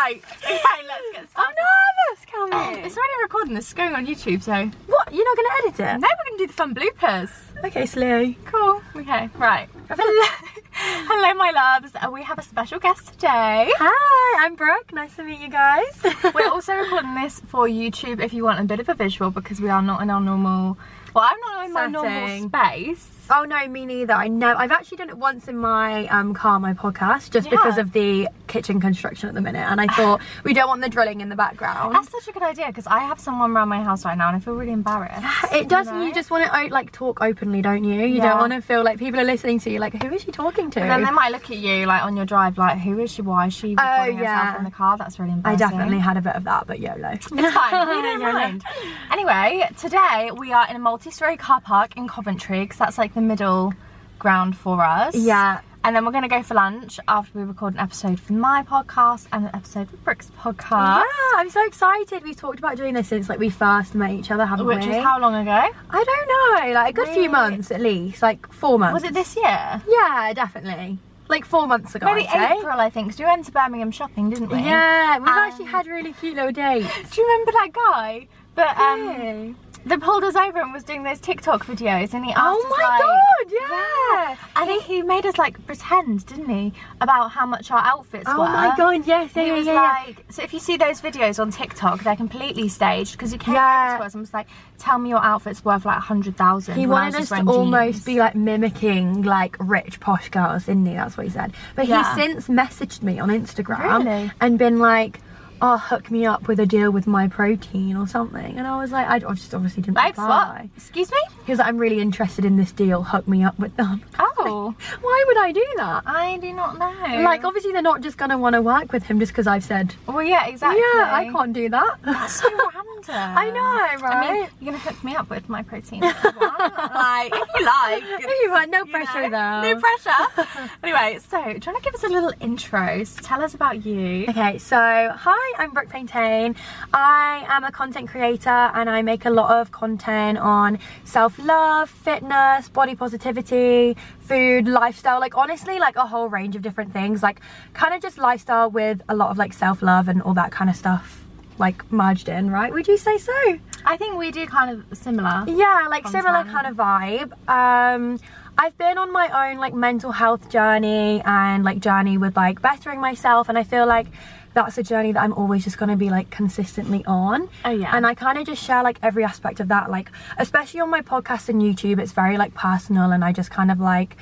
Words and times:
Right. 0.00 0.22
Okay, 0.42 0.56
let's 0.88 1.04
get 1.12 1.30
started. 1.30 1.36
I'm 1.36 1.54
nervous, 1.68 2.26
Oh, 2.32 2.48
Cammy. 2.50 2.86
it's 2.86 2.96
already 2.96 3.12
recording. 3.22 3.54
This 3.54 3.68
is 3.68 3.74
going 3.74 3.94
on 3.94 4.06
YouTube, 4.06 4.42
so 4.42 4.52
what? 4.86 5.12
You're 5.12 5.24
not 5.26 5.36
going 5.36 5.48
to 5.48 5.54
edit 5.58 5.80
it? 5.80 6.00
No, 6.00 6.08
we're 6.08 6.24
going 6.30 6.38
to 6.38 6.38
do 6.38 6.46
the 6.46 6.52
fun 6.54 6.74
bloopers. 6.74 7.30
Okay, 7.66 7.84
Slee. 7.84 8.38
Cool. 8.46 8.80
Okay, 8.96 9.28
right. 9.36 9.68
Hello, 9.90 10.26
Hello, 10.72 11.34
my 11.34 11.50
loves. 11.50 11.92
Uh, 11.94 12.10
We 12.10 12.22
have 12.22 12.38
a 12.38 12.42
special 12.42 12.78
guest 12.78 13.08
today. 13.12 13.70
Hi, 13.76 14.44
I'm 14.46 14.54
Brooke. 14.54 14.90
Nice 14.94 15.16
to 15.16 15.22
meet 15.22 15.38
you 15.38 15.50
guys. 15.50 15.92
We're 16.34 16.48
also 16.48 16.72
recording 16.84 17.14
this 17.16 17.40
for 17.48 17.66
YouTube 17.68 18.20
if 18.24 18.32
you 18.32 18.42
want 18.44 18.58
a 18.58 18.64
bit 18.64 18.80
of 18.80 18.88
a 18.88 18.94
visual 18.94 19.30
because 19.30 19.60
we 19.60 19.68
are 19.68 19.82
not 19.82 20.00
in 20.00 20.08
our 20.08 20.20
normal. 20.20 20.78
Well, 21.14 21.28
I'm 21.30 21.40
not 21.40 21.66
in 21.66 21.72
my 21.74 21.86
normal 21.86 22.26
Setting. 22.26 22.48
space. 22.48 23.06
Oh 23.32 23.44
no, 23.44 23.68
me 23.68 23.86
neither. 23.86 24.12
I 24.12 24.26
know. 24.28 24.54
I've 24.56 24.72
actually 24.72 24.96
done 24.98 25.08
it 25.10 25.16
once 25.18 25.46
in 25.46 25.56
my 25.56 26.06
um, 26.08 26.34
car, 26.34 26.58
my 26.58 26.74
podcast, 26.74 27.30
just 27.30 27.46
Yeah. 27.46 27.50
because 27.52 27.78
of 27.78 27.92
the 27.92 28.28
kitchen 28.48 28.80
construction 28.80 29.28
at 29.28 29.34
the 29.36 29.40
minute, 29.40 29.60
and 29.70 29.80
I 29.80 29.86
thought 29.86 30.20
we 30.44 30.52
don't 30.52 30.66
want 30.68 30.80
the 30.82 30.88
drilling 30.88 31.20
in 31.20 31.28
the 31.28 31.36
background. 31.36 31.94
That's 31.94 32.10
such 32.10 32.26
a 32.28 32.32
good 32.32 32.42
idea 32.42 32.66
because 32.66 32.88
I 32.88 32.98
have 33.00 33.20
someone 33.20 33.52
around 33.52 33.68
my 33.68 33.82
house 33.82 34.04
right 34.04 34.18
now 34.18 34.26
and 34.28 34.36
I 34.36 34.40
feel 34.40 34.54
really 34.54 34.72
embarrassed. 34.72 35.22
It 35.52 35.68
does. 35.68 35.86
you 35.88 36.00
You, 36.10 36.14
just 36.14 36.30
want 36.30 36.50
to 36.50 36.74
like 36.74 36.90
talk 36.90 37.20
openly, 37.22 37.62
don't 37.62 37.84
you? 37.84 37.94
You 38.00 38.16
Yeah. 38.16 38.30
don't 38.30 38.38
want 38.40 38.52
to 38.52 38.60
feel 38.60 38.82
like 38.82 38.98
people 38.98 39.20
are 39.20 39.24
listening 39.24 39.60
to 39.60 39.70
you. 39.70 39.78
Like, 39.78 40.02
who 40.02 40.12
is 40.12 40.22
she 40.22 40.32
talking 40.32 40.70
to? 40.72 40.80
And 40.80 40.90
then 40.90 41.04
they 41.04 41.10
might 41.12 41.30
look 41.30 41.50
at 41.50 41.56
you 41.56 41.86
like 41.86 42.02
on 42.02 42.16
your 42.16 42.26
drive, 42.26 42.58
like, 42.58 42.78
who 42.78 42.98
is 42.98 43.12
she? 43.12 43.22
Why 43.22 43.46
is 43.46 43.54
she 43.54 43.76
Oh, 43.78 44.04
yeah. 44.06 44.14
herself 44.46 44.58
in 44.58 44.64
the 44.64 44.70
car? 44.72 44.96
That's 44.96 45.20
really 45.20 45.32
embarrassing. 45.32 45.66
I 45.66 45.70
definitely 45.70 45.98
had 46.00 46.16
a 46.16 46.20
bit 46.20 46.34
of 46.34 46.42
that, 46.44 46.66
but 46.66 46.80
YOLO. 46.80 47.10
It's 47.12 47.26
fine. 47.28 47.88
We 47.88 48.02
don't 48.02 48.20
mind. 48.22 48.64
Anyway, 49.12 49.68
today 49.78 50.30
we 50.36 50.52
are 50.52 50.66
in 50.68 50.74
a 50.74 50.80
multi-story 50.80 51.36
car 51.36 51.60
park 51.60 51.96
in 51.96 52.08
Coventry 52.08 52.60
because 52.60 52.78
that's 52.78 52.98
like 52.98 53.14
the 53.14 53.19
middle 53.20 53.72
ground 54.18 54.56
for 54.56 54.82
us. 54.82 55.14
Yeah. 55.14 55.60
And 55.82 55.96
then 55.96 56.04
we're 56.04 56.12
going 56.12 56.24
to 56.24 56.28
go 56.28 56.42
for 56.42 56.52
lunch 56.52 57.00
after 57.08 57.38
we 57.38 57.44
record 57.44 57.72
an 57.72 57.80
episode 57.80 58.20
for 58.20 58.34
my 58.34 58.62
podcast 58.62 59.26
and 59.32 59.46
an 59.46 59.50
episode 59.54 59.88
for 59.88 59.96
Brooke's 59.98 60.30
podcast. 60.38 60.70
Yeah, 61.00 61.36
I'm 61.36 61.48
so 61.48 61.64
excited. 61.64 62.22
We've 62.22 62.36
talked 62.36 62.58
about 62.58 62.76
doing 62.76 62.92
this 62.92 63.08
since 63.08 63.30
like 63.30 63.38
we 63.38 63.48
first 63.48 63.94
met 63.94 64.10
each 64.10 64.30
other, 64.30 64.44
haven't 64.44 64.66
Which 64.66 64.80
we? 64.80 64.88
Which 64.88 64.96
is 64.98 65.02
how 65.02 65.18
long 65.18 65.34
ago? 65.36 65.50
I 65.90 66.04
don't 66.04 66.66
know, 66.68 66.74
like 66.74 66.90
a 66.90 66.92
good 66.92 67.08
Really? 67.08 67.20
few 67.22 67.30
months 67.30 67.70
at 67.70 67.80
least, 67.80 68.20
like 68.20 68.46
four 68.52 68.78
months. 68.78 68.92
Was 69.00 69.04
it 69.10 69.14
this 69.14 69.34
year? 69.36 69.82
Yeah, 69.88 70.32
definitely. 70.34 70.98
Like 71.28 71.46
four 71.46 71.66
months 71.66 71.94
ago. 71.94 72.04
Maybe 72.12 72.28
I'd 72.28 72.50
say. 72.50 72.58
April, 72.58 72.78
I 72.78 72.90
think. 72.90 73.12
'cause 73.12 73.18
we 73.18 73.24
went 73.24 73.46
to 73.46 73.52
Birmingham 73.52 73.90
shopping, 73.90 74.28
didn't 74.28 74.50
we? 74.50 74.58
Yeah, 74.58 75.18
we've 75.18 75.28
Um, 75.28 75.34
actually 75.38 75.64
had 75.66 75.86
really 75.86 76.12
cute 76.12 76.34
little 76.34 76.52
dates. 76.52 76.88
Do 77.10 77.20
you 77.22 77.26
remember 77.26 77.52
that 77.52 77.68
guy 77.72 78.26
But 78.54 78.76
um 78.76 79.14
Hey. 79.14 79.54
Us 79.88 80.36
over 80.36 80.60
and 80.60 80.72
was 80.72 80.82
doing 80.84 81.02
those 81.02 81.20
TikTok 81.20 81.64
videos 81.66 82.12
and 82.14 82.24
he 82.24 82.32
oh 82.36 82.36
asked 82.36 82.66
Oh 82.66 82.66
us 82.66 82.78
my 82.78 82.88
like, 82.88 83.00
god, 83.00 83.52
yeah. 83.52 84.36
I 84.56 84.66
think 84.66 84.82
he 84.84 85.02
made 85.02 85.24
us 85.26 85.38
like 85.38 85.64
pretend, 85.66 86.26
didn't 86.26 86.48
he, 86.48 86.72
about 87.00 87.30
how 87.30 87.46
much 87.46 87.70
our 87.70 87.78
outfits 87.82 88.24
Oh 88.26 88.38
were. 88.38 88.44
Oh 88.46 88.48
my 88.52 88.74
god, 88.76 89.06
yes, 89.06 89.30
yeah, 89.34 89.42
He 89.42 89.48
yeah, 89.48 89.54
was 89.54 89.66
yeah, 89.66 89.72
yeah. 89.74 90.04
like, 90.06 90.24
so 90.30 90.42
if 90.42 90.52
you 90.52 90.58
see 90.60 90.76
those 90.76 91.00
videos 91.00 91.38
on 91.40 91.50
TikTok, 91.50 92.02
they're 92.02 92.16
completely 92.16 92.68
staged 92.68 93.12
because 93.12 93.30
he 93.30 93.38
came 93.38 93.54
Yeah. 93.54 93.88
over 93.94 93.98
to 93.98 94.04
us 94.04 94.14
and 94.14 94.20
was 94.20 94.34
like, 94.34 94.46
"Tell 94.78 94.98
me 94.98 95.08
your 95.10 95.22
outfit's 95.24 95.64
worth 95.64 95.84
like 95.84 95.96
a 95.98 96.00
hundred 96.00 96.36
thousand. 96.36 96.76
He 96.78 96.86
wanted 96.86 97.14
us 97.14 97.28
to 97.30 97.42
almost 97.46 98.04
be 98.04 98.18
like 98.18 98.34
mimicking 98.34 99.22
like 99.22 99.56
rich 99.60 100.00
posh 100.00 100.28
girls, 100.28 100.66
didn't 100.66 100.86
he? 100.86 100.94
That's 100.94 101.16
what 101.16 101.26
he 101.26 101.32
said. 101.32 101.52
But 101.74 101.86
Yeah. 101.86 102.14
he's 102.16 102.22
since 102.44 102.48
messaged 102.48 103.02
me 103.02 103.18
on 103.18 103.28
Instagram 103.30 104.04
Really? 104.04 104.30
and 104.40 104.58
been 104.58 104.78
like, 104.78 105.20
"Oh, 105.62 105.76
hook 105.78 106.10
me 106.10 106.26
up 106.26 106.48
with 106.48 106.60
a 106.60 106.66
deal 106.66 106.90
with 106.90 107.06
my 107.06 107.28
protein 107.28 107.96
or 107.96 108.06
something." 108.06 108.58
And 108.58 108.66
I 108.66 108.80
was 108.80 108.92
like, 108.92 109.08
I 109.08 109.18
just 109.18 109.54
obviously 109.54 109.82
didn't 109.82 109.96
Babes, 109.96 110.18
reply. 110.18 110.60
what? 110.62 110.70
Excuse 110.76 111.10
me? 111.10 111.18
He 111.46 111.52
was 111.52 111.58
like, 111.58 111.68
"I'm 111.68 111.78
really 111.78 112.00
interested 112.00 112.44
in 112.44 112.56
this 112.56 112.72
deal. 112.72 113.02
Hook 113.02 113.26
me 113.28 113.44
up 113.44 113.58
with 113.58 113.76
them." 113.76 114.02
Oh, 114.42 114.74
Why 115.02 115.24
would 115.26 115.36
I 115.36 115.52
do 115.52 115.66
that? 115.76 116.02
I 116.06 116.38
do 116.38 116.52
not 116.54 116.78
know. 116.78 117.22
Like, 117.22 117.44
obviously, 117.44 117.72
they're 117.72 117.82
not 117.82 118.00
just 118.00 118.16
gonna 118.16 118.38
want 118.38 118.54
to 118.54 118.62
work 118.62 118.90
with 118.90 119.02
him 119.02 119.20
just 119.20 119.32
because 119.32 119.46
I've 119.46 119.62
said, 119.62 119.94
well, 120.06 120.22
yeah, 120.22 120.46
exactly. 120.46 120.80
"Yeah, 120.80 121.10
I 121.12 121.28
can't 121.30 121.52
do 121.52 121.68
that." 121.68 121.98
That's 122.02 122.32
so 122.40 122.48
random. 122.48 123.36
I 123.36 123.50
know, 123.50 124.02
right? 124.02 124.16
I 124.16 124.32
mean, 124.32 124.48
you're 124.60 124.72
gonna 124.72 124.78
hook 124.82 125.04
me 125.04 125.14
up 125.14 125.28
with 125.28 125.46
my 125.50 125.62
protein. 125.62 126.02
if 126.04 126.24
you 126.24 126.30
want. 126.40 126.58
like, 126.94 127.32
if 127.34 127.48
you 127.58 127.66
like. 127.66 128.02
If 128.20 128.42
you 128.42 128.50
want, 128.50 128.70
no 128.70 128.84
you 128.84 128.90
pressure 128.92 129.28
know, 129.28 129.60
though. 129.62 129.74
No 129.74 129.80
pressure. 129.80 130.68
anyway, 130.82 131.18
so 131.28 131.36
do 131.42 131.50
you 131.50 131.60
want 131.66 131.76
to 131.76 131.82
give 131.82 131.94
us 131.94 132.04
a 132.04 132.08
little 132.08 132.32
intro? 132.40 133.04
So 133.04 133.20
tell 133.22 133.42
us 133.42 133.52
about 133.54 133.84
you. 133.84 134.24
Okay, 134.30 134.56
so 134.58 134.76
hi, 135.14 135.49
I'm 135.58 135.72
Brooke 135.72 135.88
Paintain. 135.88 136.56
I 136.92 137.44
am 137.48 137.64
a 137.64 137.72
content 137.72 138.08
creator 138.08 138.48
and 138.48 138.88
I 138.88 139.02
make 139.02 139.24
a 139.24 139.30
lot 139.30 139.50
of 139.50 139.70
content 139.72 140.38
on 140.38 140.78
self 141.04 141.38
love, 141.38 141.90
fitness, 141.90 142.68
body 142.68 142.94
positivity, 142.94 143.96
food, 144.20 144.68
lifestyle 144.68 145.20
like, 145.20 145.36
honestly, 145.36 145.78
like 145.78 145.96
a 145.96 146.06
whole 146.06 146.28
range 146.28 146.56
of 146.56 146.62
different 146.62 146.92
things. 146.92 147.22
Like, 147.22 147.40
kind 147.74 147.94
of 147.94 148.02
just 148.02 148.18
lifestyle 148.18 148.70
with 148.70 149.02
a 149.08 149.14
lot 149.14 149.30
of 149.30 149.38
like 149.38 149.52
self 149.52 149.82
love 149.82 150.08
and 150.08 150.22
all 150.22 150.34
that 150.34 150.52
kind 150.52 150.70
of 150.70 150.76
stuff, 150.76 151.24
like 151.58 151.90
merged 151.92 152.28
in, 152.28 152.50
right? 152.50 152.72
Would 152.72 152.88
you 152.88 152.96
say 152.96 153.18
so? 153.18 153.58
I 153.84 153.96
think 153.96 154.16
we 154.16 154.30
do 154.30 154.46
kind 154.46 154.70
of 154.70 154.98
similar. 154.98 155.44
Yeah, 155.46 155.86
like 155.88 156.06
similar 156.06 156.44
kind 156.44 156.66
of 156.66 156.76
vibe. 156.76 157.32
Um, 157.48 158.18
I've 158.58 158.76
been 158.76 158.98
on 158.98 159.12
my 159.12 159.50
own 159.50 159.58
like 159.58 159.72
mental 159.72 160.12
health 160.12 160.50
journey 160.50 161.22
and 161.24 161.64
like 161.64 161.80
journey 161.80 162.18
with 162.18 162.36
like 162.36 162.60
bettering 162.60 163.00
myself, 163.00 163.48
and 163.48 163.56
I 163.56 163.62
feel 163.62 163.86
like 163.86 164.06
that's 164.54 164.76
a 164.78 164.82
journey 164.82 165.12
that 165.12 165.22
I'm 165.22 165.32
always 165.32 165.62
just 165.64 165.78
gonna 165.78 165.96
be 165.96 166.10
like 166.10 166.30
consistently 166.30 167.04
on. 167.06 167.48
Oh, 167.64 167.70
yeah. 167.70 167.94
And 167.96 168.06
I 168.06 168.14
kind 168.14 168.36
of 168.38 168.46
just 168.46 168.62
share 168.62 168.82
like 168.82 168.98
every 169.02 169.24
aspect 169.24 169.60
of 169.60 169.68
that, 169.68 169.90
like 169.90 170.10
especially 170.38 170.80
on 170.80 170.90
my 170.90 171.02
podcast 171.02 171.48
and 171.48 171.62
YouTube, 171.62 171.98
it's 172.00 172.12
very 172.12 172.36
like 172.36 172.54
personal, 172.54 173.12
and 173.12 173.24
I 173.24 173.32
just 173.32 173.50
kind 173.50 173.70
of 173.70 173.78
like 173.80 174.16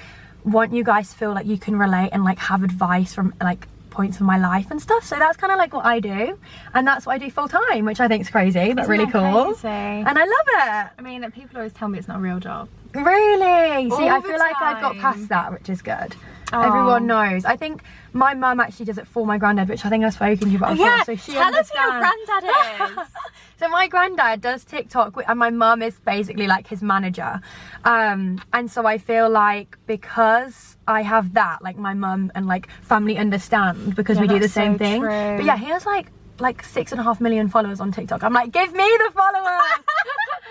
want 0.45 0.73
you 0.73 0.85
guys 0.85 1.11
to 1.11 1.17
feel 1.17 1.33
like 1.33 1.47
you 1.47 1.59
can 1.59 1.77
relate 1.79 2.11
and 2.13 2.25
like 2.25 2.39
have 2.39 2.63
advice 2.63 3.15
from 3.15 3.35
like 3.43 3.67
points 3.91 4.21
of 4.21 4.27
my 4.27 4.39
life 4.39 4.71
and 4.71 4.81
stuff. 4.81 5.03
So 5.05 5.17
that's 5.19 5.37
kind 5.37 5.53
of 5.53 5.59
like 5.59 5.73
what 5.73 5.85
I 5.85 5.99
do, 5.99 6.39
and 6.75 6.87
that's 6.87 7.07
what 7.07 7.15
I 7.15 7.19
do 7.19 7.31
full 7.31 7.49
time, 7.49 7.85
which 7.85 7.99
I 8.01 8.07
think 8.09 8.21
is 8.23 8.31
crazy 8.31 8.73
but 8.75 8.83
Isn't 8.83 8.91
really 8.91 9.11
cool. 9.11 9.55
crazy? 9.55 9.67
And 9.69 10.19
I 10.19 10.25
love 10.25 10.47
it. 10.87 10.91
I 10.99 11.03
mean, 11.03 11.29
people 11.33 11.57
always 11.57 11.73
tell 11.73 11.89
me 11.89 11.99
it's 11.99 12.07
not 12.09 12.19
a 12.19 12.21
real 12.21 12.39
job. 12.39 12.69
Really? 12.95 13.91
See, 13.91 14.09
I 14.09 14.21
feel 14.21 14.39
like 14.39 14.61
I've 14.61 14.81
got 14.81 14.97
past 14.97 15.29
that, 15.29 15.53
which 15.53 15.69
is 15.69 15.83
good. 15.83 16.17
Oh. 16.53 16.63
Everyone 16.63 17.07
knows. 17.07 17.45
I 17.45 17.57
think 17.57 17.83
my 18.15 18.33
mum 18.33 18.59
actually 18.61 18.87
does 18.87 18.97
it 18.99 19.07
for 19.07 19.27
my 19.27 19.37
granddad, 19.37 19.69
which 19.69 19.85
I 19.85 19.91
think 19.91 20.05
I've 20.05 20.15
spoken 20.15 20.39
to 20.39 20.49
you 20.49 20.57
about 20.57 20.77
before. 20.77 21.05
so 21.05 21.17
she 21.17 21.33
tell 21.33 21.55
us 21.55 21.71
who 21.71 21.81
your 21.81 21.99
granddad 22.01 22.99
is. 22.99 23.09
So 23.59 23.67
my 23.69 23.89
granddad 23.89 24.41
does 24.41 24.65
TikTok, 24.65 25.21
and 25.27 25.37
my 25.37 25.51
mum 25.51 25.83
is 25.83 25.99
basically 26.05 26.47
like 26.47 26.69
his 26.69 26.81
manager. 26.81 27.41
Um, 27.85 28.41
and 28.53 28.71
so 28.71 28.87
I 28.87 28.99
feel 28.99 29.29
like 29.29 29.77
because 29.89 30.77
I 30.87 31.03
have 31.03 31.35
that, 31.35 31.61
like 31.61 31.77
my 31.77 31.93
mum 31.93 32.31
and 32.37 32.47
like 32.47 32.69
family 32.83 33.19
understand 33.19 33.97
because 33.97 34.17
Yeah, 34.17 34.23
we 34.23 34.29
do 34.29 34.39
the 34.39 34.49
same 34.49 34.75
so 34.75 34.79
thing. 34.79 35.01
true. 35.01 35.09
But 35.39 35.45
yeah, 35.45 35.57
he 35.57 35.67
has 35.67 35.85
like 35.85 36.07
like 36.39 36.63
six 36.63 36.93
and 36.93 37.01
a 37.01 37.05
half 37.05 37.21
million 37.21 37.49
followers 37.49 37.81
on 37.81 37.91
TikTok. 37.91 38.23
I'm 38.23 38.33
like, 38.33 38.53
give 38.53 38.73
me 38.73 38.89
the 39.05 39.11
followers. 39.13 39.45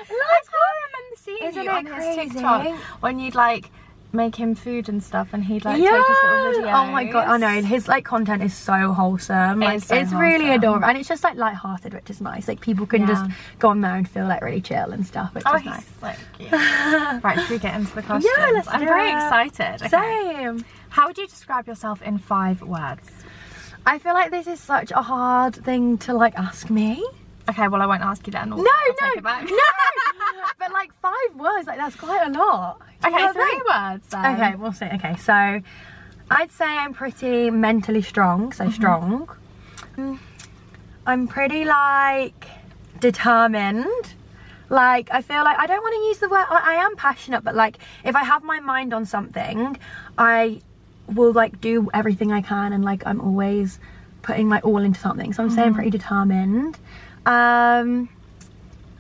I 0.09 0.39
seeing 1.27 1.49
Isn't 1.49 1.63
you 1.63 1.69
it 1.69 1.75
on 1.75 1.85
his? 1.85 2.15
TikTok 2.15 2.67
when 3.01 3.19
you'd 3.19 3.35
like 3.35 3.69
make 4.13 4.35
him 4.35 4.55
food 4.55 4.87
and 4.87 5.03
stuff, 5.03 5.27
and 5.33 5.43
he'd 5.43 5.65
like 5.65 5.81
yeah. 5.81 5.91
take 5.91 6.07
his 6.07 6.17
little 6.23 6.63
videos. 6.63 6.87
Oh 6.87 6.91
my 6.91 7.03
god, 7.03 7.27
I 7.27 7.37
know. 7.37 7.61
His 7.61 7.87
like 7.89 8.05
content 8.05 8.41
is 8.41 8.53
so 8.53 8.93
wholesome. 8.93 9.59
Like 9.59 9.75
is 9.77 9.85
so 9.85 9.95
it's 9.95 10.13
really 10.13 10.49
adorable. 10.51 10.85
And 10.85 10.97
it's 10.97 11.09
just 11.09 11.23
like 11.25 11.35
light-hearted, 11.35 11.93
which 11.93 12.09
is 12.09 12.21
nice. 12.21 12.47
Like 12.47 12.61
people 12.61 12.85
can 12.85 13.01
Yeah. 13.01 13.07
just 13.07 13.25
go 13.59 13.67
on 13.67 13.81
there 13.81 13.95
and 13.95 14.07
feel 14.09 14.25
like 14.25 14.41
really 14.41 14.61
chill 14.61 14.91
and 14.91 15.05
stuff, 15.05 15.35
which 15.35 15.43
Oh, 15.45 15.55
is 15.57 15.65
nice. 15.65 15.85
so 15.99 16.11
cute. 16.37 16.51
right, 17.23 17.37
should 17.41 17.49
we 17.49 17.59
get 17.59 17.75
into 17.75 17.93
the 17.93 18.01
questions? 18.01 18.33
Yeah, 18.37 18.51
let's 18.53 18.67
I'm 18.69 18.79
very 18.79 19.09
it. 19.09 19.13
excited. 19.13 19.81
Okay. 19.85 20.35
Same. 20.35 20.65
How 20.89 21.07
would 21.07 21.17
you 21.17 21.27
describe 21.27 21.67
yourself 21.67 22.01
in 22.01 22.17
five 22.17 22.61
words? 22.61 23.09
I 23.85 23.99
feel 23.99 24.13
like 24.13 24.31
this 24.31 24.47
is 24.47 24.59
such 24.59 24.91
a 24.91 25.01
hard 25.01 25.55
thing 25.55 25.97
to 25.99 26.13
like 26.13 26.33
ask 26.39 26.69
me. 26.69 27.05
Okay, 27.49 27.67
well 27.67 27.81
I 27.81 27.85
won't 27.85 28.01
ask 28.03 28.25
you 28.27 28.31
then. 28.31 28.51
I'll, 28.51 28.57
No, 28.57 28.63
no, 28.63 28.93
take 28.99 29.17
it 29.17 29.23
back. 29.23 29.43
no. 29.49 29.57
but 30.59 30.71
like 30.71 30.91
five 31.01 31.35
words, 31.35 31.67
like 31.67 31.77
that's 31.77 31.95
quite 31.95 32.27
a 32.27 32.31
lot. 32.37 32.79
Do 33.03 33.09
you 33.09 33.15
Okay, 33.15 33.25
know 33.25 33.33
three 33.33 33.61
words 33.69 34.07
then. 34.09 34.25
Okay, 34.35 34.55
we'll 34.55 34.73
see. 34.73 34.85
Okay, 34.85 35.15
so 35.15 35.61
I'd 36.29 36.51
say 36.51 36.65
I'm 36.65 36.93
pretty 36.93 37.49
mentally 37.49 38.01
strong, 38.01 38.51
so 38.51 38.69
strong. 38.69 39.29
Mm, 39.97 40.19
I'm 41.05 41.27
pretty 41.27 41.63
like 41.65 42.47
determined. 42.99 44.13
Like 44.69 45.09
I 45.11 45.21
feel 45.21 45.43
like 45.45 45.57
I 45.57 45.65
don't 45.65 45.81
want 45.81 45.95
to 45.95 46.01
use 46.09 46.17
the 46.19 46.27
word 46.27 46.45
I, 46.49 46.73
I 46.75 46.85
am 46.85 46.95
passionate, 46.97 47.43
but 47.43 47.55
like 47.55 47.77
if 48.03 48.15
I 48.15 48.23
have 48.25 48.43
my 48.43 48.59
mind 48.59 48.93
on 48.93 49.05
something, 49.05 49.77
I 50.17 50.61
will 51.07 51.31
like 51.31 51.61
do 51.61 51.89
everything 51.93 52.33
I 52.33 52.41
can 52.41 52.73
and 52.73 52.83
like 52.83 53.07
I'm 53.07 53.21
always 53.21 53.79
putting 54.23 54.49
my 54.49 54.59
all 54.59 54.79
into 54.79 54.99
something. 54.99 55.31
So 55.31 55.43
I'm 55.43 55.49
saying 55.49 55.73
pretty 55.73 55.89
determined. 55.89 56.77
Um 57.27 58.09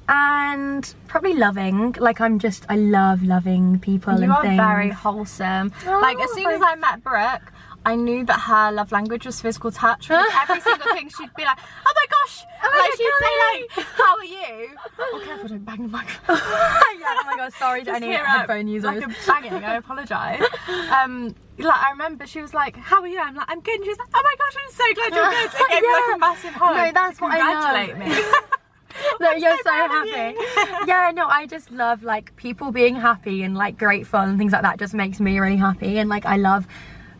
and 0.09 0.93
probably 1.07 1.33
loving. 1.33 1.93
Like 1.99 2.21
I'm 2.21 2.39
just 2.39 2.65
I 2.69 2.75
love 2.77 3.23
loving 3.23 3.79
people 3.79 4.15
You 4.17 4.23
and 4.23 4.31
are 4.31 4.41
things. 4.41 4.57
very 4.57 4.89
wholesome. 4.89 5.71
like 5.85 6.17
as 6.19 6.31
soon 6.33 6.47
as 6.51 6.61
Oh, 6.61 6.65
I 6.65 6.75
met 6.75 7.03
Brooke, 7.03 7.51
I 7.85 7.95
knew 7.95 8.25
that 8.25 8.39
her 8.39 8.71
love 8.71 8.91
language 8.91 9.25
was 9.25 9.39
physical 9.39 9.71
touch. 9.71 10.11
Every 10.11 10.59
single 10.59 10.93
thing, 10.93 11.09
she'd 11.09 11.33
be 11.35 11.45
like, 11.45 11.57
"Oh 11.85 11.93
my 11.95 12.05
gosh!" 12.09 12.43
Oh 12.63 12.69
my 12.69 12.79
like 12.79 12.97
she'd 12.97 13.13
say 13.21 13.77
like, 13.77 13.87
"How 13.95 14.17
are 14.17 14.25
you?" 14.25 14.75
Oh, 14.99 15.21
careful, 15.23 15.47
don't 15.47 15.65
bang 15.65 15.83
the 15.83 15.87
microphone. 15.87 16.35
yeah, 16.99 17.15
oh 17.17 17.23
my 17.25 17.37
god, 17.37 17.53
sorry 17.53 17.81
to 17.81 17.85
Just 17.85 18.03
any 18.03 18.13
headphone 18.13 18.67
users. 18.67 18.85
Like 18.85 19.05
a 19.05 19.15
banging. 19.27 19.63
I 19.63 19.75
apologise. 19.75 20.43
Um, 20.91 21.33
like 21.57 21.81
I 21.81 21.91
remember, 21.91 22.27
she 22.27 22.41
was 22.41 22.53
like, 22.53 22.75
"How 22.75 23.01
are 23.01 23.07
you?" 23.07 23.19
I'm 23.19 23.35
like, 23.35 23.49
"I'm 23.49 23.61
good." 23.61 23.75
And 23.75 23.83
she 23.85 23.89
was 23.89 23.99
like, 23.99 24.09
"Oh 24.13 24.21
my 24.23 24.35
gosh, 24.37 24.55
I'm 24.63 24.71
so 24.71 24.93
glad 24.93 25.15
you're 25.15 25.29
good." 25.31 25.59
It 25.59 25.69
gave 25.69 25.81
me 25.81 25.93
like 25.93 26.15
a 26.15 26.19
massive 26.27 26.53
hug. 26.53 26.75
No, 26.75 26.91
that's 26.91 27.21
what 27.21 27.31
I 27.31 27.39
congratulate 27.39 27.97
me. 27.97 28.07
no, 29.21 29.31
you're 29.31 29.57
so, 29.63 29.85
of 29.85 29.91
happy. 29.91 30.35
you. 30.37 30.87
yeah, 30.87 31.11
no, 31.13 31.27
I 31.27 31.45
just 31.45 31.71
love 31.71 32.03
like 32.03 32.35
people 32.35 32.71
being 32.71 32.95
happy 32.95 33.43
and 33.43 33.55
like 33.55 33.77
grateful 33.77 34.19
and 34.19 34.37
things 34.37 34.51
like 34.51 34.63
that 34.63 34.79
just 34.79 34.93
makes 34.93 35.19
me 35.19 35.39
really 35.39 35.57
happy 35.57 35.99
and 35.99 36.09
like 36.09 36.25
I 36.25 36.37
love 36.37 36.67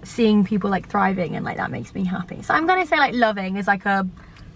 seeing 0.07 0.43
people 0.43 0.69
like 0.69 0.87
thriving 0.89 1.35
and 1.35 1.43
like 1.45 1.57
that 1.57 1.71
makes 1.71 1.93
me 1.93 2.05
happy. 2.05 2.41
So 2.41 2.53
I'm 2.53 2.65
gonna 2.67 2.85
say 2.85 2.97
like 2.97 3.13
loving 3.13 3.57
is 3.57 3.67
like 3.67 3.85
a 3.85 4.07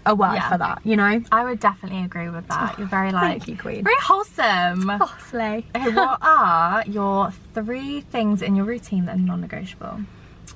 a 0.04 0.14
word 0.16 0.34
Yeah. 0.34 0.48
for 0.50 0.58
that, 0.58 0.80
you 0.84 0.96
know? 0.96 1.22
I 1.30 1.44
would 1.44 1.60
definitely 1.60 2.02
agree 2.04 2.28
with 2.28 2.48
that. 2.48 2.76
You're 2.76 2.88
very 2.88 3.12
like 3.22 3.46
you, 3.46 3.56
Queen. 3.56 3.84
very 3.84 3.96
wholesome. 4.00 4.90
Oh, 4.90 5.16
slay. 5.30 5.64
Okay, 5.76 5.90
what 5.94 6.18
are 6.22 6.82
your 6.88 7.30
three 7.54 8.00
things 8.00 8.42
in 8.42 8.56
your 8.56 8.64
routine 8.64 9.06
that 9.06 9.14
are 9.14 9.20
non-negotiable? 9.20 10.00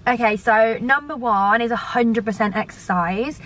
Okay, 0.09 0.37
so 0.37 0.79
number 0.81 1.15
one 1.15 1.61
is 1.61 1.71
100% 1.71 2.57
exercise. 2.57 3.39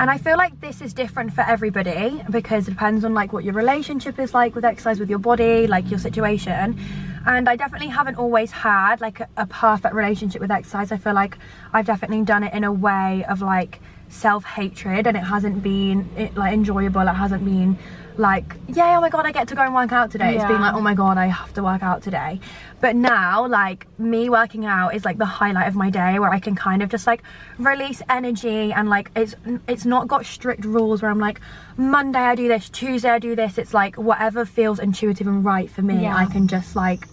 And 0.00 0.10
I 0.10 0.18
feel 0.18 0.36
like 0.36 0.60
this 0.60 0.82
is 0.82 0.92
different 0.92 1.32
for 1.32 1.42
everybody 1.42 2.22
because 2.28 2.66
it 2.66 2.72
depends 2.72 3.04
on 3.04 3.14
like 3.14 3.32
what 3.32 3.44
your 3.44 3.54
relationship 3.54 4.18
is 4.18 4.34
like 4.34 4.54
with 4.56 4.64
exercise 4.64 4.98
with 4.98 5.08
your 5.08 5.20
body, 5.20 5.66
like 5.68 5.88
your 5.90 5.98
situation. 6.00 6.76
And 7.26 7.48
I 7.48 7.56
definitely 7.56 7.88
haven't 7.88 8.16
always 8.16 8.50
had 8.52 9.00
like 9.00 9.20
a, 9.20 9.28
a 9.36 9.46
perfect 9.46 9.94
relationship 9.94 10.40
with 10.40 10.50
exercise. 10.50 10.92
I 10.92 10.96
feel 10.96 11.14
like 11.14 11.36
I've 11.72 11.86
definitely 11.86 12.22
done 12.22 12.44
it 12.44 12.54
in 12.54 12.64
a 12.64 12.72
way 12.72 13.24
of 13.28 13.42
like 13.42 13.80
self-hatred 14.08 15.06
and 15.06 15.16
it 15.16 15.24
hasn't 15.24 15.62
been 15.62 16.08
it, 16.16 16.36
like 16.36 16.52
enjoyable. 16.52 17.00
It 17.02 17.14
hasn't 17.14 17.44
been 17.44 17.76
like, 18.16 18.54
yeah, 18.68 18.96
oh 18.96 19.00
my 19.00 19.10
god, 19.10 19.26
I 19.26 19.32
get 19.32 19.48
to 19.48 19.54
go 19.54 19.62
and 19.62 19.74
work 19.74 19.92
out 19.92 20.10
today. 20.10 20.36
It's 20.36 20.44
been 20.44 20.60
like, 20.60 20.74
oh 20.74 20.80
my 20.80 20.94
god, 20.94 21.18
I 21.18 21.26
have 21.26 21.52
to 21.54 21.62
work 21.62 21.82
out 21.82 22.02
today. 22.02 22.40
But 22.80 22.96
now, 22.96 23.46
like, 23.46 23.86
me 23.98 24.30
working 24.30 24.64
out 24.64 24.94
is 24.94 25.04
like 25.04 25.18
the 25.18 25.26
highlight 25.26 25.68
of 25.68 25.74
my 25.74 25.90
day 25.90 26.18
where 26.18 26.30
I 26.30 26.38
can 26.38 26.54
kind 26.54 26.82
of 26.82 26.88
just 26.88 27.06
like 27.06 27.22
release 27.58 28.00
energy 28.08 28.72
and 28.72 28.88
like 28.88 29.10
it's 29.16 29.34
it's 29.68 29.84
not 29.84 30.08
got 30.08 30.24
strict 30.24 30.64
rules 30.64 31.02
where 31.02 31.10
I'm 31.10 31.18
like, 31.18 31.40
Monday 31.76 32.20
I 32.20 32.34
do 32.34 32.48
this, 32.48 32.70
Tuesday 32.70 33.10
I 33.10 33.18
do 33.18 33.34
this. 33.34 33.58
It's 33.58 33.74
like 33.74 33.96
whatever 33.96 34.46
feels 34.46 34.78
intuitive 34.78 35.26
and 35.26 35.44
right 35.44 35.68
for 35.68 35.82
me, 35.82 36.02
Yeah. 36.02 36.16
I 36.16 36.26
can 36.26 36.48
just 36.48 36.76
like 36.76 37.06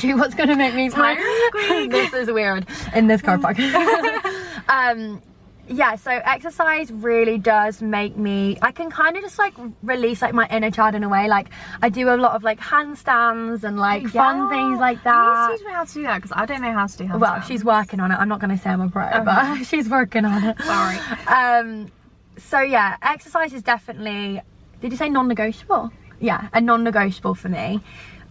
do 0.00 0.16
what's 0.16 0.34
gonna 0.34 0.56
make 0.56 0.74
me 0.74 0.88
Tire 0.88 1.20
smile. 1.20 1.62
squeak. 1.66 1.90
this 1.98 2.12
is 2.14 2.30
weird 2.30 2.66
in 2.94 3.06
this 3.06 3.22
car 3.22 3.38
park. 3.38 3.58
um 4.68 5.22
yeah 5.68 5.94
so 5.94 6.10
exercise 6.10 6.90
really 6.90 7.38
does 7.38 7.80
make 7.80 8.16
me 8.16 8.58
i 8.60 8.72
can 8.72 8.90
kind 8.90 9.16
of 9.16 9.22
just 9.22 9.38
like 9.38 9.54
release 9.84 10.20
like 10.20 10.34
my 10.34 10.44
inner 10.50 10.70
child 10.70 10.96
in 10.96 11.04
a 11.04 11.08
way 11.08 11.28
like 11.28 11.48
i 11.80 11.88
do 11.88 12.08
a 12.08 12.16
lot 12.16 12.34
of 12.34 12.42
like 12.42 12.58
handstands 12.58 13.62
and 13.62 13.78
like 13.78 14.04
fun 14.08 14.48
things 14.50 14.80
like 14.80 14.96
You 14.98 15.04
that 15.04 15.48
to 15.52 15.56
teach 15.56 15.64
me 15.66 15.72
how 15.72 15.84
to 15.84 15.94
do 15.94 16.02
that 16.02 16.16
because 16.16 16.32
I 16.34 16.44
don't 16.46 16.60
know 16.62 16.72
how 16.72 16.86
to 16.88 16.96
do 16.98 17.04
handstands. 17.04 17.20
well 17.20 17.40
she's 17.42 17.64
working 17.64 18.00
on 18.00 18.10
it 18.10 18.16
i'm 18.16 18.28
not 18.28 18.40
going 18.40 18.50
to 18.50 18.58
say 18.60 18.70
i'm 18.70 18.80
a 18.80 18.88
pro 18.88 19.08
but 19.24 19.62
she's 19.70 19.88
working 19.88 20.24
on 20.24 20.42
it 20.42 20.60
Sorry. 20.60 20.96
um 21.28 21.88
so 22.36 22.58
yeah 22.60 22.96
exercise 23.02 23.52
is 23.52 23.62
definitely 23.62 24.40
did 24.80 24.90
you 24.90 24.96
say 24.98 25.08
non-negotiable 25.08 25.92
yeah 26.18 26.48
a 26.52 26.60
non-negotiable 26.60 27.36
for 27.36 27.48
me 27.48 27.80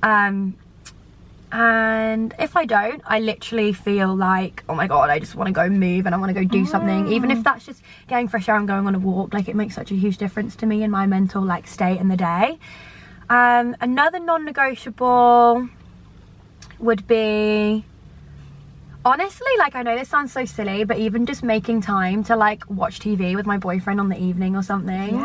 um 0.03 0.57
and 1.51 2.33
if 2.37 2.55
I 2.55 2.65
don't, 2.65 3.01
I 3.05 3.19
literally 3.19 3.73
feel 3.73 4.15
like, 4.15 4.63
oh 4.69 4.75
my 4.75 4.87
god, 4.87 5.09
I 5.09 5.17
just 5.19 5.35
want 5.35 5.47
to 5.47 5.53
go 5.53 5.67
move 5.67 6.05
and 6.05 6.13
I 6.13 6.17
want 6.17 6.29
to 6.29 6.39
go 6.39 6.47
do 6.47 6.65
something. 6.65 7.11
Even 7.11 7.31
if 7.31 7.43
that's 7.43 7.65
just 7.65 7.81
getting 8.07 8.27
fresh 8.27 8.47
air 8.47 8.55
and 8.55 8.67
going 8.67 8.85
on 8.85 8.93
a 8.93 8.99
walk, 8.99 9.33
like 9.33 9.47
it 9.47 9.55
makes 9.55 9.73
such 9.73 9.91
a 9.91 9.95
huge 9.95 10.17
difference 10.17 10.55
to 10.57 10.65
me 10.65 10.83
in 10.83 10.91
my 10.91 11.07
mental 11.07 11.41
like 11.41 11.67
state 11.67 11.99
in 11.99 12.07
the 12.07 12.17
day. 12.17 12.59
Um, 13.29 13.75
another 13.81 14.19
non-negotiable 14.19 15.69
would 16.79 17.07
be 17.07 17.85
honestly 19.05 19.51
like 19.57 19.75
i 19.75 19.81
know 19.81 19.97
this 19.97 20.09
sounds 20.09 20.31
so 20.31 20.43
silly 20.43 20.83
but 20.83 20.97
even 20.97 21.25
just 21.25 21.41
making 21.41 21.79
time 21.81 22.21
to 22.21 22.35
like 22.35 22.69
watch 22.69 22.99
tv 22.99 23.33
with 23.33 23.45
my 23.45 23.57
boyfriend 23.57 23.99
on 23.99 24.09
the 24.09 24.21
evening 24.21 24.57
or 24.57 24.61
something 24.61 25.15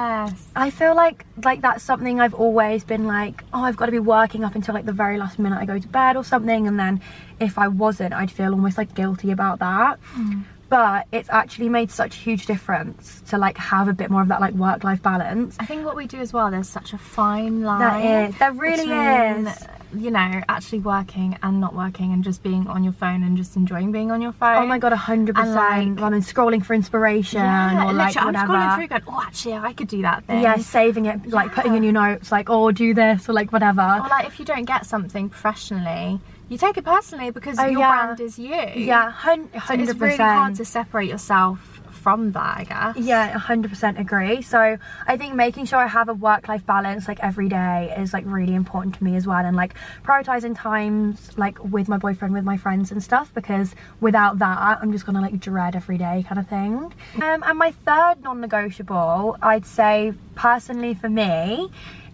Yes. 0.00 0.46
I 0.56 0.70
feel 0.70 0.94
like 0.94 1.24
like 1.44 1.60
that's 1.60 1.82
something 1.82 2.20
I've 2.20 2.34
always 2.34 2.84
been 2.84 3.06
like, 3.06 3.44
oh, 3.52 3.62
I've 3.62 3.76
got 3.76 3.86
to 3.86 3.92
be 3.92 3.98
working 3.98 4.44
up 4.44 4.54
until 4.54 4.74
like 4.74 4.86
the 4.86 4.92
very 4.92 5.18
last 5.18 5.38
minute 5.38 5.58
I 5.58 5.66
go 5.66 5.78
to 5.78 5.88
bed 5.88 6.16
or 6.16 6.24
something, 6.24 6.66
and 6.66 6.78
then 6.78 7.00
if 7.38 7.58
I 7.58 7.68
wasn't, 7.68 8.14
I'd 8.14 8.30
feel 8.30 8.52
almost 8.52 8.78
like 8.78 8.94
guilty 8.94 9.30
about 9.30 9.58
that. 9.58 9.98
Hmm. 10.02 10.42
But 10.68 11.06
it's 11.10 11.28
actually 11.30 11.68
made 11.68 11.90
such 11.90 12.16
a 12.16 12.18
huge 12.20 12.46
difference 12.46 13.22
to 13.28 13.38
like 13.38 13.58
have 13.58 13.88
a 13.88 13.92
bit 13.92 14.08
more 14.08 14.22
of 14.22 14.28
that 14.28 14.40
like 14.40 14.54
work 14.54 14.84
life 14.84 15.02
balance. 15.02 15.56
I 15.58 15.66
think 15.66 15.84
what 15.84 15.96
we 15.96 16.06
do 16.06 16.18
as 16.18 16.32
well, 16.32 16.50
there's 16.50 16.68
such 16.68 16.92
a 16.92 16.98
fine 16.98 17.62
line. 17.62 17.80
That 17.80 18.28
is, 18.30 18.38
there 18.38 18.52
really 18.52 18.84
is. 18.84 19.66
You 19.92 20.10
know, 20.12 20.40
actually 20.48 20.78
working 20.80 21.36
and 21.42 21.60
not 21.60 21.74
working 21.74 22.12
and 22.12 22.22
just 22.22 22.42
being 22.44 22.68
on 22.68 22.84
your 22.84 22.92
phone 22.92 23.24
and 23.24 23.36
just 23.36 23.56
enjoying 23.56 23.90
being 23.90 24.12
on 24.12 24.22
your 24.22 24.30
oh 24.30 24.34
phone. 24.38 24.56
Oh 24.62 24.66
my 24.66 24.78
god, 24.78 24.92
hundred 24.92 25.36
And, 25.36 25.52
like- 25.54 25.96
than 25.96 26.20
scrolling 26.22 26.64
for 26.64 26.74
inspiration 26.74 27.40
Yeah, 27.40 27.88
or 27.88 27.92
like 27.92 28.14
whatever. 28.14 28.38
I'm 28.38 28.48
scrolling 28.48 28.74
through 28.76 28.86
going, 28.88 29.02
oh, 29.08 29.22
actually, 29.26 29.54
I 29.54 29.72
could 29.72 29.88
do 29.88 30.02
that 30.02 30.24
thing. 30.24 30.42
yeah, 30.42 30.56
saving 30.58 31.06
it, 31.06 31.28
like 31.30 31.52
putting 31.52 31.74
in 31.74 31.82
your 31.82 31.92
notes, 31.92 32.30
like 32.30 32.48
oh, 32.48 32.70
do 32.70 32.94
this 32.94 33.28
or 33.28 33.32
like 33.32 33.52
whatever. 33.52 33.80
Or 33.82 34.08
like 34.08 34.26
if 34.26 34.38
you 34.38 34.44
don't 34.44 34.64
get 34.64 34.86
something 34.86 35.28
professionally, 35.28 36.20
you 36.48 36.56
take 36.58 36.76
it 36.76 36.84
personally 36.84 37.30
because 37.30 37.58
Oh, 37.58 37.66
your 37.66 37.80
yeah. 37.80 38.04
brand 38.06 38.20
is 38.20 38.38
you. 38.38 38.54
yeah, 38.54 39.10
hun- 39.10 39.48
So 39.52 39.58
hundred 39.58 39.88
it's 39.90 39.98
really 40.00 40.16
hard 40.16 40.54
to 40.56 40.64
separate 40.64 41.08
yourself 41.08 41.69
from 42.02 42.32
that, 42.32 42.56
I 42.58 42.64
guess. 42.64 42.96
Yeah, 42.96 43.38
100% 43.38 43.98
agree. 43.98 44.42
So 44.42 44.78
I 45.06 45.16
think 45.16 45.34
making 45.34 45.66
sure 45.66 45.78
I 45.78 45.86
have 45.86 46.08
a 46.08 46.14
work-life 46.14 46.64
balance 46.66 47.06
like 47.06 47.20
every 47.20 47.48
day 47.48 47.94
is 47.96 48.12
like 48.12 48.24
really 48.26 48.54
important 48.54 48.94
to 48.96 49.04
me 49.04 49.16
as 49.16 49.26
well, 49.26 49.44
and 49.44 49.56
like 49.56 49.74
prioritizing 50.04 50.54
times 50.56 51.30
like 51.36 51.62
with 51.62 51.88
my 51.88 51.98
boyfriend, 51.98 52.32
with 52.34 52.44
my 52.44 52.56
friends 52.56 52.90
and 52.92 53.02
stuff, 53.02 53.32
because 53.34 53.74
without 54.00 54.38
that, 54.38 54.78
I'm 54.80 54.92
just 54.92 55.04
gonna 55.06 55.20
like 55.20 55.38
dread 55.38 55.76
every 55.76 55.98
day 55.98 56.24
kind 56.28 56.38
of 56.38 56.48
thing. 56.48 56.92
Um, 57.16 57.42
and 57.48 57.58
my 57.58 57.72
third 57.72 58.22
non-negotiable, 58.22 59.36
I'd 59.42 59.66
say 59.66 60.14
personally 60.34 60.94
for 60.94 61.08
me, 61.08 61.70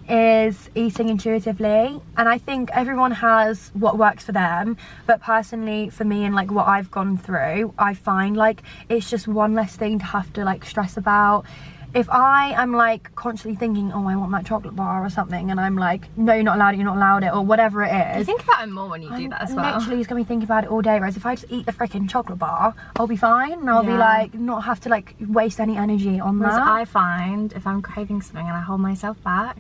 is 0.09 0.71
eating 0.75 1.09
intuitively 1.09 2.01
and 2.17 2.29
i 2.29 2.39
think 2.39 2.71
everyone 2.73 3.11
has 3.13 3.71
what 3.75 3.99
works 3.99 4.25
for 4.25 4.33
them 4.33 4.77
but 5.07 5.21
personally 5.21 5.89
for 5.91 6.05
me 6.05 6.25
and 6.25 6.35
like 6.35 6.51
what 6.51 6.67
i've 6.67 6.91
gone 6.91 7.17
through 7.17 7.73
i 7.79 7.93
find 7.95 8.37
like 8.37 8.63
it's 8.89 9.11
just 9.11 9.27
one 9.27 9.55
less 9.55 9.77
thing 9.77 9.99
to 9.99 10.05
have 10.05 10.33
to 10.33 10.45
like 10.45 10.65
stress 10.65 10.97
about 10.97 11.45
if 11.95 12.09
i 12.11 12.51
am 12.61 12.73
like 12.73 13.15
constantly 13.15 13.57
thinking 13.59 13.91
oh 13.93 14.07
i 14.07 14.15
want 14.15 14.31
that 14.33 14.45
chocolate 14.45 14.77
bar 14.77 15.05
or 15.05 15.09
something 15.09 15.51
and 15.51 15.59
i'm 15.59 15.77
like 15.77 16.05
no 16.17 16.35
you're 16.35 16.43
not 16.43 16.57
allowed 16.57 16.75
it 16.75 16.77
you're 16.77 16.85
not 16.85 16.97
allowed 16.97 17.25
it 17.25 17.33
or 17.33 17.43
whatever 17.45 17.83
it 17.83 17.93
is. 18.13 18.19
You 18.19 18.25
think 18.25 18.43
about 18.45 18.65
it 18.65 18.71
more 18.71 18.89
when 18.89 19.03
you 19.03 19.09
do 19.09 19.15
I'm 19.15 19.31
that 19.31 19.43
as 19.43 19.55
well. 19.55 19.77
literally 19.77 19.99
just 19.99 20.09
gonna 20.11 20.21
be 20.21 20.25
thinking 20.27 20.45
about 20.45 20.65
it 20.65 20.71
all 20.71 20.83
day 20.83 20.99
whereas 20.99 21.17
if 21.17 21.25
i 21.25 21.35
just 21.37 21.47
eat 21.51 21.65
the 21.65 21.73
freaking 21.73 22.09
chocolate 22.11 22.39
bar 22.39 22.75
i'll 22.97 23.07
be 23.07 23.17
fine 23.17 23.53
and 23.55 23.71
i'll 23.71 23.83
be 23.85 23.93
like 23.93 24.35
not 24.35 24.65
have 24.65 24.81
to 24.81 24.89
like 24.89 25.15
waste 25.29 25.59
any 25.59 25.77
energy 25.77 26.21
on 26.21 26.39
Whereas 26.39 26.57
that 26.57 26.67
I 26.69 26.85
find 26.85 27.53
if 27.55 27.67
I'm 27.67 27.81
craving 27.83 28.21
something 28.21 28.47
and 28.47 28.57
I 28.57 28.61
hold 28.61 28.81
myself 28.81 29.23
back, 29.23 29.57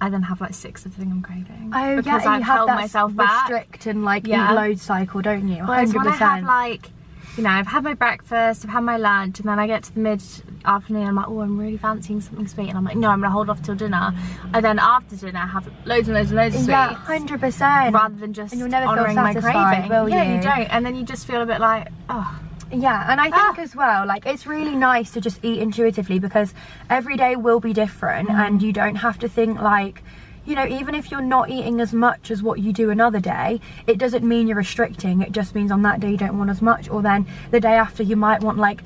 I 0.00 0.10
then 0.10 0.22
have 0.22 0.40
like 0.40 0.54
six 0.54 0.84
of 0.86 0.94
the 0.94 1.00
thing 1.02 1.10
I'm 1.10 1.22
craving. 1.22 1.72
Oh 1.74 1.96
because 1.96 2.24
yeah, 2.24 2.30
I've 2.32 2.38
you 2.40 2.44
have 2.44 2.56
held 2.56 2.68
that 2.68 2.76
myself 2.76 3.14
back. 3.16 3.48
restrict 3.48 3.86
and 3.86 4.04
like 4.04 4.26
Yeah. 4.26 4.52
load 4.52 4.78
cycle, 4.78 5.20
don't 5.22 5.48
you? 5.48 5.64
Hundred 5.64 5.94
when 5.96 6.06
I 6.06 6.10
have 6.12 6.18
percent. 6.18 6.46
like, 6.46 6.90
you 7.36 7.44
know, 7.44 7.50
I've 7.50 7.66
had 7.68 7.84
my 7.84 7.94
breakfast, 7.94 8.64
I've 8.64 8.70
had 8.72 8.80
my 8.80 8.96
lunch, 8.96 9.38
and 9.40 9.48
then 9.48 9.58
I 9.58 9.66
get 9.66 9.84
to 9.84 9.94
the 9.94 10.00
mid 10.00 10.22
afternoon, 10.64 11.06
I'm 11.06 11.14
like, 11.14 11.28
oh, 11.28 11.40
I'm 11.40 11.56
really 11.58 11.76
fancying 11.76 12.20
something 12.20 12.46
sweet, 12.48 12.68
and 12.68 12.76
I'm 12.76 12.84
like, 12.84 12.96
no, 12.96 13.08
I'm 13.10 13.20
gonna 13.20 13.30
hold 13.32 13.48
off 13.48 13.62
till 13.62 13.76
dinner, 13.76 14.12
and 14.54 14.64
then 14.64 14.78
after 14.78 15.14
dinner, 15.16 15.38
I 15.38 15.46
have 15.46 15.68
loads 15.84 16.08
and 16.08 16.16
loads 16.16 16.30
and 16.30 16.36
loads 16.36 16.54
of 16.56 16.60
sweets. 16.62 16.68
Yeah, 16.70 16.94
hundred 16.94 17.40
percent. 17.40 17.94
Rather 17.94 18.16
than 18.16 18.32
just 18.32 18.52
And 18.52 18.58
you'll 18.60 18.68
never 18.70 18.86
feel 18.86 18.92
honouring 18.92 19.14
my 19.16 19.32
satisfied, 19.34 19.70
craving, 19.70 19.90
will 19.90 20.08
yeah, 20.08 20.22
you? 20.24 20.34
you 20.36 20.42
don't, 20.42 20.66
and 20.72 20.84
then 20.84 20.96
you 20.96 21.04
just 21.04 21.26
feel 21.26 21.40
a 21.40 21.46
bit 21.46 21.60
like, 21.60 21.88
oh, 22.08 22.40
Yeah, 22.70 23.10
and 23.10 23.20
I 23.20 23.24
think 23.30 23.58
Ah. 23.58 23.62
as 23.62 23.74
well, 23.74 24.06
like 24.06 24.26
it's 24.26 24.46
really 24.46 24.74
nice 24.76 25.10
to 25.12 25.20
just 25.20 25.38
eat 25.42 25.60
intuitively 25.60 26.18
because 26.18 26.52
every 26.90 27.16
day 27.16 27.34
will 27.36 27.60
be 27.60 27.72
different, 27.72 28.28
Mm. 28.28 28.34
and 28.46 28.62
you 28.62 28.72
don't 28.72 28.96
have 28.96 29.18
to 29.20 29.28
think 29.28 29.60
like. 29.60 30.02
You 30.46 30.54
know, 30.54 30.64
even 30.66 30.94
if 30.94 31.10
you're 31.10 31.20
not 31.20 31.50
eating 31.50 31.78
as 31.78 31.92
much 31.92 32.30
as 32.30 32.42
what 32.42 32.58
you 32.58 32.72
do 32.72 32.88
another 32.88 33.20
day, 33.20 33.60
it 33.86 33.98
doesn't 33.98 34.24
mean 34.26 34.48
you're 34.48 34.56
restricting. 34.56 35.20
It 35.20 35.32
just 35.32 35.54
means 35.54 35.70
on 35.70 35.82
that 35.82 36.00
day 36.00 36.12
you 36.12 36.16
don't 36.16 36.38
want 36.38 36.48
as 36.48 36.62
much, 36.62 36.88
or 36.88 37.02
then 37.02 37.26
the 37.50 37.60
day 37.60 37.74
after 37.74 38.02
you 38.02 38.16
might 38.16 38.40
want 38.42 38.56
like 38.56 38.82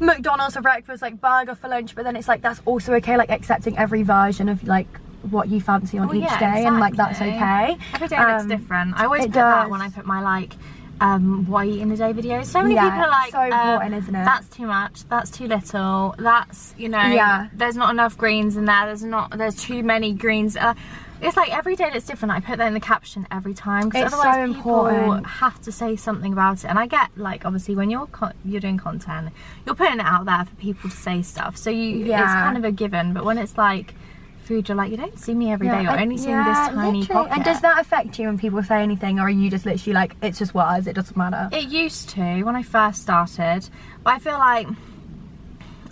McDonald's 0.00 0.54
for 0.54 0.62
breakfast, 0.62 1.02
like 1.02 1.20
burger 1.20 1.54
for 1.54 1.68
lunch, 1.68 1.94
but 1.94 2.04
then 2.04 2.16
it's 2.16 2.28
like 2.28 2.40
that's 2.40 2.62
also 2.64 2.94
okay, 2.94 3.18
like 3.18 3.28
accepting 3.30 3.76
every 3.76 4.02
version 4.02 4.48
of 4.48 4.66
like 4.66 4.88
what 5.30 5.48
you 5.50 5.60
fancy 5.60 5.98
on 5.98 6.06
Well, 6.08 6.16
each 6.16 6.22
yeah, 6.24 6.38
day, 6.54 6.64
and 6.64 6.80
like 6.80 6.96
that's 6.96 7.20
okay. 7.20 7.76
Every 7.94 8.08
day 8.08 8.16
looks 8.18 8.42
Um, 8.44 8.48
different. 8.48 8.94
I 8.98 9.04
always 9.04 9.24
put 9.26 9.34
that 9.34 9.68
when 9.68 9.82
I 9.82 9.90
put 9.90 10.06
my 10.06 10.22
like 10.22 10.54
um 11.00 11.46
what 11.46 11.64
I 11.64 11.66
eat 11.68 11.80
in 11.80 11.90
a 11.90 11.96
day 11.96 12.12
videos. 12.12 12.46
So 12.46 12.62
many 12.62 12.74
Yeah, 12.74 12.90
people 12.90 13.04
are 13.06 13.10
like 13.10 13.32
so 13.32 13.40
um, 13.40 13.46
important, 13.52 13.94
isn't 14.02 14.14
it? 14.14 14.24
That's 14.24 14.48
too 14.48 14.66
much, 14.66 15.04
that's 15.08 15.30
too 15.30 15.46
little, 15.48 16.14
that's 16.18 16.74
you 16.78 16.88
know 16.88 17.00
Yeah. 17.02 17.48
there's 17.54 17.76
not 17.76 17.90
enough 17.90 18.16
greens 18.16 18.56
in 18.56 18.64
there, 18.66 18.86
there's 18.86 19.02
not 19.04 19.36
there's 19.36 19.56
too 19.56 19.82
many 19.82 20.12
greens. 20.12 20.56
Uh, 20.56 20.74
It's 21.20 21.36
like 21.36 21.56
every 21.56 21.76
day 21.76 21.88
that's 21.92 22.04
different. 22.04 22.32
I 22.34 22.40
put 22.40 22.58
that 22.58 22.66
in 22.66 22.74
the 22.74 22.80
caption 22.80 23.28
every 23.30 23.54
time 23.54 23.88
because 23.88 24.06
It's 24.06 24.14
otherwise 24.14 24.34
so 24.48 24.54
people 24.54 24.86
important. 24.88 25.26
have 25.26 25.60
to 25.62 25.70
say 25.70 25.94
something 25.94 26.32
about 26.32 26.64
it. 26.64 26.68
And 26.70 26.78
I 26.80 26.86
get 26.88 27.08
like 27.16 27.44
obviously 27.46 27.74
when 27.76 27.90
you're 27.90 28.08
you're 28.44 28.60
doing 28.60 28.76
content, 28.76 29.30
you're 29.64 29.76
putting 29.76 30.00
it 30.00 30.06
out 30.06 30.24
there 30.26 30.44
for 30.44 30.54
people 30.56 30.90
to 30.90 30.96
say 30.96 31.22
stuff. 31.22 31.56
So 31.56 31.70
you 31.70 31.88
yeah. 32.06 32.22
it's 32.24 32.32
kind 32.32 32.56
of 32.56 32.64
a 32.64 32.72
given. 32.72 33.12
But 33.14 33.24
when 33.24 33.38
it's 33.38 33.56
like 33.56 33.94
food, 34.42 34.68
you're 34.68 34.76
like 34.76 34.90
you 34.90 34.96
don't 34.96 35.18
see 35.18 35.34
me 35.34 35.52
every 35.52 35.66
day. 35.68 35.72
Yeah, 35.74 35.80
You're 35.82 35.90
I- 35.92 36.02
only 36.02 36.16
seeing 36.18 36.30
yeah, 36.30 36.68
this 36.68 36.74
tiny 36.74 37.06
pocket. 37.06 37.32
And 37.32 37.44
does 37.44 37.60
that 37.60 37.80
affect 37.80 38.18
you 38.18 38.26
when 38.26 38.38
people 38.38 38.62
say 38.62 38.82
anything, 38.82 39.18
or 39.18 39.22
are 39.22 39.30
you 39.30 39.50
just 39.50 39.64
literally 39.66 39.94
like, 39.94 40.16
it's 40.22 40.38
just 40.38 40.54
words, 40.54 40.86
it 40.86 40.94
doesn't 40.94 41.16
matter? 41.16 41.48
It 41.52 41.68
used 41.68 42.10
to 42.10 42.42
when 42.42 42.56
I 42.56 42.62
first 42.62 43.02
started, 43.02 43.68
but 44.04 44.14
I 44.14 44.18
feel 44.18 44.38
like 44.38 44.66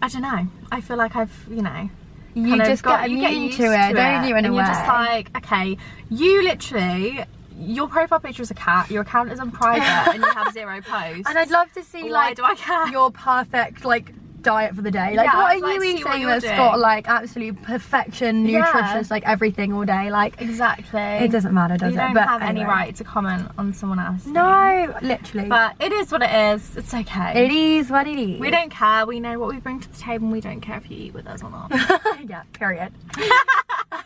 I 0.02 0.09
don't 0.09 0.23
know. 0.23 0.47
I 0.73 0.80
feel 0.80 0.97
like 0.97 1.16
I've 1.16 1.47
you 1.50 1.62
know 1.62 1.90
you 2.35 2.57
just 2.59 2.83
got- 2.83 3.00
get 3.00 3.11
you 3.11 3.19
immune 3.19 3.42
used 3.45 3.57
to 3.59 3.64
it, 3.64 3.95
don't 3.95 4.28
you? 4.28 4.37
In 4.37 4.45
and 4.45 4.54
you're 4.54 4.64
just 4.64 4.87
like, 4.87 5.37
okay, 5.37 5.76
you 6.11 6.42
literally. 6.42 7.25
Your 7.62 7.88
profile 7.88 8.21
picture 8.21 8.40
is 8.40 8.50
a 8.50 8.54
cat. 8.54 8.90
Your 8.90 9.02
account 9.02 9.30
is 9.30 9.38
on 9.38 9.50
private, 9.50 10.14
and 10.14 10.23
you 10.25 10.30
have 10.30 10.50
zero 10.54 10.80
posts. 10.80 11.28
and 11.28 11.37
I'd 11.38 11.50
love 11.50 11.71
to 11.75 11.83
see 11.85 12.04
Why 12.04 12.09
like 12.28 12.37
do 12.37 12.42
I 12.45 12.54
care? 12.54 12.88
your 12.88 13.11
perfect 13.11 13.85
like 13.85 14.14
diet 14.42 14.75
for 14.75 14.82
the 14.82 14.90
day. 14.90 15.14
Like, 15.16 15.26
Yeah, 15.26 15.37
what 15.42 15.56
are 15.56 15.61
like 15.61 15.75
you 15.76 15.82
eating 15.82 16.26
that's 16.26 16.44
doing. 16.44 16.56
got 16.56 16.78
like 16.78 17.09
absolute 17.09 17.61
perfection, 17.62 18.47
Yeah. 18.47 18.61
nutritious, 18.61 19.11
like 19.11 19.26
everything 19.26 19.73
all 19.73 19.85
day? 19.85 20.11
Like, 20.11 20.40
exactly. 20.40 21.00
it 21.00 21.30
doesn't 21.30 21.52
matter, 21.54 21.76
does 21.76 21.92
you 21.94 21.99
it? 21.99 22.02
don't 22.02 22.14
But 22.14 22.28
have 22.28 22.42
any 22.42 22.64
right 22.64 22.94
to 22.97 23.04
comment 23.04 23.49
on 23.59 23.73
someone 23.73 23.99
else. 23.99 24.26
No, 24.26 24.94
literally. 25.02 25.49
But 25.49 25.76
it 25.80 25.92
is 25.92 26.11
what 26.12 26.23
it 26.23 26.30
is. 26.54 26.76
It's 26.76 26.92
okay. 26.94 27.44
it 27.44 27.52
is 27.52 27.90
what 27.90 28.06
it 28.06 28.18
is. 28.18 28.40
We 28.40 28.50
don't 28.50 28.70
care. 28.70 29.06
We 29.06 29.20
know 29.20 29.38
what 29.38 29.50
we 29.50 29.59
bring 29.61 29.80
to 29.80 29.88
the 29.90 29.99
table, 29.99 30.25
and 30.25 30.32
we 30.32 30.40
don't 30.40 30.61
care 30.61 30.76
if 30.76 30.90
you 30.90 30.97
eat 30.97 31.14
with 31.14 31.26
us 31.26 31.42
or 31.42 31.50
not. 31.50 31.70
yeah. 32.28 32.42
Period. 32.52 32.92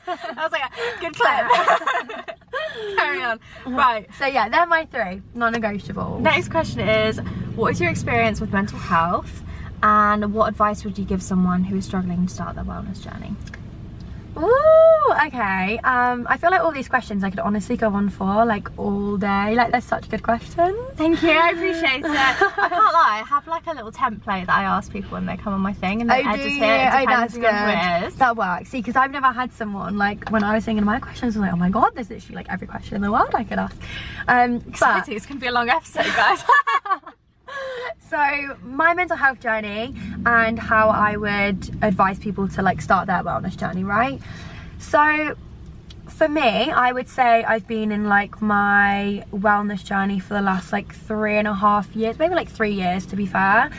I 0.06 0.34
was 0.36 0.52
like, 0.52 0.62
good 1.00 1.14
clip. 1.14 2.26
Carry 2.96 3.22
on. 3.22 3.40
Right. 3.66 4.08
So 4.18 4.26
yeah, 4.26 4.48
they're 4.48 4.66
my 4.66 4.86
three 4.86 5.22
non-negotiable. 5.34 6.20
Next 6.20 6.50
question 6.50 6.80
is 6.88 7.18
What 7.56 7.72
is 7.72 7.80
your 7.80 7.90
experience 7.90 8.40
with 8.40 8.52
mental 8.52 8.78
health? 8.78 9.42
And 9.84 10.32
what 10.32 10.48
advice 10.48 10.82
would 10.84 10.96
you 10.98 11.04
give 11.04 11.22
someone 11.22 11.62
who 11.62 11.76
is 11.76 11.84
struggling 11.84 12.26
to 12.26 12.32
start 12.32 12.54
their 12.54 12.64
wellness 12.64 13.02
journey? 13.02 13.36
Ooh, 14.38 15.12
okay. 15.26 15.78
Um, 15.84 16.26
I 16.28 16.38
feel 16.38 16.50
like 16.50 16.62
all 16.62 16.72
these 16.72 16.88
questions 16.88 17.22
I 17.22 17.28
could 17.28 17.38
honestly 17.38 17.76
go 17.76 17.88
on 17.90 18.08
for 18.08 18.46
like 18.46 18.66
all 18.78 19.18
day. 19.18 19.54
Like, 19.54 19.72
they're 19.72 19.82
such 19.82 20.08
good 20.08 20.22
questions. 20.22 20.74
Thank 20.94 21.22
you, 21.22 21.30
I 21.32 21.50
appreciate 21.50 22.00
it. 22.00 22.06
I 22.06 22.34
can't 22.34 22.70
lie, 22.72 23.20
I 23.22 23.24
have 23.28 23.46
like 23.46 23.66
a 23.66 23.72
little 23.74 23.92
template 23.92 24.46
that 24.46 24.56
I 24.56 24.64
ask 24.64 24.90
people 24.90 25.10
when 25.10 25.26
they 25.26 25.36
come 25.36 25.52
on 25.52 25.60
my 25.60 25.74
thing 25.74 26.00
and 26.00 26.08
they 26.08 26.22
Oh, 26.24 26.30
edit 26.32 26.46
it. 26.46 26.56
Oh, 26.56 27.04
that's 27.06 27.34
depending 27.34 27.44
on 27.44 27.78
who 27.78 28.06
it 28.06 28.10
good. 28.10 28.18
That 28.18 28.36
works. 28.38 28.70
See, 28.70 28.78
because 28.78 28.96
I've 28.96 29.10
never 29.12 29.32
had 29.32 29.52
someone 29.52 29.98
like 29.98 30.30
when 30.30 30.42
I 30.42 30.54
was 30.54 30.64
thinking 30.64 30.80
of 30.82 30.86
my 30.86 30.98
questions, 30.98 31.36
I 31.36 31.40
was 31.40 31.44
like, 31.46 31.52
oh 31.52 31.56
my 31.56 31.68
god, 31.68 31.90
there's 31.94 32.08
literally 32.08 32.36
like 32.36 32.48
every 32.48 32.66
question 32.66 32.96
in 32.96 33.02
the 33.02 33.12
world 33.12 33.34
I 33.34 33.44
could 33.44 33.58
ask. 33.58 33.76
Um, 34.28 34.60
but 34.80 35.08
it's 35.10 35.26
gonna 35.26 35.40
be 35.40 35.46
a 35.48 35.52
long 35.52 35.68
episode, 35.68 36.06
guys. 36.06 36.42
so 38.08 38.56
my 38.62 38.94
mental 38.94 39.16
health 39.16 39.40
journey 39.40 39.94
and 40.26 40.58
how 40.58 40.88
I 40.90 41.16
would 41.16 41.70
advise 41.82 42.18
people 42.18 42.49
to 42.49 42.62
like 42.62 42.80
start 42.80 43.06
their 43.06 43.23
wellness 43.23 43.56
journey, 43.56 43.84
right? 43.84 44.20
So 44.78 45.37
for 46.08 46.28
me, 46.28 46.70
I 46.70 46.92
would 46.92 47.08
say 47.08 47.44
I've 47.44 47.66
been 47.66 47.90
in 47.90 48.08
like 48.08 48.40
my 48.40 49.25
wellness 49.32 49.84
journey 49.84 50.20
for 50.20 50.34
the 50.34 50.42
last 50.42 50.73
like 50.73 50.94
three 50.94 51.37
and 51.37 51.49
a 51.49 51.54
half 51.54 51.94
years, 51.96 52.18
maybe 52.18 52.34
like 52.34 52.49
three 52.49 52.73
years 52.73 53.06
to 53.06 53.16
be 53.16 53.26
fair. 53.26 53.70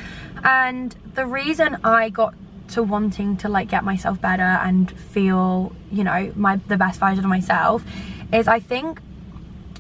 And 0.44 0.96
the 1.14 1.26
reason 1.26 1.78
I 1.84 2.10
got 2.10 2.34
to 2.70 2.84
wanting 2.84 3.38
to 3.38 3.50
like 3.50 3.70
get 3.70 3.84
myself 3.84 4.20
better 4.20 4.44
and 4.44 4.92
feel, 4.92 5.76
you 5.92 6.04
know, 6.04 6.34
my 6.36 6.58
the 6.68 6.78
best 6.78 7.00
version 7.00 7.24
of 7.24 7.30
myself 7.30 7.84
is 8.34 8.48
I 8.48 8.60
think 8.60 9.00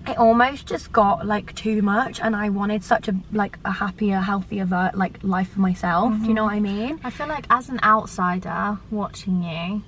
it 0.09 0.17
almost 0.17 0.67
just 0.67 0.91
got 0.91 1.25
like 1.25 1.53
too 1.55 1.81
much 1.81 2.19
and 2.19 2.35
I 2.35 2.49
wanted 2.49 2.83
such 2.83 3.07
a 3.07 3.15
like 3.31 3.57
a 3.65 3.71
happier, 3.71 4.19
healthier 4.19 4.65
like 4.93 5.23
life 5.23 5.49
for 5.49 5.59
myself. 5.59 6.13
Do 6.21 6.27
you 6.27 6.33
know 6.33 6.45
what 6.45 6.53
I 6.53 6.59
mean? 6.59 6.99
I 7.03 7.09
feel 7.09 7.27
like 7.27 7.45
as 7.49 7.69
an 7.69 7.79
outsider 7.83 8.77
watching 8.91 9.43
you, 9.43 9.83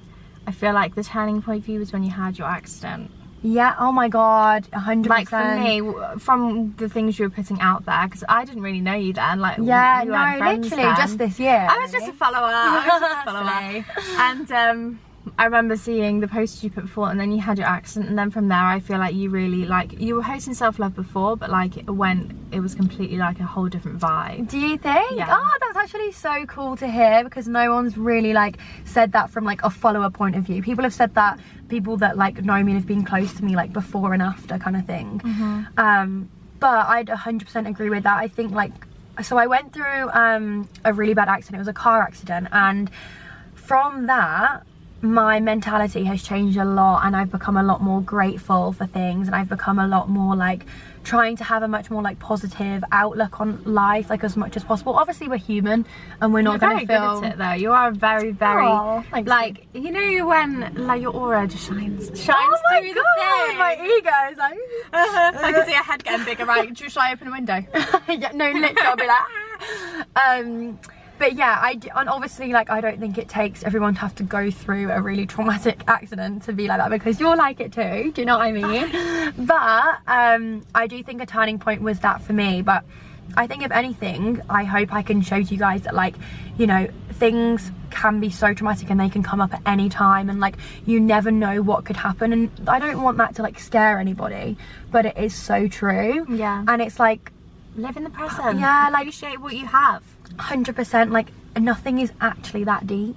I 0.45 0.51
feel 0.51 0.73
like 0.73 0.95
the 0.95 1.03
turning 1.03 1.41
point 1.41 1.65
for 1.65 1.71
you 1.71 1.79
was 1.79 1.91
when 1.93 2.03
you 2.03 2.11
had 2.11 2.37
your 2.37 2.47
accident. 2.47 3.11
Yeah, 3.43 3.75
oh 3.79 3.91
my 3.91 4.09
god, 4.09 4.67
a 4.73 4.79
hundred 4.79 5.09
Like 5.09 5.29
for 5.29 5.55
me, 5.55 5.81
from 6.17 6.73
the 6.77 6.89
things 6.89 7.19
you 7.19 7.25
were 7.25 7.29
putting 7.29 7.61
out 7.61 7.85
there, 7.85 8.05
because 8.05 8.23
I 8.27 8.45
didn't 8.45 8.63
really 8.63 8.81
know 8.81 8.95
you 8.95 9.13
then. 9.13 9.39
Like 9.39 9.57
Yeah, 9.61 10.03
no, 10.05 10.45
literally 10.45 10.83
then. 10.83 10.95
just 10.95 11.17
this 11.17 11.39
year. 11.39 11.67
I 11.69 11.77
was 11.79 11.91
just 11.91 12.07
a 12.07 12.13
follower. 12.13 12.49
I 12.51 12.87
was 12.87 13.01
just 13.01 13.27
a 13.27 13.31
follower. 13.31 13.85
And 14.19 14.51
um, 14.51 14.99
I 15.37 15.45
remember 15.45 15.75
seeing 15.77 16.19
the 16.19 16.27
post 16.27 16.63
you 16.63 16.69
put 16.69 16.83
before, 16.85 17.09
and 17.09 17.19
then 17.19 17.31
you 17.31 17.39
had 17.41 17.57
your 17.57 17.67
accident, 17.67 18.09
and 18.09 18.17
then 18.17 18.31
from 18.31 18.47
there, 18.47 18.57
I 18.57 18.79
feel 18.79 18.97
like 18.97 19.15
you 19.15 19.29
really 19.29 19.65
like 19.65 19.99
you 19.99 20.15
were 20.15 20.21
hosting 20.21 20.53
self 20.53 20.79
love 20.79 20.95
before, 20.95 21.37
but 21.37 21.49
like 21.49 21.77
it 21.77 21.89
went, 21.89 22.31
it 22.51 22.59
was 22.59 22.75
completely 22.75 23.17
like 23.17 23.39
a 23.39 23.43
whole 23.45 23.67
different 23.69 23.99
vibe. 23.99 24.49
Do 24.49 24.57
you 24.57 24.77
think? 24.77 25.11
Yeah. 25.17 25.27
Oh, 25.39 25.57
that's 25.61 25.77
actually 25.77 26.11
so 26.11 26.45
cool 26.45 26.75
to 26.77 26.87
hear 26.87 27.23
because 27.23 27.47
no 27.47 27.73
one's 27.73 27.97
really 27.97 28.33
like 28.33 28.57
said 28.85 29.11
that 29.13 29.29
from 29.29 29.43
like 29.45 29.63
a 29.63 29.69
follower 29.69 30.09
point 30.09 30.35
of 30.35 30.43
view. 30.43 30.61
People 30.61 30.83
have 30.83 30.93
said 30.93 31.15
that 31.15 31.39
people 31.69 31.97
that 31.97 32.17
like 32.17 32.43
know 32.43 32.61
me 32.63 32.71
and 32.73 32.79
have 32.79 32.87
been 32.87 33.03
close 33.05 33.33
to 33.33 33.43
me 33.43 33.55
like 33.55 33.73
before 33.73 34.13
and 34.13 34.21
after 34.21 34.57
kind 34.57 34.75
of 34.75 34.85
thing. 34.85 35.19
Mhm. 35.23 35.79
Um, 35.79 36.29
but 36.59 36.87
I'd 36.87 37.07
100% 37.07 37.67
agree 37.67 37.89
with 37.89 38.03
that. 38.03 38.17
I 38.17 38.27
think 38.27 38.51
like 38.51 38.71
so 39.23 39.37
I 39.37 39.47
went 39.47 39.73
through 39.73 40.09
um, 40.11 40.69
a 40.85 40.93
really 40.93 41.15
bad 41.15 41.27
accident. 41.27 41.55
It 41.57 41.61
was 41.61 41.67
a 41.67 41.73
car 41.73 42.01
accident 42.01 42.49
and 42.51 42.91
from 43.55 44.05
that 44.05 44.63
my 45.01 45.39
mentality 45.39 46.03
has 46.05 46.23
changed 46.23 46.57
a 46.57 46.65
lot 46.65 47.05
and 47.05 47.15
I've 47.15 47.31
become 47.31 47.55
a 47.57 47.63
lot 47.63 47.81
more 47.81 48.01
grateful 48.01 48.73
for 48.73 48.85
things 48.87 49.27
and 49.27 49.35
I've 49.35 49.49
become 49.49 49.77
a 49.79 49.87
lot 49.87 50.09
more 50.09 50.35
like 50.35 50.65
trying 51.03 51.37
to 51.37 51.43
have 51.43 51.63
a 51.63 51.67
much 51.67 51.89
more 51.89 52.01
like 52.01 52.19
positive 52.19 52.83
outlook 52.91 53.39
on 53.39 53.63
life 53.63 54.09
like 54.09 54.23
as 54.23 54.35
much 54.35 54.57
as 54.57 54.63
possible 54.63 54.93
obviously 54.93 55.27
we're 55.27 55.37
human 55.37 55.85
and 56.19 56.33
we're 56.33 56.41
not 56.41 56.59
You're 56.59 56.69
going 56.69 56.87
very 56.87 56.87
to 56.87 56.93
feel 56.93 57.21
good 57.21 57.25
at 57.27 57.31
it 57.33 57.37
though. 57.37 57.53
You 57.53 57.71
are 57.71 57.91
very, 57.91 58.31
very 58.31 58.65
Aw, 58.65 59.03
thanks. 59.03 59.29
like 59.29 59.67
you 59.73 59.91
know 59.91 60.27
when 60.27 60.73
like 60.75 61.01
your 61.01 61.13
aura 61.13 61.47
just 61.47 61.67
shines 61.67 62.07
shines 62.19 62.35
oh 62.35 62.59
my 62.71 62.79
through 62.81 62.93
god 62.95 63.57
my 63.57 63.73
ego 63.75 64.31
is 64.31 64.37
like 64.37 64.57
I 64.93 65.51
can 65.51 65.65
see 65.65 65.71
your 65.73 65.83
head 65.83 66.03
getting 66.03 66.25
bigger. 66.25 66.45
Right, 66.45 66.75
should 66.77 66.97
I 66.97 67.13
open 67.13 67.27
a 67.27 67.31
window? 67.31 67.63
yeah, 68.07 68.31
no, 68.33 68.49
literally, 68.51 68.75
I'll 68.81 68.95
be 68.95 69.07
like, 69.07 70.07
um, 70.15 70.79
but 71.19 71.33
yeah, 71.35 71.57
I 71.61 71.75
d- 71.75 71.89
and 71.95 72.09
obviously 72.09 72.51
like 72.53 72.69
I 72.69 72.81
don't 72.81 72.99
think 72.99 73.17
it 73.17 73.27
takes 73.29 73.63
everyone 73.63 73.93
to 73.95 73.99
have 74.01 74.15
to 74.15 74.23
go 74.23 74.51
through 74.51 74.91
a 74.91 75.01
really 75.01 75.25
traumatic 75.25 75.81
accident 75.87 76.43
to 76.43 76.53
be 76.53 76.67
like 76.67 76.77
that 76.79 76.89
because 76.89 77.19
you're 77.19 77.35
like 77.35 77.59
it 77.59 77.71
too. 77.73 78.11
Do 78.13 78.21
you 78.21 78.25
know 78.25 78.37
what 78.37 78.45
I 78.45 78.51
mean? 78.51 79.33
but 79.45 79.97
um, 80.07 80.65
I 80.75 80.87
do 80.87 81.01
think 81.03 81.21
a 81.21 81.25
turning 81.25 81.59
point 81.59 81.81
was 81.81 81.99
that 82.01 82.21
for 82.21 82.33
me. 82.33 82.61
But 82.61 82.83
I 83.35 83.47
think 83.47 83.63
if 83.63 83.71
anything, 83.71 84.41
I 84.49 84.63
hope 84.63 84.93
I 84.93 85.01
can 85.01 85.21
show 85.21 85.41
to 85.41 85.53
you 85.53 85.57
guys 85.57 85.81
that 85.83 85.93
like, 85.93 86.15
you 86.57 86.65
know, 86.67 86.87
things 87.11 87.71
can 87.89 88.19
be 88.19 88.29
so 88.29 88.53
traumatic 88.53 88.89
and 88.89 88.99
they 88.99 89.09
can 89.09 89.23
come 89.23 89.41
up 89.41 89.53
at 89.53 89.61
any 89.65 89.89
time 89.89 90.29
and 90.29 90.39
like 90.39 90.55
you 90.85 90.99
never 90.99 91.31
know 91.31 91.61
what 91.61 91.83
could 91.85 91.95
happen 91.97 92.31
and 92.31 92.51
I 92.69 92.79
don't 92.79 93.01
want 93.01 93.17
that 93.17 93.35
to 93.35 93.41
like 93.41 93.59
scare 93.59 93.97
anybody, 93.99 94.57
but 94.91 95.05
it 95.05 95.17
is 95.17 95.33
so 95.33 95.67
true. 95.67 96.25
Yeah. 96.29 96.63
And 96.67 96.81
it's 96.81 96.99
like 96.99 97.31
Live 97.75 97.95
in 97.95 98.03
the 98.03 98.09
present. 98.09 98.59
Yeah, 98.59 98.89
like- 98.91 99.01
appreciate 99.03 99.39
what 99.39 99.55
you 99.55 99.67
have. 99.67 100.01
Hundred 100.37 100.75
percent 100.75 101.11
like 101.11 101.27
nothing 101.57 101.99
is 101.99 102.11
actually 102.21 102.63
that 102.65 102.85
deep. 102.87 103.15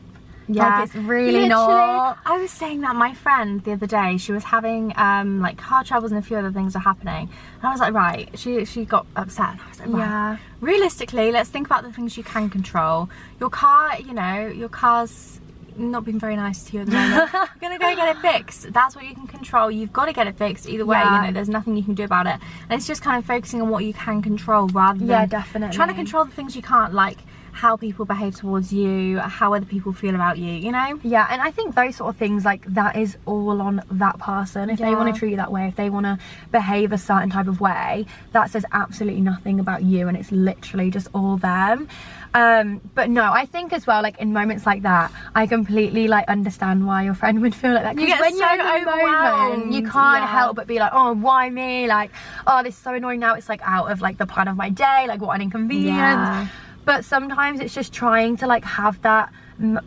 Yeah, 0.49 0.81
Like, 0.81 0.87
it's 0.87 0.95
really 0.97 1.33
Literally, 1.33 1.49
not. 1.49 2.19
I 2.26 2.38
was 2.38 2.50
saying 2.50 2.81
that 2.81 2.97
my 2.97 3.14
friend 3.14 3.62
the 3.62 3.73
other 3.73 3.87
day, 3.87 4.17
she 4.17 4.33
was 4.33 4.43
having 4.43 4.93
um 4.97 5.40
like 5.40 5.57
car 5.59 5.85
troubles 5.85 6.11
and 6.11 6.19
a 6.19 6.23
few 6.23 6.37
other 6.37 6.50
things 6.50 6.75
are 6.75 6.81
happening. 6.81 7.29
And 7.59 7.64
I 7.64 7.71
was 7.71 7.81
like, 7.81 7.95
right, 7.95 8.29
she 8.37 8.64
she 8.64 8.85
got 8.85 9.07
upset. 9.14 9.50
And 9.50 9.61
I 9.61 9.69
was 9.69 9.79
like, 9.81 9.88
right. 9.90 9.99
Yeah. 9.99 10.37
Realistically, 10.61 11.31
let's 11.31 11.49
think 11.50 11.67
about 11.67 11.85
the 11.85 11.93
things 11.93 12.17
you 12.17 12.25
can 12.25 12.50
control. 12.50 13.09
Your 13.38 13.50
car, 13.50 13.99
you 14.00 14.12
know, 14.12 14.49
your 14.49 14.69
car's 14.69 15.40
not 15.88 16.04
been 16.04 16.18
very 16.18 16.37
nice 16.37 16.64
to 16.64 16.72
you 16.75 16.80
at 16.80 16.87
the 16.87 16.92
moment. 16.92 17.30
You're 17.32 17.46
gonna 17.60 17.78
go 17.78 17.94
get 17.94 18.16
it 18.16 18.20
fixed. 18.20 18.72
That's 18.72 18.94
what 18.96 19.04
you 19.06 19.14
can 19.14 19.26
control. 19.26 19.70
You've 19.70 19.92
got 19.92 20.06
to 20.06 20.12
get 20.12 20.26
it 20.26 20.37
fixed 20.37 20.68
either 20.68 20.84
way. 20.87 20.99
Yeah. 20.99 21.20
You 21.22 21.26
know, 21.28 21.32
there's 21.32 21.49
nothing 21.49 21.76
you 21.76 21.82
can 21.82 21.94
do 21.94 22.04
about 22.04 22.26
it. 22.26 22.37
And 22.68 22.72
it's 22.78 22.87
just 22.87 23.02
kind 23.02 23.18
of 23.18 23.25
focusing 23.25 23.60
on 23.62 23.68
what 23.68 23.84
you 23.84 23.92
can 23.94 24.22
control 24.22 24.68
rather 24.68 24.99
than 24.99 25.08
Yeah, 25.08 25.26
definitely. 25.26 25.75
trying 25.76 25.88
to 25.88 25.94
control 25.94 26.25
the 26.25 26.32
things 26.32 26.54
you 26.56 26.62
can't, 26.62 26.92
like 26.94 27.18
how 27.61 27.76
people 27.76 28.07
behave 28.07 28.35
towards 28.35 28.73
you, 28.73 29.19
how 29.19 29.52
other 29.52 29.67
people 29.67 29.93
feel 29.93 30.14
about 30.14 30.38
you. 30.38 30.52
You 30.52 30.73
know. 30.73 30.99
Yeah, 31.02 31.26
and 31.31 31.43
I 31.43 31.50
think 31.50 31.75
those 31.75 31.97
sort 31.97 32.09
of 32.09 32.17
things 32.17 32.45
like 32.45 32.64
that 32.81 32.97
is 32.97 33.19
all 33.26 33.61
on 33.61 33.83
that 33.90 34.19
person. 34.19 34.71
If 34.71 34.79
they 34.79 34.95
want 34.95 35.12
to 35.12 35.19
treat 35.19 35.33
you 35.33 35.37
that 35.37 35.52
way, 35.52 35.67
if 35.69 35.76
they 35.76 35.90
want 35.90 36.07
to 36.07 36.19
behave 36.52 36.93
a 36.93 36.99
certain 36.99 37.29
type 37.29 37.49
of 37.49 37.61
way, 37.61 38.07
that 38.33 38.50
says 38.50 38.64
absolutely 38.73 39.21
nothing 39.21 39.61
about 39.61 39.83
you, 39.83 40.09
and 40.09 40.17
it's 40.17 40.33
literally 40.33 40.90
just 40.90 41.09
all 41.12 41.37
them. 41.37 41.87
Um, 42.33 42.81
but 42.95 43.11
no, 43.11 43.25
I 43.33 43.45
think 43.45 43.73
as 43.73 43.87
well, 43.87 44.02
like 44.02 44.19
in 44.19 44.33
moments 44.33 44.64
like 44.64 44.83
that, 44.83 45.12
I 45.35 45.47
completely 45.47 46.07
like 46.09 46.29
understand 46.29 46.87
why 46.87 47.02
your 47.02 47.14
friend 47.14 47.43
would 47.43 47.55
feel 47.55 47.73
like 47.75 47.83
that. 47.83 47.99
You 47.99 48.07
'Cause 48.07 48.19
get 48.19 48.21
when 48.21 48.37
so 48.37 48.38
you're 48.38 48.52
in 48.52 48.85
the 48.85 48.90
moment, 48.90 49.02
overwhelmed, 49.02 49.75
you 49.75 49.83
can't 49.83 50.23
yeah. 50.23 50.26
help 50.38 50.57
but 50.57 50.67
be 50.67 50.79
like, 50.79 50.93
oh, 50.95 51.12
why 51.14 51.50
me? 51.50 51.88
Like, 51.88 52.11
oh, 52.47 52.62
this 52.62 52.75
is 52.75 52.81
so 52.81 52.95
annoying. 52.95 53.21
Now 53.21 53.35
it's 53.35 53.49
like 53.49 53.61
out 53.64 53.90
of 53.90 54.00
like 54.00 54.17
the 54.17 54.26
plan 54.26 54.49
of 54.49 54.57
my 54.57 54.71
day. 54.71 55.07
Like, 55.09 55.21
what 55.21 55.35
an 55.35 55.43
inconvenience. 55.43 55.88
Yeah. 55.88 56.47
But 56.84 57.04
sometimes 57.04 57.60
it's 57.60 57.75
just 57.75 57.92
trying 57.92 58.37
to 58.38 58.46
like 58.46 58.64
have 58.64 59.00
that 59.02 59.32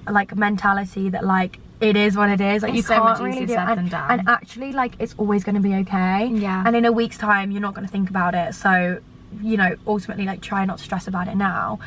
like 0.08 0.36
mentality 0.36 1.10
that 1.10 1.26
like 1.26 1.60
it 1.82 1.96
is 1.96 2.16
what 2.16 2.30
it 2.30 2.40
is. 2.40 2.64
Like 2.64 2.70
It's 2.70 2.78
you 2.78 2.82
so 2.84 2.94
can't 2.96 3.04
much 3.06 3.20
really 3.20 3.44
easier 3.44 3.48
do 3.48 3.54
said 3.54 3.68
and, 3.70 3.78
than 3.80 3.88
done. 3.90 4.20
and 4.20 4.30
actually 4.30 4.72
like 4.72 4.94
it's 5.00 5.16
always 5.18 5.44
gonna 5.44 5.60
be 5.60 5.74
okay. 5.76 6.28
Yeah. 6.28 6.64
And 6.66 6.76
in 6.76 6.86
a 6.86 6.92
week's 6.92 7.18
time 7.18 7.52
you're 7.52 7.62
not 7.62 7.74
gonna 7.74 7.88
think 7.88 8.10
about 8.10 8.36
it. 8.36 8.54
So, 8.56 9.02
you 9.42 9.58
know, 9.58 9.76
ultimately 9.88 10.26
like 10.26 10.42
try 10.42 10.66
not 10.66 10.78
to 10.78 10.84
stress 10.84 11.08
about 11.08 11.28
it 11.28 11.36
now. 11.36 11.80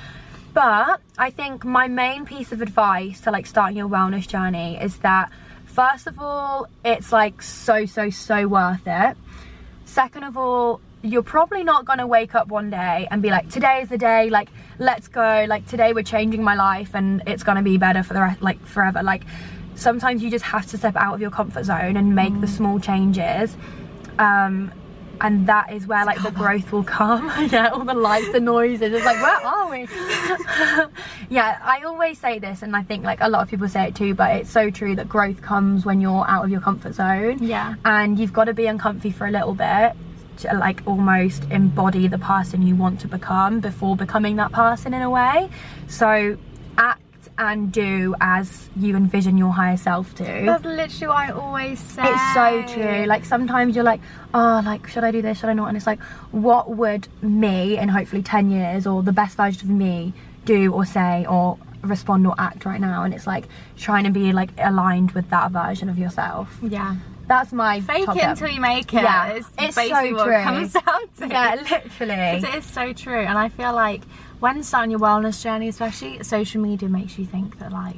But 0.52 1.00
I 1.18 1.30
think 1.30 1.64
my 1.64 1.86
main 1.86 2.24
piece 2.24 2.50
of 2.50 2.60
advice 2.60 3.20
to 3.22 3.30
like 3.30 3.46
starting 3.46 3.76
your 3.76 3.88
wellness 3.88 4.26
journey 4.26 4.78
is 4.80 4.98
that 4.98 5.30
first 5.66 6.06
of 6.06 6.18
all, 6.18 6.68
it's 6.84 7.12
like 7.12 7.42
so 7.42 7.86
so 7.86 8.10
so 8.10 8.48
worth 8.48 8.86
it. 8.86 9.16
Second 9.84 10.24
of 10.24 10.36
all, 10.36 10.80
you're 11.02 11.22
probably 11.22 11.62
not 11.62 11.84
going 11.84 11.98
to 12.00 12.06
wake 12.06 12.34
up 12.34 12.48
one 12.48 12.70
day 12.70 13.06
and 13.10 13.22
be 13.22 13.30
like, 13.30 13.48
today 13.48 13.82
is 13.82 13.88
the 13.88 13.98
day, 13.98 14.28
like, 14.30 14.48
let's 14.78 15.08
go, 15.08 15.46
like, 15.48 15.66
today 15.66 15.92
we're 15.92 16.02
changing 16.02 16.42
my 16.42 16.54
life 16.54 16.94
and 16.94 17.22
it's 17.26 17.42
going 17.42 17.56
to 17.56 17.62
be 17.62 17.78
better 17.78 18.02
for 18.02 18.14
the 18.14 18.20
rest, 18.20 18.42
like, 18.42 18.64
forever. 18.64 19.02
Like, 19.02 19.24
sometimes 19.74 20.22
you 20.22 20.30
just 20.30 20.44
have 20.44 20.66
to 20.66 20.78
step 20.78 20.96
out 20.96 21.14
of 21.14 21.20
your 21.20 21.30
comfort 21.30 21.64
zone 21.64 21.96
and 21.96 22.14
make 22.14 22.40
the 22.40 22.48
small 22.48 22.80
changes. 22.80 23.56
Um, 24.18 24.72
and 25.20 25.46
that 25.46 25.72
is 25.72 25.86
where 25.86 26.04
like 26.04 26.22
the 26.22 26.30
growth 26.30 26.72
will 26.72 26.84
come. 26.84 27.26
yeah, 27.50 27.68
all 27.68 27.84
the 27.84 27.94
lights, 27.94 28.30
the 28.32 28.40
noises. 28.40 28.92
It's 28.92 29.04
like, 29.04 29.16
where 29.22 29.46
are 29.46 29.70
we? 29.70 29.88
yeah, 31.30 31.58
I 31.62 31.82
always 31.84 32.18
say 32.18 32.38
this, 32.38 32.62
and 32.62 32.76
I 32.76 32.82
think 32.82 33.04
like 33.04 33.20
a 33.20 33.28
lot 33.28 33.42
of 33.42 33.48
people 33.48 33.68
say 33.68 33.88
it 33.88 33.94
too, 33.94 34.14
but 34.14 34.36
it's 34.36 34.50
so 34.50 34.70
true 34.70 34.94
that 34.96 35.08
growth 35.08 35.40
comes 35.40 35.86
when 35.86 36.00
you're 36.00 36.28
out 36.28 36.44
of 36.44 36.50
your 36.50 36.60
comfort 36.60 36.94
zone. 36.94 37.42
Yeah. 37.42 37.74
And 37.84 38.18
you've 38.18 38.32
got 38.32 38.44
to 38.44 38.54
be 38.54 38.66
uncomfy 38.66 39.10
for 39.10 39.26
a 39.26 39.30
little 39.30 39.54
bit 39.54 39.96
to 40.38 40.54
like 40.56 40.82
almost 40.86 41.44
embody 41.50 42.06
the 42.08 42.18
person 42.18 42.62
you 42.66 42.76
want 42.76 43.00
to 43.00 43.08
become 43.08 43.60
before 43.60 43.96
becoming 43.96 44.36
that 44.36 44.52
person 44.52 44.94
in 44.94 45.02
a 45.02 45.10
way. 45.10 45.48
So 45.88 46.36
act 46.78 47.00
and 47.38 47.70
do 47.70 48.14
as 48.20 48.68
you 48.76 48.96
envision 48.96 49.36
your 49.36 49.52
higher 49.52 49.76
self 49.76 50.14
to. 50.14 50.24
That's 50.24 50.64
literally 50.64 51.06
what 51.08 51.16
I 51.16 51.30
always 51.30 51.78
say. 51.80 52.02
It's 52.04 52.34
so 52.34 52.64
true. 52.74 53.04
Like 53.06 53.24
sometimes 53.24 53.74
you're 53.74 53.84
like, 53.84 54.00
oh, 54.32 54.62
like 54.64 54.86
should 54.86 55.04
I 55.04 55.10
do 55.10 55.20
this? 55.22 55.38
Should 55.38 55.50
I 55.50 55.52
not? 55.52 55.68
And 55.68 55.76
it's 55.76 55.86
like, 55.86 56.00
what 56.32 56.70
would 56.70 57.08
me 57.22 57.78
in 57.78 57.88
hopefully 57.88 58.22
ten 58.22 58.50
years 58.50 58.86
or 58.86 59.02
the 59.02 59.12
best 59.12 59.36
version 59.36 59.68
of 59.68 59.74
me 59.76 60.14
do 60.44 60.72
or 60.72 60.86
say 60.86 61.26
or 61.28 61.58
respond 61.82 62.26
or 62.26 62.34
act 62.38 62.64
right 62.64 62.80
now? 62.80 63.04
And 63.04 63.12
it's 63.12 63.26
like 63.26 63.44
trying 63.76 64.04
to 64.04 64.10
be 64.10 64.32
like 64.32 64.50
aligned 64.58 65.12
with 65.12 65.28
that 65.30 65.50
version 65.50 65.88
of 65.88 65.98
yourself. 65.98 66.58
yeah. 66.62 66.96
That's 67.26 67.52
my 67.52 67.80
Fake 67.80 68.08
it 68.08 68.22
until 68.22 68.48
you 68.48 68.60
make 68.60 68.92
it. 68.94 69.02
Yeah, 69.02 69.32
It's, 69.32 69.48
it's 69.58 69.74
basically 69.74 70.10
so 70.10 70.14
what 70.16 70.24
true. 70.26 70.36
it 70.38 70.44
comes 70.44 70.72
down 70.86 71.08
to. 71.18 71.26
Yeah, 71.28 71.54
literally. 71.56 72.14
it 72.14 72.54
is 72.54 72.64
so 72.64 72.92
true. 72.92 73.18
And 73.20 73.36
I 73.36 73.48
feel 73.48 73.72
like 73.72 74.04
when 74.38 74.62
starting 74.62 74.90
your 74.92 75.00
wellness 75.00 75.42
journey, 75.42 75.68
especially 75.68 76.22
social 76.22 76.60
media 76.62 76.88
makes 76.88 77.18
you 77.18 77.24
think 77.26 77.58
that 77.58 77.72
like 77.72 77.96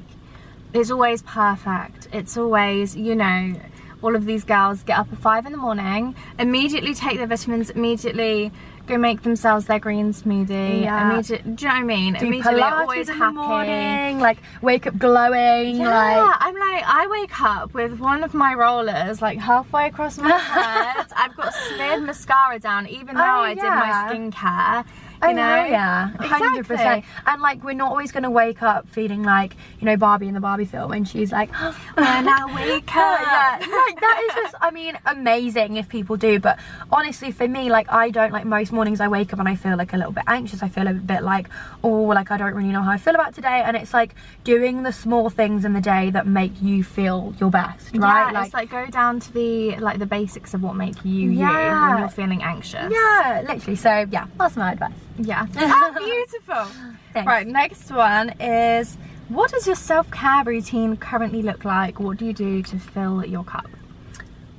it's 0.72 0.90
always 0.90 1.22
perfect. 1.22 2.08
It's 2.12 2.36
always, 2.36 2.96
you 2.96 3.14
know, 3.14 3.54
all 4.02 4.14
of 4.14 4.24
these 4.24 4.44
girls 4.44 4.82
get 4.82 4.98
up 4.98 5.12
at 5.12 5.18
five 5.18 5.44
in 5.46 5.52
the 5.52 5.58
morning, 5.58 6.14
immediately 6.38 6.94
take 6.94 7.18
their 7.18 7.26
vitamins, 7.26 7.70
immediately 7.70 8.52
go 8.88 8.96
make 8.98 9.22
themselves 9.22 9.66
their 9.66 9.78
green 9.78 10.12
smoothie. 10.12 10.82
Yeah. 10.82 11.12
Immediately, 11.12 11.52
do 11.52 11.64
you 11.64 11.68
know 11.68 11.74
what 11.74 11.80
I 11.80 11.84
mean? 11.84 12.14
Do 12.14 12.26
immediately 12.26 12.60
Pilates 12.62 12.72
always 12.80 13.08
in 13.08 13.16
happy. 13.16 13.36
the 13.36 13.42
morning, 13.42 14.18
like 14.20 14.38
wake 14.62 14.86
up 14.86 14.98
glowing, 14.98 15.76
Yeah, 15.76 15.88
like 15.90 16.36
I'm 16.40 16.54
like, 16.54 16.82
I 16.86 17.06
wake 17.10 17.40
up 17.42 17.74
with 17.74 17.98
one 18.00 18.24
of 18.24 18.34
my 18.34 18.54
rollers 18.54 19.20
like 19.22 19.38
halfway 19.38 19.86
across 19.86 20.18
my 20.18 20.30
head. 20.36 21.06
I've 21.16 21.36
got 21.36 21.52
smeared 21.54 22.02
mascara 22.02 22.58
down, 22.58 22.86
even 22.88 23.14
though 23.14 23.22
Oh, 23.22 23.40
I 23.50 23.54
did 23.54 23.62
my 23.64 24.10
skincare. 24.10 24.84
I 25.20 25.30
You 25.30 25.34
know, 25.36 25.42
know, 25.56 25.64
yeah, 25.66 26.08
hundred 26.18 26.58
Exactly. 26.58 26.62
percent. 26.62 27.04
And 27.26 27.42
like, 27.42 27.62
we're 27.64 27.72
not 27.74 27.90
always 27.90 28.12
gonna 28.12 28.30
wake 28.30 28.62
up 28.62 28.88
feeling 28.88 29.22
like 29.22 29.54
you 29.80 29.86
know 29.86 29.96
Barbie 29.96 30.28
in 30.28 30.34
the 30.34 30.40
Barbie 30.40 30.64
film 30.64 30.90
when 30.90 31.04
she's 31.04 31.32
like, 31.32 31.50
oh, 31.54 31.76
When 31.94 32.28
I 32.28 32.44
wake 32.54 32.96
up. 32.96 33.20
yeah, 33.20 33.58
like 33.60 34.00
that 34.00 34.22
is 34.28 34.34
just, 34.36 34.54
I 34.60 34.70
mean, 34.70 34.98
amazing 35.06 35.76
if 35.76 35.88
people 35.88 36.16
do. 36.16 36.38
But 36.38 36.58
honestly, 36.92 37.32
for 37.32 37.48
me, 37.48 37.70
like, 37.70 37.90
I 37.92 38.10
don't 38.10 38.32
like 38.32 38.44
most 38.46 38.72
mornings 38.72 39.00
I 39.00 39.08
wake 39.08 39.32
up 39.32 39.38
and 39.38 39.48
I 39.48 39.56
feel 39.56 39.76
like 39.76 39.92
a 39.92 39.96
little 39.96 40.12
bit 40.12 40.24
anxious. 40.26 40.62
I 40.62 40.68
feel 40.68 40.86
a 40.86 40.92
bit 40.92 41.22
like, 41.22 41.48
oh, 41.82 41.88
like 42.02 42.30
I 42.30 42.36
don't 42.36 42.54
really 42.54 42.70
know 42.70 42.82
how 42.82 42.90
I 42.92 42.98
feel 42.98 43.14
about 43.14 43.34
today. 43.34 43.62
And 43.64 43.76
it's 43.76 43.92
like 43.94 44.14
doing 44.44 44.82
the 44.84 44.92
small 44.92 45.30
things 45.30 45.64
in 45.64 45.72
the 45.72 45.80
day 45.80 46.10
that 46.10 46.26
make 46.26 46.52
you 46.62 46.84
feel 46.84 47.34
your 47.40 47.50
best, 47.50 47.90
right? 47.96 48.32
Yeah, 48.32 48.44
it's 48.44 48.54
like 48.54 48.70
go 48.70 48.86
down 48.86 49.20
to 49.20 49.32
the 49.32 49.76
like 49.76 49.98
the 49.98 50.06
basics 50.06 50.54
of 50.54 50.62
what 50.62 50.76
make 50.76 51.04
you 51.04 51.30
you 51.30 51.30
Yeah. 51.40 51.90
when 51.90 51.98
you're 52.00 52.08
feeling 52.08 52.42
anxious. 52.42 52.92
yeah, 52.92 53.42
literally. 53.48 53.76
So 53.76 54.06
yeah, 54.10 54.26
that's 54.38 54.56
my 54.56 54.72
advice. 54.72 54.92
Yeah. 55.18 55.46
oh, 55.56 55.94
beautiful. 55.98 56.64
Thanks. 57.12 57.26
Right, 57.26 57.46
next 57.46 57.90
one 57.90 58.30
is 58.40 58.96
what 59.28 59.50
does 59.50 59.66
your 59.66 59.76
self-care 59.76 60.44
routine 60.44 60.96
currently 60.96 61.42
look 61.42 61.64
like? 61.64 62.00
What 62.00 62.16
do 62.16 62.24
you 62.26 62.32
do 62.32 62.62
to 62.62 62.78
fill 62.78 63.24
your 63.24 63.44
cup? 63.44 63.68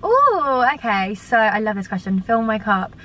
Oh, 0.03 0.69
okay. 0.75 1.15
So 1.15 1.37
I 1.37 1.59
love 1.59 1.75
this 1.75 1.87
question. 1.87 2.21
Fill 2.21 2.41
my 2.41 2.59
cup. 2.59 2.95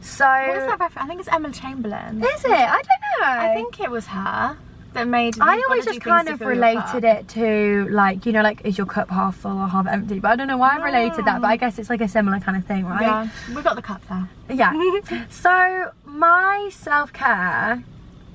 So 0.00 0.24
What 0.26 0.58
is 0.58 0.66
that 0.66 0.80
reference? 0.80 1.04
I 1.04 1.06
think 1.06 1.20
it's 1.20 1.28
Emma 1.28 1.50
Chamberlain. 1.52 2.22
Is 2.22 2.44
it? 2.44 2.50
I 2.50 2.82
don't 2.82 2.86
know. 3.20 3.26
I 3.26 3.54
think 3.54 3.80
it 3.80 3.90
was 3.90 4.06
her 4.08 4.58
that 4.94 5.08
made. 5.08 5.36
I 5.40 5.62
always 5.68 5.84
just 5.84 6.00
kind 6.00 6.28
of 6.28 6.40
related 6.40 7.04
it 7.04 7.28
to 7.28 7.86
like 7.90 8.26
you 8.26 8.32
know 8.32 8.42
like 8.42 8.64
is 8.64 8.78
your 8.78 8.86
cup 8.86 9.10
half 9.10 9.36
full 9.36 9.58
or 9.58 9.68
half 9.68 9.86
empty? 9.86 10.18
But 10.18 10.32
I 10.32 10.36
don't 10.36 10.48
know 10.48 10.56
why 10.56 10.76
I've 10.76 10.82
related 10.82 11.24
that. 11.24 11.40
But 11.40 11.48
I 11.48 11.56
guess 11.56 11.78
it's 11.78 11.90
like 11.90 12.00
a 12.00 12.08
similar 12.08 12.40
kind 12.40 12.56
of 12.56 12.64
thing, 12.64 12.86
right? 12.86 13.02
Yeah, 13.02 13.28
we 13.54 13.62
got 13.62 13.76
the 13.76 13.82
cup 13.82 14.02
there. 14.08 14.28
Yeah. 14.56 15.26
so 15.30 15.90
my 16.04 16.70
self 16.72 17.12
care. 17.12 17.82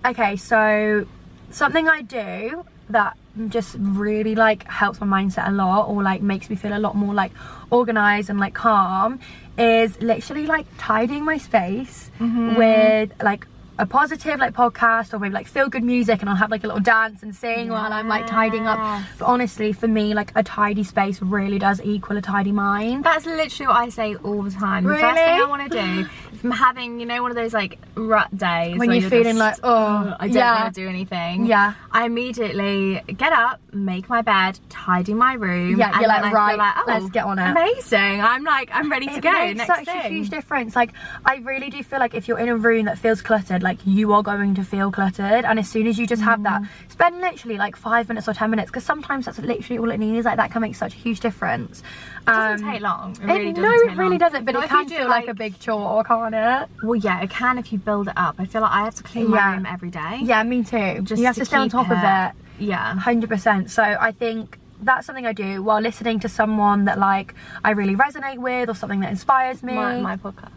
Okay, 0.06 0.36
so 0.36 1.06
something 1.52 1.88
I 1.88 2.02
do 2.02 2.63
that 2.89 3.17
just 3.48 3.76
really 3.80 4.36
like 4.36 4.63
helps 4.67 5.00
my 5.00 5.08
mindset 5.08 5.48
a 5.48 5.52
lot 5.52 5.88
or 5.88 6.04
like 6.04 6.22
makes 6.22 6.50
me 6.50 6.56
feel 6.56 6.76
a 6.76 6.80
lot 6.80 6.95
more 6.95 7.13
like 7.13 7.32
organized 7.69 8.30
and 8.30 8.39
like 8.39 8.54
calm 8.54 9.19
is 9.58 10.02
literally 10.02 10.45
like 10.45 10.65
tidying 10.78 11.24
my 11.24 11.38
space 11.38 12.10
mm-hmm. 12.19 12.56
with 12.56 13.12
like 13.22 13.45
a 13.79 13.85
positive 13.85 14.39
like 14.39 14.53
podcast 14.53 15.13
or 15.13 15.19
maybe 15.19 15.33
like 15.33 15.47
feel 15.47 15.69
good 15.69 15.83
music 15.83 16.19
and 16.19 16.29
I'll 16.29 16.35
have 16.35 16.51
like 16.51 16.65
a 16.65 16.67
little 16.67 16.81
dance 16.81 17.23
and 17.23 17.33
sing 17.33 17.69
while 17.69 17.91
I'm 17.91 18.09
like 18.09 18.27
tidying 18.27 18.67
up. 18.67 18.77
But 19.17 19.25
honestly, 19.25 19.71
for 19.71 19.87
me, 19.87 20.13
like 20.13 20.31
a 20.35 20.43
tidy 20.43 20.83
space 20.83 21.21
really 21.21 21.57
does 21.57 21.79
equal 21.81 22.17
a 22.17 22.21
tidy 22.21 22.51
mind. 22.51 23.05
That's 23.05 23.25
literally 23.25 23.67
what 23.67 23.77
I 23.77 23.89
say 23.89 24.15
all 24.15 24.43
the 24.43 24.51
time. 24.51 24.83
The 24.83 24.95
first 24.95 25.15
thing 25.15 25.41
I 25.41 25.45
want 25.45 25.71
to 25.71 25.81
do, 25.81 26.09
I'm 26.43 26.52
having, 26.52 26.99
you 26.99 27.06
know, 27.06 27.21
one 27.21 27.32
of 27.32 27.36
those 27.38 27.54
like 27.54 27.78
rut 27.95 28.36
days 28.38 28.78
When 28.78 28.89
where 28.89 28.97
you're 28.97 29.10
feeling 29.10 29.38
like, 29.38 29.58
oh, 29.63 30.15
I 30.19 30.28
don't 30.28 30.36
yeah. 30.36 30.62
want 30.63 30.73
to 30.75 30.82
do 30.82 30.88
anything. 30.88 31.45
Yeah. 31.45 31.73
I 31.91 32.06
immediately 32.06 33.02
get 33.17 33.34
up, 33.34 33.60
make 33.73 34.08
my 34.10 34.21
bed, 34.21 34.60
tidy 34.69 35.13
my 35.13 35.34
room. 35.34 35.78
Yeah, 35.78 35.91
and 35.91 35.99
you're 36.02 36.08
like, 36.08 36.23
I 36.23 36.32
right, 36.32 36.58
like, 36.58 36.73
oh, 36.78 36.84
let's 36.88 37.10
get 37.10 37.25
on 37.25 37.39
it. 37.39 37.52
Amazing. 37.52 38.21
I'm 38.21 38.43
like, 38.43 38.69
I'm 38.73 38.89
ready 38.89 39.08
to 39.08 39.13
it 39.15 39.21
go. 39.21 39.32
makes 39.32 39.65
such 39.65 39.86
thing. 39.86 39.99
a 39.99 40.10
huge 40.10 40.30
difference. 40.30 40.75
Like 40.75 40.91
I 41.25 41.38
really 41.38 41.69
do 41.69 41.84
feel 41.84 41.99
like 41.99 42.13
if 42.15 42.28
you're 42.28 42.39
in 42.39 42.49
a 42.49 42.56
room 42.56 42.86
that 42.86 42.97
feels 42.97 43.21
cluttered, 43.21 43.63
like 43.63 43.80
you 43.86 44.13
are 44.13 44.23
going 44.23 44.56
to 44.56 44.63
feel 44.63 44.91
cluttered. 44.91 45.45
And 45.45 45.60
as 45.60 45.69
soon 45.69 45.88
as 45.88 45.97
you 45.99 46.08
just 46.08 46.21
have 46.21 46.43
that, 46.43 46.62
Mm. 46.62 46.67
spend 46.89 47.21
literally 47.21 47.58
like 47.58 47.75
five 47.75 48.08
minutes 48.10 48.28
or 48.28 48.34
ten 48.34 48.49
minutes, 48.49 48.69
because 48.69 48.84
sometimes 48.84 49.25
that's 49.25 49.39
literally 49.39 49.78
all 49.80 49.91
it 49.91 49.97
needs. 49.97 50.25
Like 50.25 50.38
that 50.38 50.52
can 50.52 50.62
make 50.62 50.75
such 50.75 50.93
a 50.93 50.97
huge 50.97 51.19
difference. 51.19 51.82
It 52.21 52.25
doesn't 52.25 52.65
Um, 52.65 52.71
take 52.73 52.82
long. 52.82 53.12
It 53.12 53.19
it- 53.19 53.25
really 53.25 53.54
doesn't 53.54 53.62
no, 53.63 53.71
it 53.93 53.97
really 53.97 54.10
long. 54.10 54.17
doesn't. 54.17 54.45
But 54.45 54.54
Not 54.56 54.63
it 54.65 54.69
can 54.69 54.86
do, 54.88 54.95
feel 54.97 55.08
like, 55.08 55.28
a 55.28 55.34
big 55.34 55.60
chore, 55.60 55.89
or 55.89 56.04
can't 56.04 56.28
it? 56.33 56.69
Well, 56.83 56.95
yeah, 56.95 57.21
it 57.21 57.29
can 57.29 57.57
if 57.57 57.71
you 57.71 57.77
build 57.79 58.07
it 58.07 58.13
up. 58.17 58.35
I 58.39 58.45
feel 58.45 58.61
like 58.61 58.71
I 58.71 58.83
have 58.85 58.95
to 58.95 59.03
clean 59.03 59.29
my 59.29 59.53
room 59.53 59.65
every 59.65 59.89
day. 59.89 60.19
Yeah, 60.21 60.43
me 60.43 60.63
too. 60.63 61.01
Just 61.03 61.19
you 61.19 61.25
have 61.25 61.35
to 61.35 61.41
to, 61.41 61.45
stay 61.45 61.57
on 61.57 61.69
top 61.69 61.89
of 61.89 61.97
it- 61.97 62.03
it. 62.59 62.63
Yeah. 62.67 62.95
Hundred 62.95 63.29
percent. 63.29 63.69
So 63.71 63.83
I 63.83 64.11
think 64.11 64.59
that's 64.81 65.05
something 65.05 65.25
I 65.25 65.33
do 65.33 65.61
while 65.61 65.81
listening 65.81 66.19
to 66.21 66.29
someone 66.29 66.85
that 66.85 66.97
like 66.99 67.33
I 67.63 67.71
really 67.71 67.95
resonate 67.95 68.37
with 68.37 68.69
or 68.69 68.75
something 68.75 69.01
that 69.01 69.11
inspires 69.11 69.61
me. 69.63 69.73
My, 69.73 69.99
my 70.01 70.15
podcast. 70.17 70.51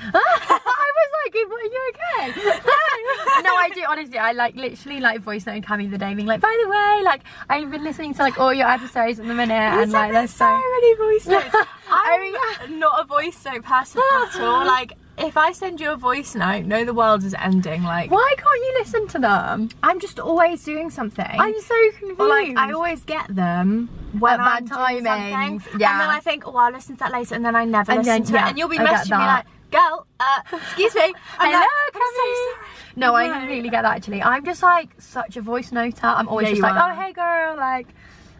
I 0.14 0.92
was 0.96 1.10
like, 1.24 1.34
are 1.34 1.38
you 1.38 1.92
okay? 1.92 2.50
no, 3.42 3.54
I 3.56 3.70
do 3.74 3.82
honestly. 3.88 4.16
I 4.18 4.32
like 4.32 4.54
literally 4.54 5.00
like 5.00 5.20
voice 5.20 5.44
noting 5.46 5.62
Cammy 5.62 5.90
the 5.90 5.98
day, 5.98 6.14
being 6.14 6.26
like, 6.28 6.40
by 6.40 6.56
the 6.62 6.68
way, 6.70 7.00
like 7.04 7.22
I've 7.50 7.70
been 7.70 7.82
listening 7.82 8.14
to 8.14 8.22
like 8.22 8.38
all 8.38 8.54
your 8.54 8.68
episodes 8.68 9.18
at 9.18 9.26
the 9.26 9.34
minute, 9.34 9.54
and 9.54 9.90
like 9.90 10.12
there's 10.12 10.30
so. 10.30 10.44
so 10.46 10.54
many 10.54 10.94
voice 10.96 11.26
notes. 11.26 11.54
I'm 11.90 12.34
Oh, 12.34 12.66
not 12.70 13.00
a 13.02 13.04
voice 13.06 13.44
note 13.44 13.64
person 13.64 14.00
at 14.22 14.40
all. 14.40 14.66
Like, 14.66 14.92
if 15.18 15.36
I 15.36 15.52
send 15.52 15.80
you 15.80 15.90
a 15.92 15.96
voice 15.96 16.34
note, 16.34 16.64
know 16.64 16.84
the 16.84 16.94
world 16.94 17.24
is 17.24 17.34
ending. 17.34 17.82
Like, 17.82 18.10
Why 18.10 18.34
can't 18.36 18.60
you 18.64 18.76
listen 18.78 19.06
to 19.08 19.18
them? 19.18 19.68
I'm 19.82 20.00
just 20.00 20.18
always 20.20 20.62
doing 20.64 20.90
something. 20.90 21.24
I'm 21.26 21.60
so 21.60 21.74
confused. 21.98 22.20
or 22.20 22.28
like, 22.28 22.56
I 22.56 22.72
always 22.72 23.02
get 23.04 23.26
them 23.34 23.88
when 24.18 24.38
bad 24.38 24.70
I'm 24.72 24.92
doing 24.92 25.04
timings, 25.04 25.62
something, 25.62 25.80
yeah. 25.80 25.92
and 25.92 26.00
then 26.00 26.10
I 26.10 26.20
think, 26.20 26.46
oh, 26.46 26.56
I'll 26.56 26.72
listen 26.72 26.96
to 26.96 27.00
that 27.00 27.12
later, 27.12 27.34
and 27.34 27.44
then 27.44 27.54
I 27.56 27.64
never 27.64 27.92
And 27.92 27.98
listen 27.98 28.12
then- 28.12 28.24
to 28.24 28.32
yeah, 28.34 28.46
it, 28.46 28.48
and 28.50 28.58
you'll 28.58 28.68
be 28.68 28.78
I 28.78 28.86
messaging 28.86 29.18
me 29.18 29.24
like, 29.26 29.44
"Girl, 29.70 30.06
uh, 30.20 30.40
excuse 30.52 30.94
me, 30.94 31.12
I'm 31.38 31.50
Hello, 31.50 31.60
like, 31.60 31.68
I'm 31.94 32.00
so 32.00 32.54
sorry." 32.54 32.68
No, 32.96 33.14
I 33.14 33.28
completely 33.38 33.68
get 33.70 33.82
that 33.82 33.96
actually. 33.96 34.22
I'm 34.22 34.44
just 34.44 34.62
like 34.62 34.88
such 34.98 35.36
a 35.36 35.40
voice 35.42 35.70
noter. 35.70 36.04
I'm 36.04 36.26
always 36.28 36.46
Yeah, 36.48 36.52
just 36.54 36.62
like, 36.62 36.74
are. 36.74 36.92
oh 36.92 37.00
hey 37.00 37.12
girl, 37.12 37.56
like 37.56 37.86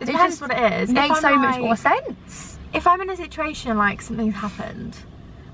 It 0.01 0.05
it 0.05 0.07
depends 0.07 0.39
just 0.39 0.43
what 0.43 0.51
it 0.59 0.83
is. 0.83 0.91
Makes 0.91 1.21
so 1.21 1.37
much 1.37 1.59
more 1.61 1.77
sense. 1.77 2.59
if 2.73 2.87
I'm 2.87 3.01
in 3.01 3.11
a 3.11 3.17
situation 3.17 3.77
like 3.79 4.01
something's 4.03 4.35
happened 4.35 4.97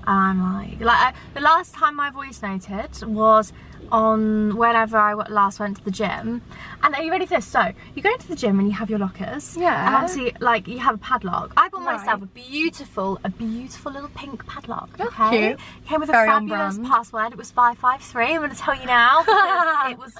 I'm 0.07 0.53
like, 0.53 0.79
like 0.79 0.97
I, 0.97 1.13
the 1.33 1.41
last 1.41 1.73
time 1.73 1.99
I 1.99 2.09
voice 2.09 2.41
noted 2.41 3.03
was 3.03 3.51
on 3.91 4.55
whenever 4.57 4.97
I 4.97 5.13
last 5.13 5.59
went 5.59 5.77
to 5.77 5.83
the 5.85 5.91
gym. 5.91 6.41
And 6.83 6.95
are 6.95 7.01
you 7.03 7.11
ready 7.11 7.25
for 7.25 7.35
this? 7.35 7.45
So 7.45 7.71
you 7.95 8.01
go 8.01 8.11
into 8.11 8.27
the 8.27 8.35
gym 8.35 8.59
and 8.59 8.67
you 8.67 8.73
have 8.75 8.89
your 8.89 8.99
lockers. 8.99 9.57
Yeah. 9.57 9.85
And 9.87 9.95
obviously, 9.95 10.35
like 10.39 10.67
you 10.67 10.79
have 10.79 10.95
a 10.95 10.97
padlock. 10.99 11.53
I 11.57 11.69
bought 11.69 11.83
Right. 11.85 11.97
myself 11.97 12.21
a 12.23 12.25
beautiful, 12.25 13.19
a 13.23 13.29
beautiful 13.29 13.91
little 13.91 14.09
pink 14.15 14.45
padlock. 14.47 14.89
Okay. 14.99 15.47
cute. 15.49 15.59
Came 15.87 15.99
with 15.99 16.09
Very 16.09 16.27
a 16.27 16.31
fabulous 16.31 16.79
password. 16.83 17.31
It 17.31 17.37
was 17.37 17.51
five 17.51 17.77
five 17.77 18.01
three. 18.01 18.33
I'm 18.33 18.37
going 18.41 18.51
to 18.51 18.55
tell 18.57 18.75
you 18.75 18.85
now 18.85 19.23
it 19.89 19.97
was. 19.97 20.13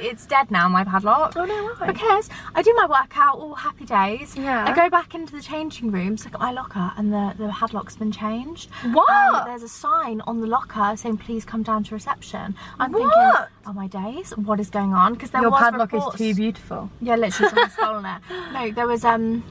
It's 0.00 0.26
dead 0.26 0.50
now. 0.50 0.68
My 0.68 0.84
padlock. 0.84 1.34
Oh, 1.36 1.44
no, 1.44 1.54
why? 1.78 1.86
Because 1.86 2.28
I 2.54 2.62
do 2.62 2.72
my 2.76 2.86
workout 2.86 3.38
all 3.38 3.54
happy 3.54 3.84
days. 3.84 4.36
Yeah. 4.36 4.64
I 4.66 4.74
go 4.74 4.88
back 4.90 5.14
into 5.14 5.34
the 5.34 5.42
changing 5.42 5.90
rooms, 5.90 6.24
look 6.24 6.34
at 6.34 6.40
my 6.40 6.52
locker, 6.52 6.92
and 6.96 7.12
the 7.12 7.34
the 7.38 7.48
padlock's 7.48 7.96
been 7.96 8.12
changed. 8.12 8.70
What? 8.92 9.10
And 9.42 9.46
there's 9.50 9.62
a 9.62 9.68
sign 9.68 10.20
on 10.22 10.40
the 10.40 10.46
locker 10.46 10.96
saying 10.96 11.18
please 11.18 11.44
come 11.44 11.62
down 11.62 11.84
to 11.84 11.94
reception. 11.94 12.54
I'm 12.78 12.92
thinking, 12.92 13.10
What? 13.16 13.48
oh 13.66 13.72
my 13.72 13.86
days, 13.86 14.30
what 14.36 14.60
is 14.60 14.70
going 14.70 14.92
on? 14.92 15.14
Because 15.14 15.30
there 15.30 15.42
Your 15.42 15.50
was 15.50 15.60
padlock 15.60 15.92
reports, 15.92 16.20
is 16.20 16.34
too 16.34 16.34
beautiful. 16.34 16.90
Yeah, 17.00 17.16
literally 17.16 17.50
someone's 17.50 17.72
stolen 17.74 18.04
it. 18.04 18.20
No, 18.52 18.70
there 18.70 18.86
was 18.86 19.04
um 19.04 19.42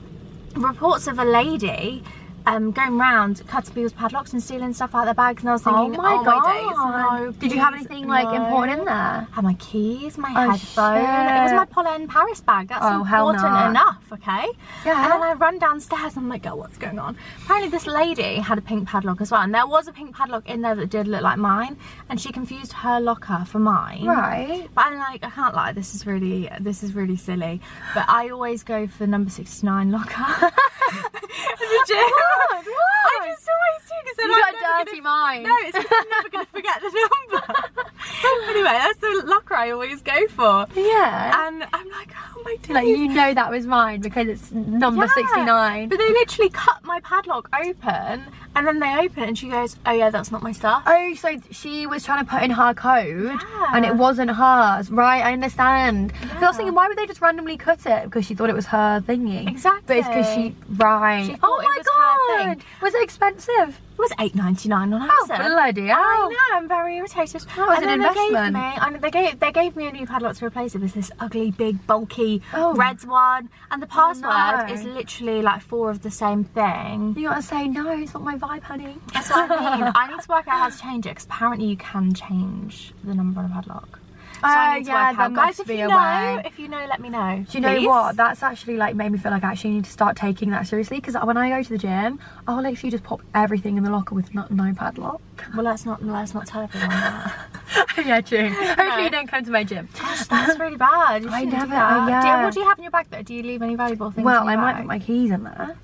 reports 0.56 1.08
of 1.08 1.20
a 1.20 1.26
lady 1.26 2.04
um 2.48 2.72
going 2.72 2.98
round 2.98 3.46
cutting 3.48 3.74
people's 3.74 3.94
padlocks 3.94 4.34
and 4.34 4.42
stealing 4.42 4.74
stuff 4.74 4.94
out 4.96 5.02
of 5.02 5.06
their 5.06 5.14
bags, 5.14 5.42
and 5.44 5.50
I 5.50 5.54
was 5.54 5.62
thinking, 5.64 5.96
oh 5.96 6.02
my 6.02 6.14
oh 6.20 6.24
god! 6.24 6.44
my 6.44 6.54
days, 6.54 7.26
no. 7.26 7.32
Did 7.40 7.52
you 7.52 7.60
have 7.60 7.74
anything 7.74 8.08
like 8.08 8.26
no. 8.26 8.44
important 8.44 8.80
in 8.80 8.86
there? 8.86 9.28
Had 9.32 9.44
my 9.44 9.54
keys, 9.56 10.18
my 10.18 10.30
Oh, 10.36 10.50
headphone. 10.52 10.98
It 10.98 11.42
was 11.44 11.52
shit. 11.52 11.58
my 11.58 11.66
Polène 11.66 12.08
Paris 12.08 12.42
bag. 12.42 12.68
That's 12.70 12.84
Oh, 12.86 13.02
important 13.02 13.38
enough, 13.44 14.04
okay? 14.12 14.48
Yeah. 14.86 15.04
And 15.04 15.12
then 15.12 15.22
I 15.24 15.34
run 15.34 15.60
downstairs. 15.60 16.16
And 16.16 16.24
I'm 16.26 16.30
like, 16.30 16.44
girl, 16.44 16.58
what's 16.58 16.78
going 16.78 17.00
on? 17.00 17.18
Apparently, 17.44 17.70
this 17.70 17.86
lady 17.88 18.36
had 18.36 18.58
a 18.58 18.62
pink 18.62 18.88
padlock 18.88 19.22
as 19.22 19.32
well, 19.32 19.42
and 19.42 19.54
there 19.54 19.68
was 19.68 19.88
a 19.88 19.92
pink 19.94 20.16
padlock 20.16 20.48
in 20.50 20.62
there 20.62 20.76
that 20.76 20.90
did 20.90 21.08
look 21.08 21.22
like 21.22 21.38
mine, 21.38 21.78
and 22.10 22.20
she 22.20 22.32
confused 22.32 22.74
her 22.74 23.00
locker 23.00 23.44
for 23.46 23.60
mine. 23.60 24.06
Right. 24.06 24.68
But 24.74 24.86
I'm 24.88 24.98
like, 25.00 25.24
I 25.24 25.30
can't 25.30 25.56
lie. 25.56 25.72
This 25.74 25.94
is 25.96 26.06
really, 26.06 26.50
this 26.60 26.84
is 26.84 26.94
really 26.94 27.18
silly. 27.18 27.62
But 27.94 28.06
I 28.10 28.30
always 28.30 28.64
go 28.64 28.88
for 28.88 29.06
number 29.08 29.30
69 29.30 29.92
locker. 29.92 30.52
the 30.92 31.86
gym. 31.88 31.98
What? 32.66 32.66
I 32.68 33.20
What? 33.20 33.28
just 33.30 33.48
always 33.50 33.91
because 34.04 34.18
then 34.18 34.30
You 34.30 34.40
got 34.40 34.54
never 34.54 34.86
dirty 34.86 35.02
gonna, 35.02 35.16
mind. 35.16 35.44
No, 35.44 35.56
it's 35.62 35.78
I'm 35.78 36.10
never 36.10 36.30
going 36.30 36.46
to 36.46 36.52
forget 36.52 36.82
the 36.82 37.10
number. 37.32 37.54
anyway, 38.50 38.64
that's 38.64 38.98
the 39.00 39.24
locker 39.26 39.56
I 39.56 39.72
always 39.72 40.02
go 40.02 40.28
for. 40.28 40.68
Yeah. 40.76 41.48
And 41.48 41.64
I'm 41.74 41.90
like, 41.90 42.10
oh 42.36 42.42
my 42.44 42.56
days. 42.58 42.70
like 42.72 42.88
you 42.88 43.08
know 43.08 43.34
that 43.34 43.50
was 43.52 43.66
mine 43.68 44.02
because 44.02 44.28
it's 44.28 44.52
number 44.52 45.04
Yeah. 45.06 45.14
69. 45.14 45.90
But 45.90 45.98
they 46.00 46.10
literally 46.10 46.50
cut 46.50 46.84
my 46.84 47.00
padlock 47.02 47.50
open, 47.66 48.24
and 48.56 48.68
then 48.68 48.80
they 48.80 48.94
open 48.98 49.24
it, 49.24 49.28
and 49.30 49.38
she 49.38 49.48
goes, 49.50 49.78
"Oh 49.86 49.92
yeah, 49.92 50.10
that's 50.10 50.32
not 50.32 50.42
my 50.42 50.52
stuff." 50.52 50.84
Oh, 50.86 51.14
so 51.16 51.38
she 51.52 51.86
was 51.88 52.04
trying 52.04 52.24
to 52.26 52.30
put 52.30 52.42
in 52.44 52.52
her 52.52 52.74
code 52.74 53.40
and 53.74 53.86
it 53.86 53.96
wasn't 53.96 54.32
hers. 54.32 54.90
Right, 54.92 55.24
I 55.24 55.34
understand. 55.34 56.14
'Cause 56.14 56.44
I 56.44 56.48
was 56.48 56.58
thinking, 56.58 56.74
why 56.76 56.88
would 56.88 56.98
they 56.98 57.06
just 57.08 57.22
randomly 57.22 57.58
cut 57.58 57.86
it? 57.86 58.04
Because 58.06 58.26
she 58.26 58.36
thought 58.36 58.50
it 58.50 58.56
was 58.56 58.66
her 58.68 59.02
thingy. 59.02 59.48
Exactly. 59.48 59.82
But 59.88 59.98
it's 59.98 60.08
because 60.08 60.34
she, 60.34 60.56
right. 60.78 61.26
She 61.26 61.36
oh 61.44 61.62
my 61.64 62.46
god. 62.48 62.58
Was 62.82 62.94
it 62.94 63.04
expensive? 63.04 63.80
It 64.02 64.10
was 64.10 64.14
eight 64.20 64.34
ninety 64.34 64.68
nine 64.68 64.92
on 64.94 65.02
Oh, 65.04 65.14
Amazon. 65.30 65.52
bloody 65.52 65.88
hell. 65.88 66.00
I 66.00 66.18
oh. 66.26 66.30
know. 66.30 66.58
I'm 66.58 66.68
very 66.68 66.98
irritated. 66.98 67.42
That 67.42 67.68
was 67.68 67.78
and 67.78 67.86
an 67.86 68.00
then 68.00 68.00
they 68.00 68.14
gave 68.16 68.28
investment. 68.30 68.54
me. 68.56 68.60
I 68.82 68.90
know, 68.90 68.98
they 68.98 69.12
gave 69.12 69.40
they 69.40 69.52
gave 69.52 69.76
me 69.76 69.88
a 69.88 69.92
new 69.92 70.08
padlock 70.08 70.36
to 70.38 70.46
replace 70.48 70.74
it. 70.74 70.80
It 70.80 70.82
was 70.82 70.94
this 70.94 71.12
ugly, 71.20 71.52
big, 71.52 71.86
bulky 71.86 72.42
Oh. 72.54 72.74
red 72.74 73.04
one, 73.06 73.50
and 73.70 73.80
the 73.80 73.86
password 73.86 74.68
no. 74.70 74.74
is 74.74 74.84
literally 74.84 75.44
like 75.44 75.62
four 75.62 75.92
of 75.92 76.02
the 76.02 76.10
same 76.10 76.44
thing. 76.46 77.14
You 77.16 77.30
gotta 77.30 77.44
say, 77.44 77.68
no, 77.68 77.92
it's 77.92 78.16
not 78.16 78.24
my 78.24 78.38
vibe, 78.38 78.64
honey. 78.64 78.98
That's 79.14 79.30
what 79.30 79.52
I 79.52 79.76
mean. 79.82 79.92
I 79.96 80.08
need 80.08 80.20
to 80.22 80.30
work 80.30 80.48
out 80.48 80.60
how 80.62 80.70
to 80.70 80.78
change 80.80 81.06
it 81.06 81.10
because 81.10 81.26
apparently 81.26 81.68
you 81.68 81.78
can 81.78 82.12
change 82.16 82.94
the 83.04 83.14
number 83.14 83.40
on 83.42 83.46
a 83.46 83.50
padlock. 83.54 84.00
So 84.42 84.48
Oh, 84.48 84.74
to 84.74 84.82
yeah, 84.84 85.28
work. 85.28 85.34
Guys, 85.36 85.60
if 85.60 85.70
you 85.70 85.88
know, 85.88 86.42
if 86.44 86.58
you 86.58 86.68
know, 86.68 86.84
let 86.90 87.00
me 87.00 87.10
know. 87.10 87.46
Do 87.50 87.58
you 87.58 87.62
know 87.62 87.82
what? 87.88 88.16
That's 88.18 88.42
actually 88.42 88.76
like 88.78 88.96
made 88.96 89.12
me 89.12 89.20
feel 89.20 89.32
like 89.32 89.44
I 89.44 89.52
actually 89.52 89.72
need 89.72 89.86
to 89.86 89.92
start 89.92 90.18
taking 90.18 90.50
that 90.50 90.66
seriously 90.68 90.98
because 91.00 91.16
when 91.24 91.38
I 91.38 91.50
go 91.50 91.62
to 91.62 91.70
the 91.70 91.78
gym, 91.78 92.20
I'll 92.48 92.62
literally 92.62 92.90
just 92.90 93.04
pop 93.04 93.22
everything 93.36 93.78
in 93.78 93.84
the 93.84 93.92
locker 93.92 94.16
with 94.16 94.34
no, 94.34 94.48
no 94.50 94.74
padlock. 94.74 95.22
Well, 95.56 95.64
let's 95.64 95.86
not 95.86 96.04
let's 96.04 96.34
not 96.34 96.48
tell 96.48 96.64
everyone 96.64 96.90
that. 96.90 97.50
yeah, 98.06 98.22
true. 98.22 98.50
Hopefully 98.50 99.04
you 99.04 99.10
don't 99.12 99.28
come 99.28 99.46
to 99.46 99.52
my 99.52 99.64
gym. 99.64 99.88
Gosh, 100.00 100.26
that's 100.26 100.60
really 100.60 100.78
bad. 100.78 101.24
You 101.24 101.30
I 101.32 101.42
shouldn't 101.42 101.52
do 101.52 101.58
never- 101.58 101.72
that. 101.72 101.92
I- 101.92 102.06
Do 102.06 102.28
you- 102.28 102.34
yeah. 102.34 102.44
what 102.44 102.54
do 102.54 102.60
you 102.62 102.68
have 102.68 102.78
in 102.80 102.84
your 102.84 102.92
bag 102.92 103.08
though? 103.12 103.22
Do 103.22 103.34
you 103.36 103.44
leave 103.44 103.62
any 103.62 103.76
valuable 103.76 104.10
things? 104.10 104.26
Well, 104.26 104.48
I 104.48 104.54
your 104.54 104.62
might 104.62 104.78
put 104.78 104.86
my 104.86 105.00
keys 105.00 105.30
in 105.32 105.44
there. 105.44 105.78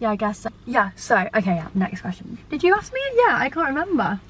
Yeah, 0.00 0.10
I 0.10 0.16
guess. 0.16 0.38
So. 0.38 0.50
Yeah, 0.64 0.90
so, 0.94 1.28
okay, 1.34 1.56
yeah, 1.56 1.66
next 1.74 2.02
question. 2.02 2.38
Did 2.50 2.62
you 2.62 2.72
ask 2.76 2.92
me? 2.92 3.00
Yeah, 3.16 3.36
I 3.36 3.50
can't 3.50 3.66
remember. 3.68 4.20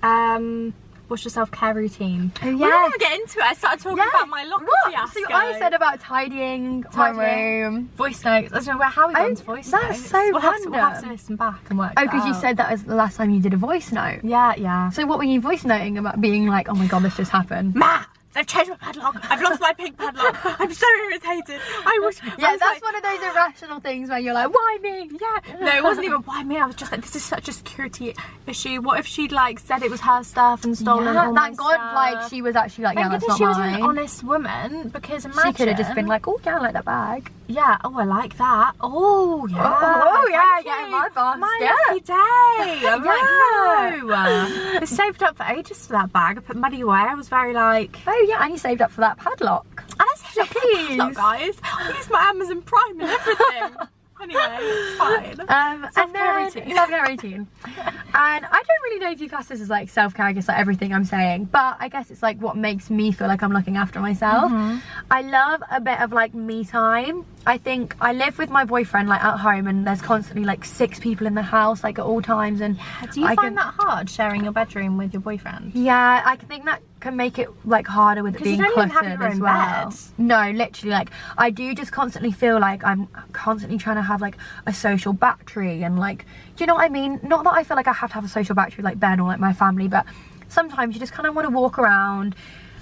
Um, 0.00 0.74
what's 1.12 1.24
your 1.24 1.30
self 1.30 1.50
care 1.50 1.74
routine? 1.74 2.32
Oh, 2.42 2.48
yeah. 2.48 2.56
We 2.56 2.88
didn't 2.90 3.00
get 3.00 3.20
into 3.20 3.38
it. 3.38 3.44
I 3.44 3.54
started 3.54 3.80
talking 3.82 3.98
about 4.08 4.28
my 4.28 4.44
locker 4.44 4.64
What? 4.64 4.92
fiasco. 4.92 5.20
So 5.28 5.34
I 5.34 5.58
said 5.58 5.74
about 5.74 6.00
tidying, 6.00 6.82
Tidying. 6.84 7.16
my 7.16 7.42
room. 7.62 7.90
voice 7.96 8.24
notes. 8.24 8.52
I 8.52 8.56
don't 8.56 8.66
know 8.66 8.78
where 8.78 8.88
how 8.88 9.08
we 9.08 9.14
got 9.14 9.22
Oh, 9.22 9.28
into 9.28 9.44
voice 9.44 9.70
that's 9.70 9.98
notes. 9.98 10.10
so 10.10 10.18
we'll 10.32 10.40
have, 10.40 10.62
to, 10.62 10.70
we'll 10.70 10.80
have 10.80 11.02
to 11.02 11.08
listen 11.08 11.36
back 11.36 11.60
and 11.70 11.78
work. 11.78 11.92
Oh, 11.96 12.02
because 12.02 12.26
you 12.26 12.34
said 12.34 12.56
that 12.56 12.70
was 12.72 12.82
the 12.84 12.94
last 12.94 13.16
time 13.16 13.30
you 13.30 13.40
did 13.40 13.54
a 13.54 13.56
voice 13.58 13.92
note. 13.92 14.20
Yeah, 14.24 14.54
yeah. 14.56 14.90
So 14.90 15.06
what 15.06 15.18
were 15.18 15.24
you 15.24 15.40
voice 15.40 15.64
noting 15.64 15.98
about 15.98 16.20
being 16.20 16.46
like, 16.46 16.68
oh 16.68 16.74
my 16.74 16.86
god, 16.86 17.02
this 17.02 17.16
just 17.16 17.30
happened? 17.30 17.74
Matt, 17.74 18.08
they've 18.34 18.46
changed 18.46 18.70
my 18.70 18.76
padlock. 18.76 19.16
I've 19.30 19.40
lost 19.42 19.60
my 19.60 19.72
pink 19.72 19.96
padlock. 19.98 20.38
I'm 20.60 20.72
so 20.72 20.86
irritated. 21.04 21.60
I 21.84 21.98
wish. 22.02 22.18
Yeah, 22.38 22.48
I 22.48 22.52
was 22.52 22.60
that's 22.60 22.62
like, 22.62 22.82
one 22.82 22.96
of 22.96 23.02
those 23.02 23.22
irrational 23.22 23.80
things 23.80 24.08
where 24.08 24.18
you're 24.18 24.34
like, 24.34 24.52
why 24.52 24.78
me? 24.82 25.10
Yeah, 25.20 25.56
no, 25.60 25.76
it 25.76 25.82
wasn't 25.82 26.06
even 26.06 26.20
why 26.22 26.42
me. 26.42 26.58
I 26.58 26.66
was 26.66 26.76
just 26.76 26.92
like, 26.92 27.02
this 27.02 27.16
is 27.16 27.24
such 27.24 27.48
a 27.48 27.52
security 27.52 28.14
issue. 28.46 28.80
What 28.80 28.98
if 28.98 29.06
she'd 29.06 29.32
like 29.32 29.58
said 29.58 29.82
it 29.82 29.90
was 29.90 30.00
her 30.00 30.22
stuff 30.22 30.64
and 30.64 30.76
stolen 30.76 31.14
Yeah, 31.14 31.26
all 31.26 31.32
my 31.32 31.46
thank 31.48 31.58
God, 31.58 31.74
stuff? 31.74 31.94
like 31.94 32.30
she 32.30 32.42
was 32.42 32.56
actually 32.56 32.84
like, 32.84 32.98
yeah, 32.98 33.08
that's 33.08 33.26
not 33.26 33.38
she 33.38 33.44
was 33.44 33.58
an 33.58 33.82
honest 33.82 34.22
woman 34.24 34.88
because 34.88 35.24
imagine 35.24 35.52
she 35.52 35.56
could 35.56 35.68
have 35.68 35.78
just 35.78 35.94
been 35.94 36.06
like, 36.06 36.26
oh 36.28 36.40
yeah, 36.44 36.56
I 36.56 36.60
like 36.60 36.72
that 36.74 36.84
bag. 36.84 37.30
Yeah, 37.48 37.78
oh 37.84 37.96
I 37.98 38.04
like 38.04 38.36
that. 38.38 38.72
Oh 38.80 39.46
yeah, 39.50 39.58
oh, 39.82 40.28
yeah, 40.30 40.60
yeah, 40.64 40.86
you. 40.86 40.92
my 40.92 41.08
boss, 41.14 41.38
my 41.38 41.58
yeah. 41.60 41.74
lucky 41.88 42.00
day. 42.00 42.14
I'm 42.88 43.04
Yeah. 43.04 43.10
like, 43.12 44.04
no, 44.04 44.80
I 44.80 44.84
saved 44.84 45.22
up 45.22 45.36
for 45.36 45.44
ages 45.44 45.86
for 45.86 45.92
that 45.92 46.12
bag. 46.12 46.38
I 46.38 46.40
put 46.40 46.56
money 46.56 46.80
away. 46.80 46.98
I 46.98 47.14
was 47.14 47.28
very 47.28 47.52
like, 47.54 47.96
Oh 48.06 48.26
yeah, 48.28 48.42
and 48.42 48.52
you 48.52 48.58
saved 48.58 48.80
up 48.80 48.90
for 48.90 49.00
that 49.02 49.18
padlock. 49.18 49.84
and 49.90 50.00
I 50.00 50.14
saved 50.16 50.38
up 50.38 50.48
for 50.48 50.60
Jeez. 50.60 50.88
padlock, 50.98 51.14
guys. 51.14 51.54
I 51.62 51.92
used 51.96 52.10
my 52.10 52.20
Amazon 52.22 52.62
Prime 52.62 53.00
and 53.00 53.10
everything. 53.10 53.76
anyway, 54.22 54.58
it's 54.60 54.98
fine. 54.98 55.40
Um, 55.48 55.88
Self-care 55.92 56.44
routine. 56.44 56.74
self-care 56.76 57.04
routine. 57.08 57.48
and 57.66 57.84
I 58.14 58.62
don't 58.66 58.82
really 58.84 59.00
know 59.00 59.10
if 59.10 59.20
you 59.20 59.28
class 59.28 59.48
this 59.48 59.60
as 59.60 59.68
like 59.68 59.88
self-care, 59.90 60.26
I 60.26 60.32
guess 60.32 60.46
like 60.48 60.58
everything 60.58 60.92
I'm 60.94 61.04
saying, 61.04 61.46
but 61.46 61.76
I 61.80 61.88
guess 61.88 62.10
it's 62.10 62.22
like 62.22 62.38
what 62.40 62.56
makes 62.56 62.88
me 62.88 63.10
feel 63.10 63.26
like 63.26 63.42
I'm 63.42 63.52
looking 63.52 63.76
after 63.76 63.98
myself. 64.00 64.50
Mm-hmm. 64.52 64.78
I 65.10 65.22
love 65.22 65.62
a 65.70 65.80
bit 65.80 66.00
of 66.00 66.12
like 66.12 66.34
me 66.34 66.64
time. 66.64 67.26
I 67.44 67.58
think 67.58 67.96
I 68.00 68.12
live 68.12 68.38
with 68.38 68.50
my 68.50 68.64
boyfriend 68.64 69.08
like 69.08 69.22
at 69.22 69.36
home 69.38 69.66
and 69.66 69.84
there's 69.84 70.00
constantly 70.00 70.44
like 70.44 70.64
six 70.64 71.00
people 71.00 71.26
in 71.26 71.34
the 71.34 71.42
house 71.42 71.82
like 71.82 71.98
at 71.98 72.04
all 72.04 72.22
times 72.22 72.60
and 72.60 72.78
Do 73.12 73.20
you 73.20 73.26
I 73.26 73.34
find 73.34 73.48
can- 73.48 73.54
that 73.56 73.74
hard 73.76 74.08
sharing 74.08 74.44
your 74.44 74.52
bedroom 74.52 74.96
with 74.96 75.12
your 75.12 75.22
boyfriend? 75.22 75.74
Yeah, 75.74 76.22
I 76.24 76.36
think 76.36 76.66
that 76.66 76.82
can 77.00 77.16
make 77.16 77.40
it 77.40 77.48
like 77.64 77.88
harder 77.88 78.22
with 78.22 78.36
it 78.36 78.44
being 78.44 78.62
cluttered 78.62 79.20
as 79.20 79.40
well. 79.40 79.88
bed. 79.90 79.94
No, 80.18 80.52
literally, 80.52 80.92
like 80.92 81.10
I 81.36 81.50
do 81.50 81.74
just 81.74 81.90
constantly 81.90 82.30
feel 82.30 82.60
like 82.60 82.84
I'm 82.84 83.08
constantly 83.32 83.76
trying 83.76 83.96
to 83.96 84.02
have 84.02 84.20
like 84.20 84.36
a 84.66 84.72
social 84.72 85.12
battery 85.12 85.82
and 85.82 85.98
like, 85.98 86.24
do 86.56 86.62
you 86.62 86.66
know 86.68 86.74
what 86.76 86.84
I 86.84 86.90
mean? 86.90 87.18
Not 87.24 87.42
that 87.42 87.54
I 87.54 87.64
feel 87.64 87.76
like 87.76 87.88
I 87.88 87.92
have 87.92 88.10
to 88.10 88.14
have 88.14 88.24
a 88.24 88.28
social 88.28 88.54
battery 88.54 88.84
like 88.84 89.00
Ben 89.00 89.18
or 89.18 89.26
like 89.26 89.40
my 89.40 89.52
family, 89.52 89.88
but 89.88 90.06
sometimes 90.48 90.94
you 90.94 91.00
just 91.00 91.12
kind 91.12 91.26
of 91.26 91.34
want 91.34 91.46
to 91.48 91.50
walk 91.52 91.76
around 91.76 92.36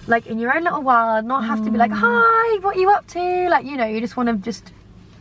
like 0.06 0.26
in 0.26 0.38
your 0.38 0.54
own 0.56 0.64
little 0.64 0.82
world, 0.82 1.24
not 1.24 1.44
have 1.44 1.58
to 1.64 1.70
be 1.70 1.76
Mm. 1.76 1.78
like, 1.78 1.92
hi, 1.92 2.58
what 2.62 2.76
are 2.76 2.80
you 2.80 2.90
up 2.90 3.06
to? 3.08 3.48
Like, 3.48 3.64
you 3.66 3.76
know, 3.76 3.86
you 3.86 4.00
just 4.00 4.16
want 4.16 4.28
to 4.28 4.36
just 4.36 4.72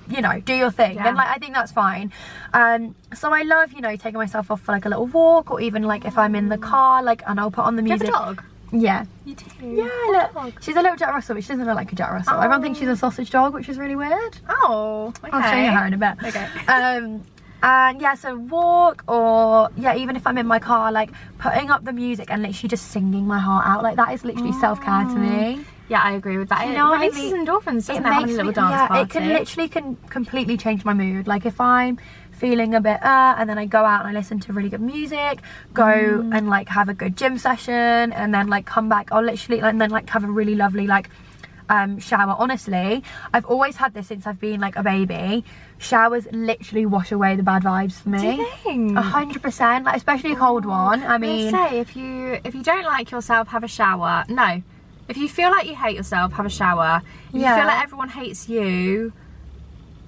you 0.10 0.22
know, 0.22 0.40
do 0.40 0.56
your 0.56 0.72
thing. 0.72 0.96
Yeah. 0.96 1.10
And 1.10 1.16
like 1.18 1.28
I 1.28 1.38
think 1.38 1.54
that's 1.54 1.72
fine. 1.72 2.12
Um 2.54 2.96
so 3.14 3.32
I 3.32 3.44
love, 3.44 3.74
you 3.74 3.82
know, 3.82 3.96
taking 3.96 4.18
myself 4.18 4.50
off 4.50 4.62
for 4.62 4.72
like 4.72 4.86
a 4.86 4.90
little 4.90 5.06
walk 5.06 5.52
or 5.52 5.62
even 5.62 5.84
like 5.84 6.04
if 6.06 6.18
I'm 6.18 6.34
in 6.36 6.50
the 6.50 6.58
car, 6.58 7.04
like 7.04 7.22
and 7.28 7.40
I'll 7.40 7.52
put 7.52 7.66
on 7.66 7.76
the 7.76 7.84
Do 7.84 7.88
you 7.90 7.92
have 7.94 8.00
music. 8.02 8.16
a 8.16 8.20
dog? 8.20 8.44
Yeah. 8.72 9.06
You 9.26 9.36
do. 9.36 9.46
Yeah, 9.62 10.30
look. 10.36 10.62
She's 10.64 10.76
a 10.76 10.82
little 10.82 10.96
Jack 10.98 11.14
Russell, 11.14 11.36
but 11.36 11.44
she 11.44 11.50
doesn't 11.50 11.66
look 11.66 11.76
like 11.76 11.92
a 11.92 11.96
Jack 11.96 12.12
Russell. 12.12 12.36
Everyone 12.36 12.62
thinks 12.64 12.80
she's 12.80 12.88
a 12.88 12.96
sausage 12.96 13.30
dog, 13.32 13.54
which 13.54 13.68
is 13.70 13.78
really 13.80 13.96
weird. 13.96 14.38
Oh, 14.48 15.14
okay. 15.24 15.30
I'll 15.32 15.52
show 15.52 15.58
you 15.58 15.72
her 15.72 15.86
in 15.88 15.94
a 15.94 15.98
bit. 15.98 16.24
Okay. 16.28 16.48
Um, 16.68 17.24
and 17.62 18.02
yeah, 18.02 18.16
so 18.16 18.38
walk 18.38 19.04
or 19.08 19.70
yeah, 19.78 19.96
even 19.96 20.16
if 20.16 20.26
I'm 20.26 20.38
in 20.38 20.48
my 20.48 20.60
car, 20.60 20.92
like 20.92 21.12
putting 21.40 21.70
up 21.70 21.84
the 21.86 21.94
music 21.94 22.30
and 22.32 22.42
literally 22.42 22.70
just 22.70 22.88
singing 22.92 23.26
my 23.28 23.40
heart 23.40 23.66
out, 23.68 23.84
like 23.84 23.96
that 23.98 24.14
is 24.14 24.24
literally 24.24 24.54
self 24.54 24.82
care 24.82 25.06
to 25.06 25.16
me. 25.18 25.66
Yeah, 25.90 26.02
I 26.04 26.12
agree 26.12 26.38
with 26.38 26.50
that. 26.50 26.66
You 26.68 26.74
it 26.74 26.78
know 26.78 26.92
releases 26.94 27.32
mean? 27.34 27.46
endorphins, 27.48 27.88
doesn't 27.88 27.96
it? 27.96 28.00
it 28.10 28.14
having 28.14 28.28
makes 28.28 28.34
a 28.40 28.44
little 28.44 28.52
dance 28.54 28.72
yeah, 28.72 28.88
party. 28.88 29.02
it 29.04 29.10
can 29.10 29.28
literally 29.34 29.68
can 29.70 29.96
completely 30.10 30.56
change 30.56 30.86
my 30.86 30.94
mood. 30.94 31.28
Like 31.28 31.46
if 31.46 31.60
I'm 31.60 31.98
feeling 32.32 32.74
a 32.74 32.80
bit 32.80 33.04
uh 33.04 33.36
and 33.38 33.50
then 33.50 33.58
I 33.58 33.66
go 33.66 33.84
out 33.84 34.06
and 34.06 34.10
I 34.16 34.20
listen 34.20 34.40
to 34.42 34.54
really 34.54 34.70
good 34.70 34.82
music, 34.82 35.40
go 35.74 35.84
Mm. 35.84 36.30
and 36.38 36.48
like 36.50 36.70
have 36.70 36.90
a 36.90 36.94
good 36.94 37.18
gym 37.18 37.38
session 37.38 38.14
and 38.14 38.34
then 38.34 38.48
like 38.48 38.66
come 38.66 38.88
back, 38.88 39.12
I'll 39.12 39.24
literally 39.24 39.62
and 39.62 39.82
then 39.82 39.90
like 39.90 40.08
have 40.12 40.24
a 40.24 40.28
really 40.28 40.56
lovely 40.56 40.86
like 40.88 41.10
um, 41.70 42.00
shower. 42.00 42.36
Honestly, 42.38 43.04
I've 43.34 43.46
always 43.46 43.78
had 43.78 43.94
this 43.94 44.08
since 44.08 44.28
I've 44.28 44.40
been 44.40 44.60
like 44.60 44.76
a 44.76 44.84
baby. 44.84 45.46
Showers 45.78 46.28
literally 46.32 46.86
wash 46.86 47.12
away 47.12 47.36
the 47.36 47.44
bad 47.44 47.64
vibes 47.64 47.94
for 47.94 48.10
me. 48.10 48.20
Do 48.20 48.42
you 48.42 48.52
think? 48.64 48.98
A 48.98 49.02
hundred 49.02 49.42
percent, 49.42 49.86
like 49.86 49.96
especially 49.96 50.34
a 50.34 50.36
cold 50.36 50.66
one. 50.66 51.04
I 51.04 51.18
mean, 51.18 51.46
mean, 51.46 51.52
say 51.52 51.80
if 51.80 51.96
you 51.96 52.40
if 52.44 52.54
you 52.54 52.64
don't 52.64 52.86
like 52.86 53.12
yourself, 53.12 53.48
have 53.50 53.64
a 53.64 53.68
shower. 53.68 54.26
No, 54.28 54.62
if 55.08 55.18
you 55.18 55.30
feel 55.30 55.52
like 55.52 55.68
you 55.68 55.76
hate 55.76 55.96
yourself, 55.96 56.34
have 56.34 56.46
a 56.46 56.50
shower. 56.50 57.02
If 57.30 57.36
you 57.36 57.42
feel 57.42 57.66
like 57.66 57.84
everyone 57.84 58.10
hates 58.10 58.50
you, 58.50 59.14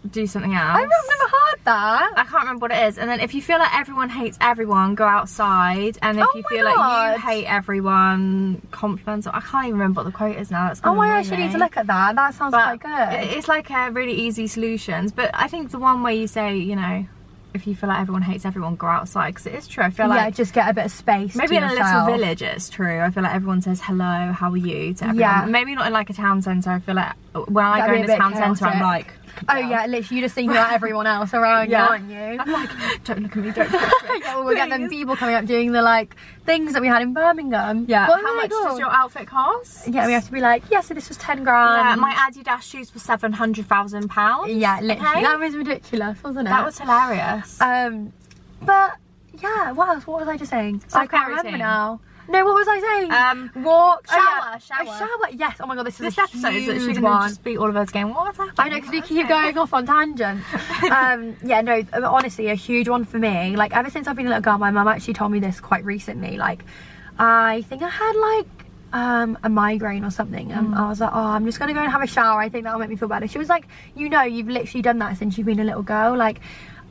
do 0.09 0.25
something 0.25 0.53
else. 0.53 0.77
I've 0.77 0.89
never 0.89 1.29
heard 1.29 1.59
that. 1.65 2.13
I 2.15 2.23
can't 2.23 2.43
remember 2.43 2.63
what 2.63 2.71
it 2.71 2.87
is. 2.87 2.97
And 2.97 3.09
then 3.09 3.19
if 3.19 3.33
you 3.33 3.41
feel 3.41 3.59
like 3.59 3.73
everyone 3.73 4.09
hates 4.09 4.37
everyone, 4.41 4.95
go 4.95 5.05
outside. 5.05 5.97
And 6.01 6.19
if 6.19 6.25
Oh 6.27 6.37
you 6.37 6.43
feel 6.49 6.65
like 6.65 7.15
you 7.15 7.21
hate 7.21 7.45
everyone, 7.45 8.61
compliments. 8.71 9.27
I 9.27 9.39
can't 9.41 9.67
even 9.67 9.79
remember 9.79 9.99
what 9.99 10.05
the 10.05 10.11
quote 10.11 10.37
is 10.37 10.49
now. 10.49 10.73
Oh 10.83 10.95
my 10.95 11.07
gosh, 11.07 11.29
you 11.29 11.37
need 11.37 11.51
to 11.51 11.57
look 11.57 11.77
at 11.77 11.87
that. 11.87 12.15
That 12.15 12.33
sounds 12.33 12.51
But 12.51 12.79
quite 12.79 13.19
good. 13.19 13.37
It's 13.37 13.47
like 13.47 13.69
a 13.69 13.91
really 13.91 14.13
easy 14.13 14.47
solutions. 14.47 15.11
But 15.11 15.31
I 15.33 15.47
think 15.47 15.71
the 15.71 15.79
one 15.79 16.03
where 16.03 16.13
you 16.13 16.27
say, 16.27 16.57
you 16.57 16.75
know, 16.75 17.05
if 17.53 17.67
you 17.67 17.75
feel 17.75 17.89
like 17.89 17.99
everyone 17.99 18.21
hates 18.21 18.45
everyone, 18.45 18.75
go 18.75 18.87
outside 18.87 19.31
because 19.31 19.45
it 19.47 19.55
is 19.55 19.67
true. 19.67 19.83
I 19.83 19.89
feel 19.89 20.07
yeah, 20.07 20.15
like 20.15 20.35
just 20.35 20.53
get 20.53 20.69
a 20.69 20.73
bit 20.73 20.85
of 20.85 20.91
space. 20.91 21.35
maybe 21.35 21.57
in 21.57 21.63
a 21.63 21.73
little 21.73 22.05
village 22.05 22.41
it's 22.41 22.69
true. 22.69 23.01
I 23.01 23.09
feel 23.09 23.23
like 23.23 23.35
everyone 23.35 23.61
says 23.61 23.81
hello, 23.81 24.31
how 24.31 24.51
are 24.51 24.57
you 24.57 24.93
to 24.95 25.03
everyone. 25.03 25.17
Yeah. 25.19 25.45
Maybe 25.47 25.75
not 25.75 25.87
in 25.87 25.93
like 25.93 26.09
a 26.09 26.13
town 26.13 26.41
centre. 26.41 26.71
I 26.71 26.79
feel 26.79 26.95
like 26.95 27.13
when 27.47 27.65
I 27.65 27.79
That'd 27.79 27.95
go 27.95 28.07
be 28.07 28.11
in 28.11 28.17
a 28.17 28.17
town 28.17 28.35
centre, 28.35 28.65
I'm 28.65 28.81
like, 28.81 29.07
Oh 29.49 29.57
yeah, 29.57 29.85
literally, 29.85 30.15
you 30.17 30.21
just 30.21 30.35
think 30.35 30.51
about 30.51 30.71
everyone 30.71 31.07
else 31.07 31.33
around 31.33 31.69
Yeah. 31.69 31.85
you, 31.85 31.89
aren't 31.91 32.09
you? 32.11 32.39
I'm 32.39 32.51
like, 32.51 33.03
don't 33.03 33.19
look 33.23 33.37
at 33.37 33.43
me, 33.43 33.51
don't 33.51 33.69
touch 33.69 34.03
me. 34.03 34.19
yeah, 34.21 34.35
well, 34.35 34.45
we'll 34.45 34.55
get 34.55 34.69
them 34.69 34.89
people 34.89 35.15
coming 35.15 35.35
up 35.35 35.45
doing 35.45 35.71
the 35.71 35.81
like 35.81 36.15
things 36.45 36.73
that 36.73 36.81
we 36.81 36.87
had 36.87 37.01
in 37.01 37.13
Birmingham. 37.13 37.85
Yeah. 37.87 38.07
What 38.07 38.21
how 38.21 38.35
much 38.35 38.49
does 38.49 38.79
your 38.79 38.91
outfit 38.91 39.27
cost? 39.27 39.87
Yeah, 39.87 40.05
we 40.07 40.13
have 40.13 40.25
to 40.25 40.31
be 40.31 40.39
like, 40.41 40.63
yeah, 40.69 40.81
so 40.81 40.93
this 40.93 41.09
was 41.09 41.17
ten 41.17 41.43
grand. 41.43 41.87
Yeah, 41.89 41.95
my 41.95 42.13
Adidas 42.13 42.61
shoes 42.61 42.93
were 42.93 42.99
seven 42.99 43.33
hundred 43.33 43.67
thousand 43.67 44.09
pounds. 44.09 44.51
Yeah, 44.51 44.79
literally, 44.81 45.09
Okay? 45.09 45.21
that 45.23 45.39
was 45.39 45.55
ridiculous, 45.55 46.23
wasn't 46.23 46.47
it? 46.47 46.51
That 46.51 46.65
was 46.65 46.77
hilarious. 46.79 47.59
Um, 47.61 48.13
but 48.61 48.97
yeah, 49.41 49.71
what 49.71 49.89
else? 49.89 50.05
What 50.07 50.19
was 50.19 50.29
I 50.29 50.37
just 50.37 50.51
saying? 50.51 50.83
I 50.93 51.07
can't 51.07 51.27
remember 51.29 51.57
now. 51.57 51.99
No, 52.27 52.45
what 52.45 52.55
was 52.55 52.67
I 52.67 52.79
saying? 52.79 53.11
Um, 53.11 53.63
Walk, 53.63 54.07
shower, 54.07 54.19
oh, 54.19 54.49
yeah. 54.51 54.57
shower. 54.57 54.81
A 54.81 54.85
shower. 54.85 55.29
Yes. 55.33 55.57
Oh 55.59 55.65
my 55.65 55.75
god, 55.75 55.85
this 55.85 55.95
is 55.95 56.15
this 56.15 56.17
a 56.17 56.21
episode 56.21 56.53
is 56.53 56.69
actually 56.69 56.93
going 56.93 57.03
one. 57.03 57.21
to 57.23 57.29
just 57.29 57.43
be 57.43 57.57
all 57.57 57.69
of 57.69 57.75
us 57.75 57.89
going, 57.89 58.13
what 58.13 58.27
was 58.27 58.37
that? 58.37 58.53
I 58.57 58.69
know 58.69 58.75
because 58.75 58.91
we 58.91 59.01
keep 59.01 59.27
going 59.27 59.57
off 59.57 59.73
on 59.73 59.85
tangents. 59.85 60.45
um, 60.91 61.35
yeah, 61.43 61.61
no, 61.61 61.83
honestly, 61.93 62.47
a 62.47 62.55
huge 62.55 62.87
one 62.87 63.05
for 63.05 63.19
me. 63.19 63.55
Like 63.55 63.75
ever 63.75 63.89
since 63.89 64.07
I've 64.07 64.15
been 64.15 64.27
a 64.27 64.29
little 64.29 64.43
girl, 64.43 64.57
my 64.57 64.71
mum 64.71 64.87
actually 64.87 65.13
told 65.15 65.31
me 65.31 65.39
this 65.39 65.59
quite 65.59 65.83
recently. 65.83 66.37
Like, 66.37 66.63
I 67.17 67.63
think 67.63 67.81
I 67.81 67.89
had 67.89 68.15
like 68.15 68.47
um, 68.93 69.37
a 69.43 69.49
migraine 69.49 70.03
or 70.03 70.11
something, 70.11 70.51
and 70.51 70.75
I 70.75 70.87
was 70.89 70.99
like, 70.99 71.11
oh, 71.13 71.19
I'm 71.19 71.45
just 71.45 71.59
gonna 71.59 71.73
go 71.73 71.81
and 71.81 71.91
have 71.91 72.03
a 72.03 72.07
shower. 72.07 72.39
I 72.39 72.49
think 72.49 72.65
that'll 72.65 72.79
make 72.79 72.89
me 72.89 72.95
feel 72.95 73.09
better. 73.09 73.27
She 73.27 73.37
was 73.37 73.49
like, 73.49 73.67
you 73.95 74.09
know, 74.09 74.21
you've 74.23 74.47
literally 74.47 74.81
done 74.81 74.99
that 74.99 75.17
since 75.17 75.37
you've 75.37 75.47
been 75.47 75.59
a 75.59 75.63
little 75.65 75.83
girl. 75.83 76.15
Like, 76.15 76.39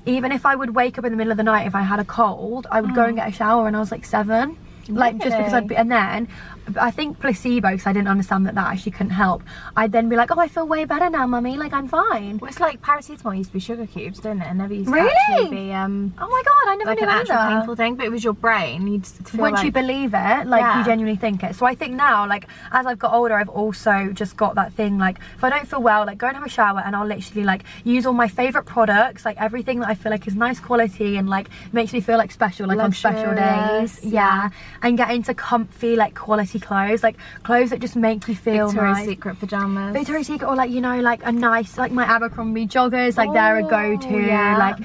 even 0.06 0.32
if 0.32 0.46
I 0.46 0.54
would 0.54 0.74
wake 0.74 0.98
up 0.98 1.04
in 1.04 1.12
the 1.12 1.16
middle 1.16 1.30
of 1.30 1.36
the 1.36 1.42
night 1.42 1.66
if 1.66 1.74
I 1.74 1.82
had 1.82 2.00
a 2.00 2.04
cold, 2.04 2.66
I 2.70 2.80
would 2.80 2.94
go 2.94 3.04
and 3.04 3.16
get 3.16 3.28
a 3.28 3.32
shower 3.32 3.66
and 3.66 3.76
I 3.76 3.80
was 3.80 3.90
like 3.90 4.04
seven. 4.04 4.56
Like 4.90 5.18
just 5.18 5.36
because 5.36 5.52
I'd 5.52 5.68
be, 5.68 5.76
and 5.76 5.90
then 5.90 6.28
I 6.76 6.90
think 6.90 7.18
placebo 7.20 7.70
because 7.70 7.86
I 7.86 7.92
didn't 7.92 8.08
understand 8.08 8.46
that 8.46 8.54
that 8.54 8.66
actually 8.68 8.92
couldn't 8.92 9.10
help. 9.12 9.42
I'd 9.76 9.92
then 9.92 10.08
be 10.08 10.16
like, 10.16 10.30
oh, 10.30 10.38
I 10.40 10.48
feel 10.48 10.66
way 10.66 10.84
better 10.84 11.08
now, 11.10 11.26
mummy. 11.26 11.56
Like 11.56 11.72
I'm 11.72 11.88
fine. 11.88 12.38
Well, 12.38 12.48
it's 12.48 12.60
like 12.60 12.80
paracetamol 12.82 13.36
used 13.36 13.50
to 13.50 13.54
be 13.54 13.60
sugar 13.60 13.86
cubes, 13.86 14.18
didn't 14.20 14.42
it? 14.42 14.46
And 14.48 14.58
never 14.58 14.74
used 14.74 14.90
Really? 14.90 15.08
to 15.08 15.14
actually 15.32 15.50
be 15.50 15.72
um, 15.72 16.14
Oh 16.18 16.28
my 16.28 16.42
god, 16.44 16.72
I 16.72 16.76
never 16.76 16.90
like 16.90 16.98
knew 17.00 17.04
an 17.08 17.10
actual 17.14 17.36
either. 17.36 17.56
painful 17.58 17.76
thing, 17.76 17.94
but 17.96 18.06
it 18.06 18.10
was 18.12 18.22
your 18.24 18.32
brain. 18.34 18.86
You'd 18.86 19.06
feel 19.06 19.40
Once 19.40 19.56
like, 19.56 19.64
you 19.66 19.72
believe 19.72 20.12
it, 20.14 20.46
like 20.46 20.60
Yeah. 20.60 20.78
you 20.78 20.84
genuinely 20.84 21.16
think 21.18 21.42
it. 21.42 21.54
So 21.56 21.66
I 21.66 21.74
think 21.74 21.94
now, 21.94 22.26
like 22.26 22.46
as 22.72 22.86
I've 22.86 22.98
got 22.98 23.12
older, 23.12 23.34
I've 23.34 23.48
also 23.48 24.10
just 24.12 24.36
got 24.36 24.54
that 24.54 24.72
thing. 24.72 24.98
Like 24.98 25.18
if 25.36 25.42
I 25.44 25.50
don't 25.50 25.66
feel 25.68 25.82
well, 25.82 26.06
like 26.06 26.18
go 26.18 26.28
and 26.28 26.36
have 26.36 26.46
a 26.46 26.48
shower, 26.48 26.80
and 26.84 26.94
I'll 26.94 27.06
literally 27.06 27.44
like 27.44 27.64
use 27.84 28.06
all 28.06 28.12
my 28.12 28.28
favorite 28.28 28.64
products, 28.66 29.24
like 29.24 29.36
everything 29.40 29.80
that 29.80 29.88
I 29.88 29.94
feel 29.94 30.12
like 30.12 30.26
is 30.26 30.34
nice 30.36 30.60
quality 30.60 31.16
and 31.16 31.28
like 31.28 31.48
makes 31.72 31.92
me 31.92 32.00
feel 32.00 32.18
like 32.18 32.30
special, 32.30 32.66
like 32.68 32.78
on 32.78 32.92
special 32.92 33.30
Luxurious, 33.30 34.00
days. 34.00 34.12
Yeah. 34.12 34.50
and 34.82 34.96
get 34.96 35.10
into 35.10 35.34
comfy, 35.34 35.96
like 35.96 36.14
quality 36.14 36.59
clothes, 36.60 37.02
like 37.02 37.16
clothes 37.42 37.70
that 37.70 37.80
just 37.80 37.96
make 37.96 38.26
you 38.28 38.34
feel 38.34 38.68
Victoria's 38.68 38.98
nice. 38.98 39.06
Secret 39.06 39.38
pajamas. 39.40 39.92
Victoria's 39.94 40.26
Secret 40.26 40.46
or 40.48 40.54
like 40.56 40.70
you 40.70 40.80
know 40.80 41.00
like 41.00 41.20
a 41.24 41.32
nice 41.32 41.76
like 41.78 41.92
my 41.92 42.04
Abercrombie 42.04 42.66
joggers 42.66 43.16
like 43.16 43.32
they're 43.32 43.58
a 43.58 43.64
Oh, 43.64 43.68
go-to 43.68 44.20
yeah. 44.20 44.56
like 44.56 44.76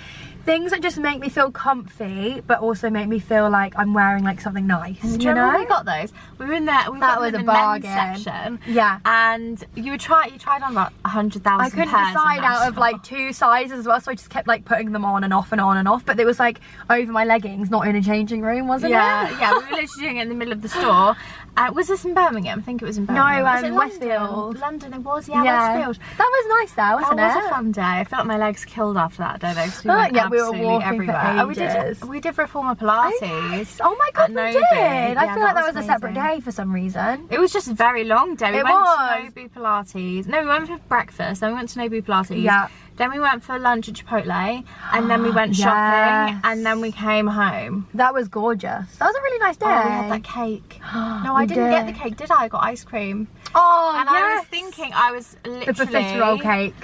things 0.45 0.69
that 0.69 0.79
just 0.79 0.99
make 0.99 1.19
me 1.19 1.27
feel 1.27 1.49
comfy 1.51 2.39
but 2.45 2.59
also 2.59 2.87
make 2.91 3.07
me 3.07 3.17
feel 3.17 3.49
like 3.49 3.73
I'm 3.79 3.95
wearing 3.95 4.23
like 4.23 4.39
something 4.39 4.67
nice 4.67 5.01
Do 5.01 5.07
you 5.07 5.29
you 5.29 5.33
know 5.33 5.55
we 5.57 5.65
got 5.65 5.85
those? 5.85 6.13
We 6.37 6.45
were 6.45 6.53
in 6.53 6.65
there. 6.65 6.91
We 6.91 6.99
That 6.99 7.17
got 7.17 7.21
was 7.21 7.33
a 7.33 7.43
bargain. 7.43 7.89
section. 7.91 8.59
Yeah. 8.67 8.99
And 9.05 9.63
you 9.73 9.89
would 9.91 9.99
try. 10.01 10.27
You 10.27 10.37
tried 10.37 10.61
on 10.61 10.73
about 10.73 10.93
a 11.03 11.09
hundred 11.09 11.43
thousand. 11.43 11.65
I 11.65 11.69
couldn't 11.71 11.87
decide 11.87 12.43
out 12.43 12.67
of 12.67 12.77
like 12.77 13.01
two 13.01 13.33
sizes 13.33 13.79
as 13.79 13.87
well 13.87 13.99
so 13.99 14.11
I 14.11 14.15
just 14.15 14.29
kept 14.29 14.47
like 14.47 14.65
putting 14.65 14.91
them 14.91 15.03
on 15.03 15.23
and 15.23 15.33
off 15.33 15.51
and 15.51 15.59
on 15.59 15.77
and 15.77 15.87
off 15.87 16.05
but 16.05 16.19
it 16.19 16.25
was 16.27 16.37
like 16.39 16.59
over 16.91 17.11
my 17.11 17.25
leggings 17.25 17.71
not 17.71 17.87
in 17.87 17.95
a 17.95 18.01
changing 18.03 18.41
room 18.41 18.67
wasn't 18.67 18.91
Yeah, 18.91 19.27
it 19.27 19.31
Yeah, 19.31 19.39
yeah. 19.39 19.49
We 19.57 19.63
were 19.65 19.71
literally 19.81 19.87
doing 19.99 20.17
it 20.17 20.21
in 20.23 20.29
the 20.29 20.35
middle 20.35 20.53
of 20.53 20.61
the 20.61 20.69
store. 20.69 21.15
Uh, 21.57 21.71
was 21.73 21.87
this 21.87 22.03
in 22.03 22.13
Birmingham? 22.13 22.59
I 22.59 22.61
think 22.61 22.81
it 22.81 22.85
was 22.85 22.97
in 22.97 23.05
Birmingham. 23.05 23.43
was 23.43 23.63
um, 23.63 23.75
Westfield. 23.75 24.59
London? 24.59 24.93
It 24.93 24.99
was. 24.99 25.29
Yeah, 25.29 25.41
Westfield. 25.43 25.97
that 26.17 26.29
was 26.35 26.45
nice 26.59 26.73
though 26.73 26.95
wasn't 26.95 27.13
it? 27.13 27.15
that 27.17 27.35
was 27.37 27.45
a 27.45 27.49
fun 27.49 27.71
day. 27.71 27.81
I 27.81 28.03
felt 28.03 28.19
like 28.19 28.27
my 28.27 28.37
legs 28.37 28.65
killed 28.65 28.97
after 28.97 29.19
that 29.19 29.39
day 29.39 29.53
though. 29.53 29.65
We 29.83 29.89
Oh, 29.91 29.97
went 29.97 30.13
yeah, 30.15 30.27
we 30.29 30.37
were 30.41 30.51
walking 30.51 30.81
for 30.81 30.93
everywhere. 30.93 31.15
And 31.15 31.47
we 31.47 31.53
did. 31.55 32.03
We 32.03 32.19
did 32.19 32.37
reformer 32.37 32.71
Oh, 32.71 32.75
Pilates. 32.75 33.21
yes. 33.21 33.79
Oh 33.81 33.95
my 33.97 34.09
god 34.13 34.29
we 34.29 34.35
Nobu. 34.35 34.53
did 34.53 34.63
I 34.63 34.75
Yeah, 34.75 35.13
feel 35.13 35.15
like 35.15 35.35
that 35.35 35.55
that 35.55 35.65
was, 35.67 35.75
was 35.75 35.83
a 35.85 35.87
separate 35.87 36.13
day 36.15 36.39
for 36.41 36.51
some 36.51 36.73
reason 36.73 37.27
It 37.31 37.39
was 37.39 37.53
just 37.53 37.67
a 37.69 37.73
very 37.73 38.03
long 38.03 38.35
day. 38.35 38.51
We 38.51 38.57
It 38.59 38.63
went 38.65 38.75
was. 38.75 39.33
to 39.33 39.39
Nobu 39.39 39.49
Pilates. 39.51 40.27
No, 40.27 40.41
we 40.41 40.47
went 40.47 40.67
for 40.67 40.77
breakfast. 40.89 41.41
Then 41.41 41.51
we 41.51 41.55
went 41.55 41.69
to 41.69 41.79
Nobu 41.79 42.01
Pilates. 42.03 42.41
Yeah. 42.41 42.67
Then 42.97 43.11
we 43.11 43.19
went 43.19 43.43
for 43.43 43.59
lunch 43.59 43.89
at 43.89 43.95
Chipotle, 43.95 44.63
and 44.93 45.09
then 45.09 45.21
we 45.21 45.29
went 45.39 45.55
shopping, 45.55 46.35
Yes. 46.35 46.41
and 46.45 46.65
then 46.65 46.79
we 46.79 46.91
came 46.91 47.27
home. 47.27 47.87
That 47.93 48.13
was 48.13 48.27
gorgeous. 48.29 48.95
That 48.97 49.05
was 49.05 49.15
a 49.15 49.21
really 49.21 49.39
nice 49.39 49.57
day. 49.57 49.65
Oh, 49.67 49.83
we 49.85 49.91
had 49.91 50.11
that 50.11 50.23
cake. 50.23 50.79
No, 51.25 51.35
I 51.35 51.45
didn't 51.45 51.69
get 51.71 51.87
the 51.87 51.93
cake, 51.93 52.15
did 52.17 52.31
I? 52.31 52.43
I 52.43 52.47
got 52.47 52.63
ice 52.63 52.83
cream. 52.85 53.27
Oh, 53.53 53.93
And 53.97 54.07
I 54.07 54.37
was 54.37 54.45
thinking, 54.47 54.91
I 54.93 55.11
was 55.11 55.35
literally. 55.45 55.73
the 55.73 55.73
profiterole 55.99 56.41
cake. 56.41 56.75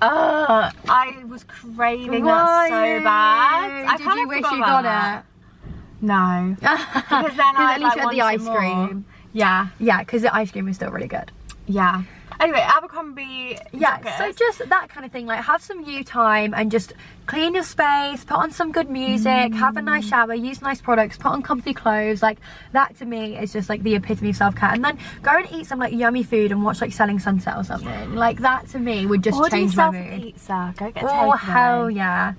Uh, 0.00 0.70
I 0.88 1.22
was 1.28 1.44
craving 1.44 2.24
that 2.24 2.68
so 2.68 3.04
bad. 3.04 3.86
I 3.86 3.96
Did 3.96 4.04
kind 4.04 4.16
you 4.18 4.22
of 4.24 4.28
wish 4.30 4.50
you 4.50 4.58
got 4.64 4.82
that. 4.82 5.24
it? 5.24 5.72
No. 6.04 6.56
Because 6.60 7.36
then 7.36 7.56
I 7.56 7.74
at 7.74 7.80
least 7.80 7.96
like, 7.96 8.04
had 8.06 8.10
the 8.10 8.20
ice 8.22 8.40
more. 8.40 8.56
cream. 8.56 9.04
Yeah, 9.32 9.68
Yeah, 9.78 10.00
because 10.00 10.22
the 10.22 10.34
ice 10.34 10.50
cream 10.50 10.64
was 10.66 10.74
still 10.76 10.90
really 10.90 11.06
good. 11.06 11.30
Yeah. 11.66 12.02
Anyway, 12.40 12.58
Abercrombie. 12.60 13.56
Yeah, 13.72 14.00
jackets. 14.00 14.18
so 14.18 14.32
just 14.32 14.68
that 14.68 14.88
kind 14.88 15.06
of 15.06 15.12
thing. 15.12 15.26
Like, 15.26 15.44
have 15.44 15.62
some 15.62 15.84
you 15.84 16.02
time 16.02 16.54
and 16.54 16.72
just 16.72 16.92
clean 17.26 17.54
your 17.54 17.62
space, 17.62 18.24
put 18.24 18.36
on 18.36 18.50
some 18.50 18.72
good 18.72 18.90
music, 18.90 19.54
have 19.54 19.76
a 19.76 19.82
nice 19.82 20.06
mm. 20.06 20.10
shower, 20.10 20.34
use 20.34 20.60
nice 20.60 20.80
products, 20.80 21.16
put 21.16 21.28
on 21.28 21.42
comfy 21.42 21.72
clothes. 21.72 22.20
Like, 22.20 22.38
that 22.72 22.96
to 22.98 23.04
me 23.04 23.38
is 23.38 23.52
just 23.52 23.68
like 23.68 23.84
the 23.84 23.94
epitome 23.94 24.30
of 24.30 24.36
self 24.36 24.56
care. 24.56 24.70
And 24.70 24.84
then 24.84 24.98
go 25.22 25.30
and 25.36 25.48
eat 25.52 25.66
some 25.66 25.78
like 25.78 25.92
yummy 25.92 26.24
food 26.24 26.50
and 26.50 26.64
watch 26.64 26.80
like 26.80 26.92
Selling 26.92 27.20
Sunset 27.20 27.56
or 27.56 27.62
something. 27.62 28.14
Like, 28.14 28.40
that 28.40 28.66
to 28.70 28.78
me 28.80 29.06
would 29.06 29.22
just 29.22 29.38
Order 29.38 29.50
change 29.50 29.76
my 29.76 29.90
yourself 29.90 30.10
mood. 30.10 30.22
pizza. 30.22 30.74
Go 30.76 30.90
get 30.90 31.04
Oh, 31.04 31.30
hell 31.32 31.90
yeah. 31.90 32.34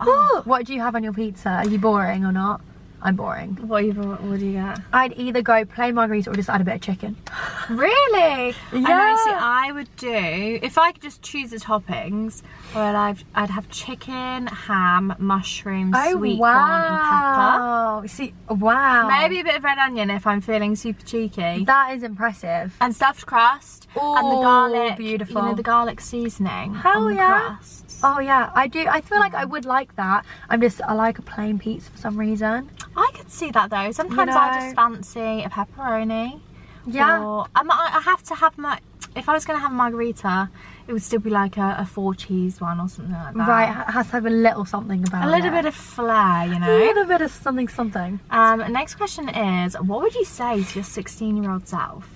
Oh. 0.00 0.42
What 0.44 0.64
do 0.64 0.74
you 0.74 0.80
have 0.80 0.94
on 0.94 1.02
your 1.02 1.12
pizza? 1.12 1.48
Are 1.50 1.68
you 1.68 1.78
boring 1.78 2.24
or 2.24 2.32
not? 2.32 2.60
I'm 3.02 3.16
boring. 3.16 3.56
What, 3.66 3.84
you, 3.84 3.92
what 3.94 4.38
do 4.38 4.44
you 4.46 4.52
get? 4.52 4.78
I'd 4.92 5.14
either 5.18 5.40
go 5.42 5.64
plain 5.64 5.94
margarita 5.94 6.30
or 6.30 6.34
just 6.34 6.50
add 6.50 6.60
a 6.60 6.64
bit 6.64 6.74
of 6.76 6.80
chicken. 6.80 7.16
Really? 7.70 8.52
I 8.72 8.80
know. 8.80 8.88
Yeah. 8.88 9.16
See, 9.24 9.30
I 9.32 9.70
would 9.72 9.94
do 9.96 10.58
if 10.60 10.76
I 10.76 10.90
could 10.90 11.02
just 11.02 11.22
choose 11.22 11.50
the 11.50 11.58
toppings. 11.58 12.42
Well, 12.74 12.96
I'd, 12.96 13.22
I'd 13.36 13.48
have 13.50 13.68
chicken, 13.70 14.48
ham, 14.48 15.14
mushrooms, 15.20 15.94
oh, 15.96 16.16
sweet 16.18 16.38
corn, 16.38 16.56
and 16.56 17.00
pepper. 17.00 17.58
Oh, 17.62 18.02
See, 18.06 18.34
wow. 18.48 19.06
Maybe 19.08 19.38
a 19.38 19.44
bit 19.44 19.54
of 19.56 19.62
red 19.62 19.78
onion 19.78 20.10
if 20.10 20.26
I'm 20.26 20.40
feeling 20.40 20.74
super 20.74 21.04
cheeky. 21.04 21.64
That 21.64 21.94
is 21.94 22.02
impressive. 22.02 22.74
and 22.80 22.92
stuffed 22.94 23.24
crust 23.26 23.86
and 23.94 24.26
the 24.32 24.42
garlic. 24.42 24.96
beautiful. 24.96 25.42
You 25.42 25.48
know 25.50 25.54
the 25.54 25.62
garlic 25.62 26.00
seasoning. 26.00 26.74
Hell 26.74 27.08
yeah. 27.12 27.56
Oh 28.02 28.18
yeah, 28.18 28.50
I 28.54 28.66
do. 28.66 28.86
I 28.88 29.00
feel 29.00 29.18
like 29.18 29.34
I 29.34 29.44
would 29.44 29.64
like 29.66 29.94
that. 29.96 30.24
I'm 30.48 30.60
just 30.60 30.80
I 30.82 30.94
like 30.94 31.18
a 31.18 31.22
plain 31.22 31.58
pizza 31.58 31.90
for 31.90 31.98
some 31.98 32.16
reason. 32.18 32.70
I 32.96 33.10
could 33.14 33.30
see 33.30 33.50
that 33.52 33.70
though. 33.70 33.90
Sometimes 33.92 34.34
I 34.34 34.50
know. 34.50 34.60
just 34.64 34.76
fancy 34.76 35.42
a 35.44 35.48
pepperoni. 35.48 36.40
Yeah. 36.86 37.22
Or 37.22 37.46
I, 37.54 37.62
I 37.98 38.00
have 38.00 38.22
to 38.24 38.34
have 38.34 38.56
my. 38.58 38.78
If 39.16 39.28
I 39.28 39.32
was 39.32 39.44
going 39.44 39.56
to 39.58 39.60
have 39.60 39.72
a 39.72 39.74
margarita, 39.74 40.48
it 40.86 40.92
would 40.92 41.02
still 41.02 41.18
be 41.18 41.30
like 41.30 41.56
a, 41.56 41.76
a 41.80 41.84
four 41.84 42.14
cheese 42.14 42.60
one 42.60 42.78
or 42.80 42.88
something 42.88 43.12
like 43.12 43.34
that. 43.34 43.48
Right, 43.48 43.68
it 43.88 43.90
has 43.92 44.06
to 44.06 44.12
have 44.12 44.26
a 44.26 44.30
little 44.30 44.64
something 44.64 45.02
about 45.02 45.24
A 45.24 45.28
it. 45.28 45.36
little 45.36 45.50
bit 45.50 45.64
of 45.64 45.74
flair, 45.74 46.46
you 46.46 46.58
know? 46.60 46.70
a 46.70 46.78
little 46.78 47.04
bit 47.06 47.20
of 47.20 47.30
something 47.32 47.66
something. 47.66 48.20
Um, 48.30 48.72
next 48.72 48.94
question 48.94 49.28
is, 49.28 49.74
what 49.80 50.02
would 50.02 50.14
you 50.14 50.24
say 50.24 50.62
to 50.62 50.74
your 50.78 50.84
16-year-old 50.84 51.66
self? 51.66 52.08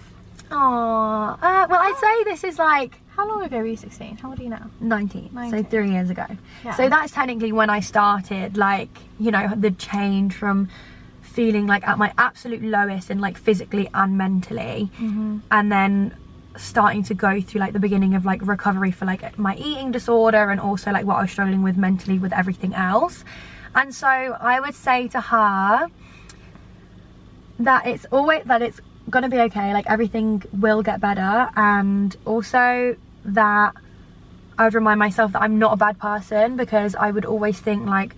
Oh, 0.52 0.56
uh, 1.42 1.66
well 1.68 1.80
I'd 1.80 1.96
say 2.00 2.24
this 2.30 2.44
is 2.44 2.58
like 2.58 3.00
How 3.16 3.28
long 3.28 3.42
ago 3.42 3.58
were 3.58 3.66
you 3.66 3.76
16? 3.76 4.16
How 4.18 4.30
old 4.30 4.40
are 4.40 4.42
you 4.42 4.48
now? 4.48 4.70
19, 4.80 5.30
so 5.50 5.62
three 5.62 5.90
years 5.90 6.10
ago. 6.10 6.26
Yeah. 6.64 6.74
So 6.74 6.88
that's 6.88 7.12
technically 7.12 7.52
when 7.52 7.70
I 7.70 7.80
started, 7.80 8.56
like, 8.56 8.90
you 9.20 9.30
know, 9.30 9.52
the 9.54 9.70
change 9.70 10.34
from 10.34 10.68
feeling 11.22 11.66
like 11.66 11.86
at 11.86 11.96
my 11.98 12.12
absolute 12.18 12.62
lowest 12.62 13.10
and 13.10 13.20
like 13.20 13.36
physically 13.38 13.88
and 13.94 14.16
mentally, 14.18 14.90
Mm-hmm. 14.98 15.38
and 15.50 15.70
then 15.70 16.16
starting 16.56 17.02
to 17.04 17.14
go 17.14 17.40
through 17.40 17.60
like 17.60 17.72
the 17.72 17.80
beginning 17.80 18.14
of 18.14 18.24
like 18.24 18.40
recovery 18.46 18.92
for 18.92 19.04
like 19.06 19.36
my 19.36 19.56
eating 19.56 19.90
disorder 19.90 20.50
and 20.50 20.60
also 20.60 20.92
like 20.92 21.04
what 21.04 21.16
I 21.16 21.22
was 21.22 21.30
struggling 21.32 21.62
with 21.62 21.76
mentally 21.76 22.18
with 22.18 22.32
everything 22.32 22.72
else. 22.74 23.24
And 23.74 23.92
so 23.92 24.06
I 24.08 24.60
would 24.60 24.74
say 24.74 25.08
to 25.08 25.20
her 25.20 25.88
that 27.58 27.86
it's 27.86 28.06
always 28.12 28.44
that 28.44 28.62
it's 28.62 28.80
gonna 29.10 29.28
be 29.28 29.38
okay, 29.40 29.72
like 29.72 29.86
everything 29.88 30.42
will 30.52 30.82
get 30.82 31.00
better 31.00 31.50
and 31.56 32.16
also 32.24 32.96
that 33.24 33.74
I 34.58 34.64
would 34.64 34.74
remind 34.74 34.98
myself 34.98 35.32
that 35.32 35.42
I'm 35.42 35.58
not 35.58 35.72
a 35.72 35.76
bad 35.76 35.98
person 35.98 36.56
because 36.56 36.94
I 36.94 37.10
would 37.10 37.24
always 37.24 37.58
think 37.58 37.86
like 37.86 38.14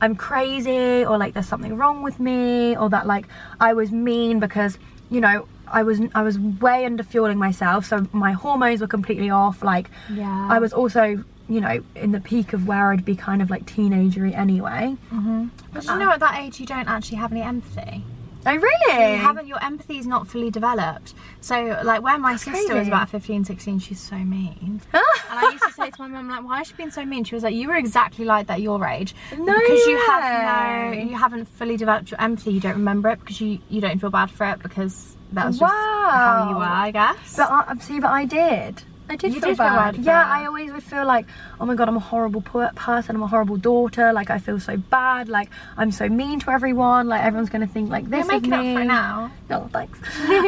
I'm 0.00 0.14
crazy 0.16 1.04
or 1.04 1.18
like 1.18 1.34
there's 1.34 1.48
something 1.48 1.76
wrong 1.76 2.02
with 2.02 2.20
me 2.20 2.76
or 2.76 2.88
that 2.90 3.06
like 3.06 3.26
I 3.60 3.72
was 3.72 3.90
mean 3.92 4.40
because 4.40 4.78
you 5.10 5.20
know 5.20 5.46
I 5.68 5.82
was 5.82 6.00
I 6.14 6.22
was 6.22 6.38
way 6.38 6.84
under 6.84 7.02
fueling 7.02 7.38
myself 7.38 7.86
so 7.86 8.06
my 8.12 8.32
hormones 8.32 8.80
were 8.80 8.86
completely 8.86 9.30
off 9.30 9.62
like 9.62 9.90
Yeah. 10.10 10.48
I 10.50 10.58
was 10.58 10.72
also 10.72 11.24
you 11.48 11.60
know 11.60 11.82
in 11.94 12.12
the 12.12 12.20
peak 12.20 12.52
of 12.52 12.66
where 12.66 12.92
I'd 12.92 13.04
be 13.04 13.16
kind 13.16 13.42
of 13.42 13.50
like 13.50 13.64
teenagery 13.66 14.36
anyway 14.36 14.96
mm-hmm. 15.12 15.46
But 15.76 15.84
you 15.84 15.90
uh, 15.90 15.98
know, 15.98 16.10
at 16.10 16.20
that 16.20 16.40
age, 16.40 16.58
you 16.58 16.64
don't 16.64 16.88
actually 16.88 17.18
have 17.18 17.32
any 17.32 17.42
empathy. 17.42 18.02
Oh 18.46 18.54
really 18.56 19.12
You 19.12 19.18
haven't. 19.18 19.46
Your 19.46 19.62
empathy 19.62 19.98
is 19.98 20.06
not 20.06 20.26
fully 20.26 20.50
developed. 20.50 21.14
So, 21.40 21.80
like, 21.84 22.02
where 22.02 22.18
my 22.18 22.36
sister 22.36 22.74
was 22.74 22.88
about 22.88 23.10
15, 23.10 23.44
16, 23.44 23.78
she's 23.80 24.00
so 24.00 24.16
mean. 24.16 24.80
And 25.28 25.40
I 25.40 25.50
used 25.52 25.64
to 25.64 25.72
say 25.72 25.90
to 25.90 26.02
my 26.02 26.06
mum, 26.08 26.28
like, 26.28 26.44
why 26.44 26.60
is 26.60 26.68
she 26.68 26.74
being 26.74 26.90
so 26.92 27.04
mean? 27.04 27.24
She 27.24 27.34
was 27.34 27.42
like, 27.42 27.54
you 27.54 27.66
were 27.68 27.74
exactly 27.74 28.24
like 28.24 28.46
that 28.46 28.60
your 28.62 28.86
age. 28.86 29.12
No 29.36 29.54
because 29.60 29.84
you 29.86 29.98
have 29.98 30.92
no, 30.94 30.98
you 31.02 31.16
haven't 31.16 31.46
fully 31.46 31.76
developed 31.76 32.12
your 32.12 32.20
empathy. 32.20 32.52
You 32.52 32.60
don't 32.60 32.74
remember 32.76 33.10
it 33.10 33.18
because 33.20 33.40
you, 33.40 33.58
you 33.68 33.80
don't 33.80 33.98
feel 33.98 34.10
bad 34.10 34.30
for 34.30 34.46
it 34.50 34.60
because 34.62 35.16
that 35.32 35.46
was 35.46 35.58
just 35.58 35.72
how 35.72 36.46
you 36.48 36.54
Wow. 36.54 36.58
were, 36.60 36.64
I 36.64 36.90
guess. 36.92 37.36
But 37.36 37.50
I, 37.50 37.74
see, 37.80 37.98
but 37.98 38.10
I 38.10 38.24
did. 38.24 38.82
I 39.08 39.14
did 39.16 39.34
You 39.34 39.40
feel 39.40 39.50
did 39.50 39.58
bad. 39.58 39.96
yeah. 39.98 40.24
I 40.26 40.46
always 40.46 40.72
would 40.72 40.82
feel 40.82 41.06
like, 41.06 41.26
oh 41.60 41.64
my 41.64 41.74
god, 41.76 41.88
I'm 41.88 41.96
a 41.96 42.00
horrible 42.00 42.40
person. 42.40 43.14
I'm 43.16 43.22
a 43.22 43.26
horrible 43.28 43.56
daughter. 43.56 44.12
Like 44.12 44.30
I 44.30 44.38
feel 44.38 44.58
so 44.58 44.76
bad. 44.76 45.28
Like 45.28 45.48
I'm 45.76 45.92
so 45.92 46.08
mean 46.08 46.40
to 46.40 46.50
everyone. 46.50 47.06
Like 47.06 47.22
everyone's 47.22 47.48
gonna 47.50 47.68
think 47.68 47.88
like 47.88 48.10
this 48.10 48.26
You're 48.26 48.34
making 48.40 48.52
of 48.52 48.58
up 48.60 48.64
me. 48.64 48.74
for 48.74 48.84
now. 48.84 49.30
No, 49.48 49.70
thanks. 49.72 50.00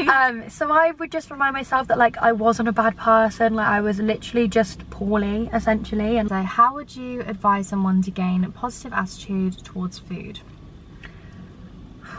um, 0.08 0.50
so 0.50 0.72
I 0.72 0.90
would 0.98 1.12
just 1.12 1.30
remind 1.30 1.52
myself 1.54 1.86
that 1.86 1.98
like 1.98 2.16
I 2.18 2.32
wasn't 2.32 2.68
a 2.68 2.72
bad 2.72 2.96
person. 2.96 3.54
Like 3.54 3.68
I 3.68 3.80
was 3.80 4.00
literally 4.00 4.48
just 4.48 4.88
poorly, 4.90 5.48
essentially. 5.52 6.16
And 6.18 6.28
So, 6.28 6.42
how 6.42 6.74
would 6.74 6.96
you 6.96 7.20
advise 7.20 7.68
someone 7.68 8.02
to 8.02 8.10
gain 8.10 8.42
a 8.42 8.50
positive 8.50 8.92
attitude 8.92 9.62
towards 9.64 10.00
food? 10.00 10.40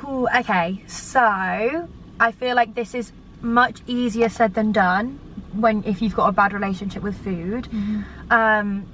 Ooh, 0.05 0.27
okay, 0.33 0.81
so 0.87 1.87
I 2.19 2.31
feel 2.31 2.55
like 2.55 2.73
this 2.75 2.95
is 2.95 3.11
much 3.41 3.81
easier 3.87 4.29
said 4.29 4.53
than 4.53 4.71
done 4.71 5.19
when 5.53 5.83
if 5.83 6.01
you've 6.01 6.15
got 6.15 6.27
a 6.27 6.31
bad 6.31 6.53
relationship 6.53 7.03
with 7.03 7.17
food. 7.17 7.67
Um, 8.29 8.85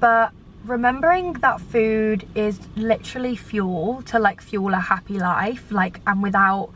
but 0.00 0.32
remembering 0.64 1.34
that 1.34 1.60
food 1.60 2.26
is 2.34 2.58
literally 2.76 3.36
fuel 3.36 4.02
to 4.02 4.18
like 4.18 4.40
fuel 4.40 4.74
a 4.74 4.80
happy 4.80 5.18
life, 5.18 5.70
like, 5.70 6.00
and 6.06 6.22
without 6.22 6.70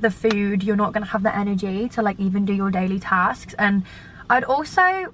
the 0.00 0.10
food, 0.10 0.62
you're 0.62 0.76
not 0.76 0.92
gonna 0.92 1.06
have 1.06 1.22
the 1.22 1.34
energy 1.36 1.88
to 1.90 2.02
like 2.02 2.18
even 2.20 2.44
do 2.44 2.52
your 2.52 2.70
daily 2.70 3.00
tasks. 3.00 3.54
And 3.58 3.84
I'd 4.30 4.44
also 4.44 5.12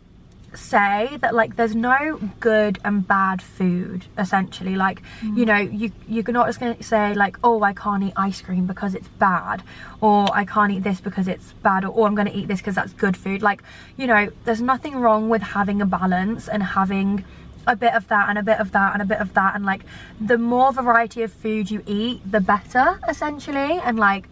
say 0.54 1.16
that 1.20 1.34
like 1.34 1.56
there's 1.56 1.74
no 1.74 2.20
good 2.40 2.78
and 2.84 3.06
bad 3.06 3.42
food 3.42 4.06
essentially. 4.18 4.76
Like 4.76 5.02
mm. 5.20 5.36
you 5.36 5.44
know 5.44 5.56
you 5.56 5.92
you're 6.08 6.24
not 6.30 6.46
just 6.46 6.60
gonna 6.60 6.82
say 6.82 7.14
like 7.14 7.36
oh 7.44 7.62
i 7.62 7.72
can't 7.72 8.02
eat 8.02 8.12
ice 8.16 8.40
cream 8.40 8.66
because 8.66 8.94
it's 8.94 9.08
bad 9.08 9.62
or 10.00 10.26
i 10.32 10.44
can't 10.44 10.72
eat 10.72 10.82
this 10.82 11.00
because 11.00 11.28
it's 11.28 11.52
bad 11.62 11.84
or, 11.84 11.92
oh 11.96 12.04
i'm 12.04 12.14
gonna 12.14 12.32
eat 12.32 12.48
this 12.48 12.60
because 12.60 12.74
that's 12.74 12.92
good 12.94 13.16
food. 13.16 13.42
Like 13.42 13.62
you 13.96 14.06
know 14.06 14.30
there's 14.44 14.62
nothing 14.62 14.96
wrong 14.96 15.28
with 15.28 15.42
having 15.42 15.80
a 15.80 15.86
balance 15.86 16.48
and 16.48 16.62
having 16.62 17.24
a 17.66 17.76
bit 17.76 17.94
of 17.94 18.08
that 18.08 18.28
and 18.28 18.38
a 18.38 18.42
bit 18.42 18.58
of 18.58 18.72
that 18.72 18.92
and 18.94 19.02
a 19.02 19.04
bit 19.04 19.18
of 19.18 19.34
that. 19.34 19.54
And 19.54 19.64
like 19.64 19.82
the 20.20 20.38
more 20.38 20.72
variety 20.72 21.22
of 21.22 21.32
food 21.32 21.70
you 21.70 21.82
eat 21.86 22.20
the 22.30 22.40
better 22.40 22.98
essentially. 23.08 23.80
And 23.84 23.98
like 23.98 24.28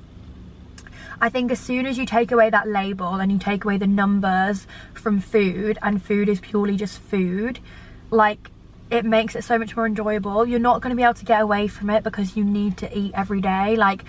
I 1.20 1.28
think 1.28 1.50
as 1.50 1.58
soon 1.58 1.86
as 1.86 1.98
you 1.98 2.06
take 2.06 2.30
away 2.30 2.48
that 2.50 2.68
label 2.68 3.14
and 3.14 3.32
you 3.32 3.38
take 3.38 3.64
away 3.64 3.76
the 3.76 3.86
numbers 3.86 4.66
from 4.94 5.20
food 5.20 5.78
and 5.82 6.02
food 6.02 6.28
is 6.28 6.40
purely 6.40 6.76
just 6.76 7.00
food, 7.00 7.58
like 8.10 8.50
it 8.90 9.04
makes 9.04 9.34
it 9.34 9.42
so 9.42 9.58
much 9.58 9.76
more 9.76 9.86
enjoyable. 9.86 10.46
You're 10.46 10.60
not 10.60 10.80
going 10.80 10.90
to 10.90 10.96
be 10.96 11.02
able 11.02 11.14
to 11.14 11.24
get 11.24 11.40
away 11.40 11.66
from 11.66 11.90
it 11.90 12.04
because 12.04 12.36
you 12.36 12.44
need 12.44 12.76
to 12.78 12.98
eat 12.98 13.12
every 13.14 13.40
day. 13.40 13.74
Like 13.74 14.04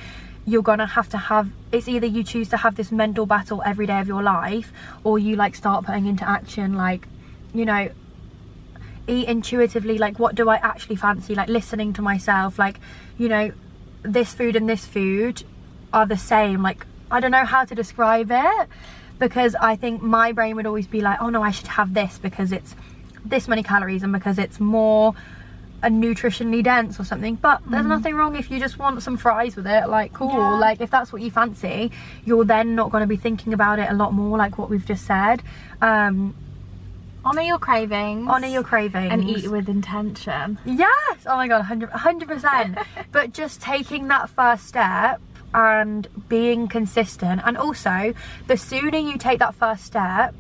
you're 0.45 0.61
going 0.61 0.79
to 0.79 0.85
have 0.85 1.09
to 1.09 1.17
have 1.17 1.49
it's 1.71 1.87
either 1.87 2.07
you 2.07 2.23
choose 2.23 2.49
to 2.49 2.57
have 2.57 2.75
this 2.75 2.91
mental 2.91 3.25
battle 3.25 3.61
every 3.65 3.85
day 3.85 3.99
of 3.99 4.07
your 4.07 4.23
life 4.23 4.71
or 5.03 5.19
you 5.19 5.35
like 5.35 5.55
start 5.55 5.85
putting 5.85 6.05
into 6.05 6.27
action 6.27 6.73
like 6.73 7.07
you 7.53 7.65
know 7.65 7.89
eat 9.07 9.27
intuitively 9.27 9.97
like 9.97 10.17
what 10.17 10.33
do 10.33 10.49
i 10.49 10.55
actually 10.57 10.95
fancy 10.95 11.35
like 11.35 11.49
listening 11.49 11.93
to 11.93 12.01
myself 12.01 12.57
like 12.57 12.79
you 13.17 13.27
know 13.27 13.51
this 14.01 14.33
food 14.33 14.55
and 14.55 14.67
this 14.67 14.85
food 14.85 15.43
are 15.93 16.05
the 16.05 16.17
same 16.17 16.63
like 16.63 16.85
i 17.11 17.19
don't 17.19 17.31
know 17.31 17.45
how 17.45 17.63
to 17.65 17.75
describe 17.75 18.29
it 18.31 18.67
because 19.19 19.55
i 19.55 19.75
think 19.75 20.01
my 20.01 20.31
brain 20.31 20.55
would 20.55 20.65
always 20.65 20.87
be 20.87 21.01
like 21.01 21.19
oh 21.21 21.29
no 21.29 21.41
i 21.41 21.51
should 21.51 21.67
have 21.67 21.93
this 21.93 22.17
because 22.17 22.51
it's 22.51 22.75
this 23.25 23.47
many 23.47 23.63
calories 23.63 24.01
and 24.03 24.13
because 24.13 24.37
it's 24.37 24.59
more 24.59 25.13
uh, 25.83 25.87
nutritionally 25.87 26.63
dense 26.63 26.99
or 26.99 27.03
something 27.05 27.35
but 27.35 27.61
there's 27.69 27.85
nothing 27.85 28.13
wrong 28.15 28.35
if 28.35 28.49
you 28.51 28.59
just 28.59 28.77
want 28.77 29.01
some 29.01 29.15
fries 29.17 29.55
with 29.55 29.65
it 29.67 29.87
like 29.87 30.11
cool 30.13 30.29
Yeah. 30.33 30.49
like 30.59 30.81
if 30.81 30.89
that's 30.91 31.11
what 31.13 31.21
you 31.21 31.31
fancy 31.31 31.91
you're 32.25 32.43
then 32.45 32.75
not 32.75 32.91
going 32.91 33.01
to 33.01 33.07
be 33.07 33.15
thinking 33.17 33.53
about 33.53 33.79
it 33.79 33.89
a 33.89 33.93
lot 33.93 34.13
more 34.13 34.37
like 34.37 34.57
what 34.57 34.69
we've 34.69 34.85
just 34.85 35.05
said 35.05 35.41
um 35.81 36.35
Honor 37.25 37.41
your 37.41 37.59
cravings. 37.59 38.27
honor 38.29 38.47
your 38.47 38.63
cravings 38.63 39.11
and 39.11 39.29
eat 39.29 39.51
with 39.51 39.67
intention. 39.67 40.57
Yes. 40.65 41.17
Oh 41.25 41.35
my 41.35 41.49
god, 41.49 41.57
100 41.57 41.89
100%. 41.91 42.85
but 43.11 43.33
just 43.33 43.59
taking 43.61 44.07
that 44.07 44.29
first 44.29 44.65
step 44.65 45.19
and 45.53 46.07
being 46.27 46.67
consistent 46.67 47.41
and 47.45 47.57
also 47.57 48.13
the 48.47 48.55
sooner 48.55 48.97
you 48.97 49.17
take 49.17 49.39
that 49.39 49.55
first 49.55 49.83
step 49.83 50.35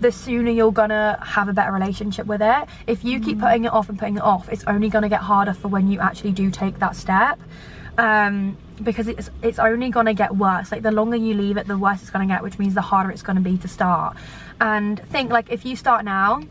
the 0.00 0.12
sooner 0.12 0.50
you're 0.50 0.72
gonna 0.72 1.18
have 1.22 1.48
a 1.48 1.52
better 1.52 1.72
relationship 1.72 2.26
with 2.26 2.42
it. 2.42 2.68
If 2.86 3.04
you 3.04 3.20
keep 3.20 3.40
putting 3.40 3.64
it 3.64 3.72
off 3.72 3.88
and 3.88 3.98
putting 3.98 4.16
it 4.16 4.22
off, 4.22 4.48
it's 4.50 4.64
only 4.64 4.88
gonna 4.88 5.08
get 5.08 5.20
harder 5.20 5.54
for 5.54 5.68
when 5.68 5.90
you 5.90 6.00
actually 6.00 6.32
do 6.32 6.50
take 6.50 6.78
that 6.80 6.94
step. 6.96 7.40
Um, 7.96 8.58
because 8.82 9.06
it's 9.06 9.30
it's 9.40 9.58
only 9.58 9.88
gonna 9.88 10.14
get 10.14 10.36
worse. 10.36 10.72
Like 10.72 10.82
the 10.82 10.90
longer 10.90 11.16
you 11.16 11.34
leave 11.34 11.56
it, 11.56 11.66
the 11.66 11.78
worse 11.78 12.02
it's 12.02 12.10
gonna 12.10 12.26
get, 12.26 12.42
which 12.42 12.58
means 12.58 12.74
the 12.74 12.82
harder 12.82 13.10
it's 13.10 13.22
gonna 13.22 13.40
be 13.40 13.56
to 13.58 13.68
start. 13.68 14.16
And 14.60 15.00
think 15.08 15.30
like 15.30 15.50
if 15.50 15.64
you 15.64 15.76
start 15.76 16.04
now, 16.04 16.42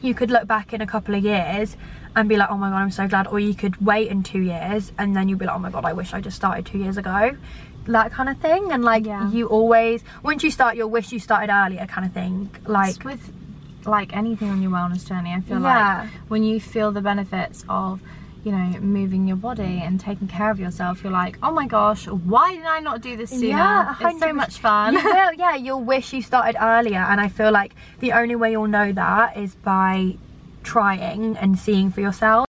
you 0.00 0.14
could 0.14 0.30
look 0.30 0.46
back 0.46 0.72
in 0.72 0.80
a 0.80 0.86
couple 0.86 1.14
of 1.14 1.24
years 1.24 1.76
and 2.16 2.28
be 2.28 2.36
like, 2.36 2.50
oh 2.50 2.56
my 2.56 2.70
god, 2.70 2.76
I'm 2.78 2.90
so 2.90 3.06
glad. 3.08 3.26
Or 3.28 3.38
you 3.38 3.54
could 3.54 3.76
wait 3.84 4.08
in 4.08 4.22
two 4.22 4.40
years 4.40 4.92
and 4.98 5.14
then 5.16 5.28
you'd 5.28 5.38
be 5.38 5.46
like, 5.46 5.56
oh 5.56 5.60
my 5.60 5.70
god, 5.70 5.84
I 5.84 5.92
wish 5.92 6.12
I 6.12 6.20
just 6.20 6.36
started 6.36 6.66
two 6.66 6.78
years 6.78 6.96
ago. 6.96 7.36
That 7.86 8.12
kind 8.12 8.28
of 8.28 8.38
thing. 8.38 8.72
And 8.72 8.84
like, 8.84 9.06
Yeah. 9.06 9.30
you 9.30 9.46
always, 9.46 10.02
once 10.22 10.42
you 10.42 10.50
start, 10.50 10.76
you'll 10.76 10.90
wish 10.90 11.12
you 11.12 11.18
started 11.18 11.52
earlier, 11.52 11.86
kind 11.86 12.06
of 12.06 12.12
thing. 12.12 12.50
Like, 12.66 12.96
It's 12.96 13.04
with 13.04 13.32
like 13.86 14.14
anything 14.14 14.50
on 14.50 14.60
your 14.60 14.70
wellness 14.70 15.06
journey, 15.08 15.32
I 15.32 15.40
feel 15.40 15.60
Yeah. 15.60 16.00
like 16.02 16.10
when 16.28 16.42
you 16.42 16.60
feel 16.60 16.92
the 16.92 17.00
benefits 17.00 17.64
of, 17.68 18.00
you 18.44 18.52
know, 18.52 18.78
moving 18.80 19.26
your 19.26 19.36
body 19.36 19.80
and 19.84 19.98
taking 20.00 20.26
care 20.28 20.50
of 20.50 20.58
yourself, 20.58 21.02
you're 21.02 21.12
like, 21.12 21.38
oh 21.42 21.52
my 21.52 21.66
gosh, 21.66 22.06
why 22.06 22.54
did 22.54 22.64
I 22.66 22.80
not 22.80 23.00
do 23.02 23.16
this 23.16 23.30
sooner? 23.30 23.48
Yeah, 23.48 23.94
it's 24.00 24.18
so 24.20 24.32
much 24.32 24.58
fun. 24.58 24.94
you 24.94 25.02
will, 25.04 25.32
yeah, 25.38 25.54
you'll 25.56 25.84
wish 25.84 26.12
you 26.12 26.22
started 26.22 26.56
earlier. 26.60 26.98
And 26.98 27.20
I 27.20 27.28
feel 27.28 27.50
like 27.52 27.74
the 28.00 28.12
only 28.12 28.36
way 28.36 28.50
you'll 28.52 28.66
know 28.66 28.92
that 28.92 29.36
is 29.36 29.54
by 29.54 30.16
trying 30.62 31.36
and 31.36 31.58
seeing 31.58 31.90
for 31.90 32.00
yourself. 32.00 32.46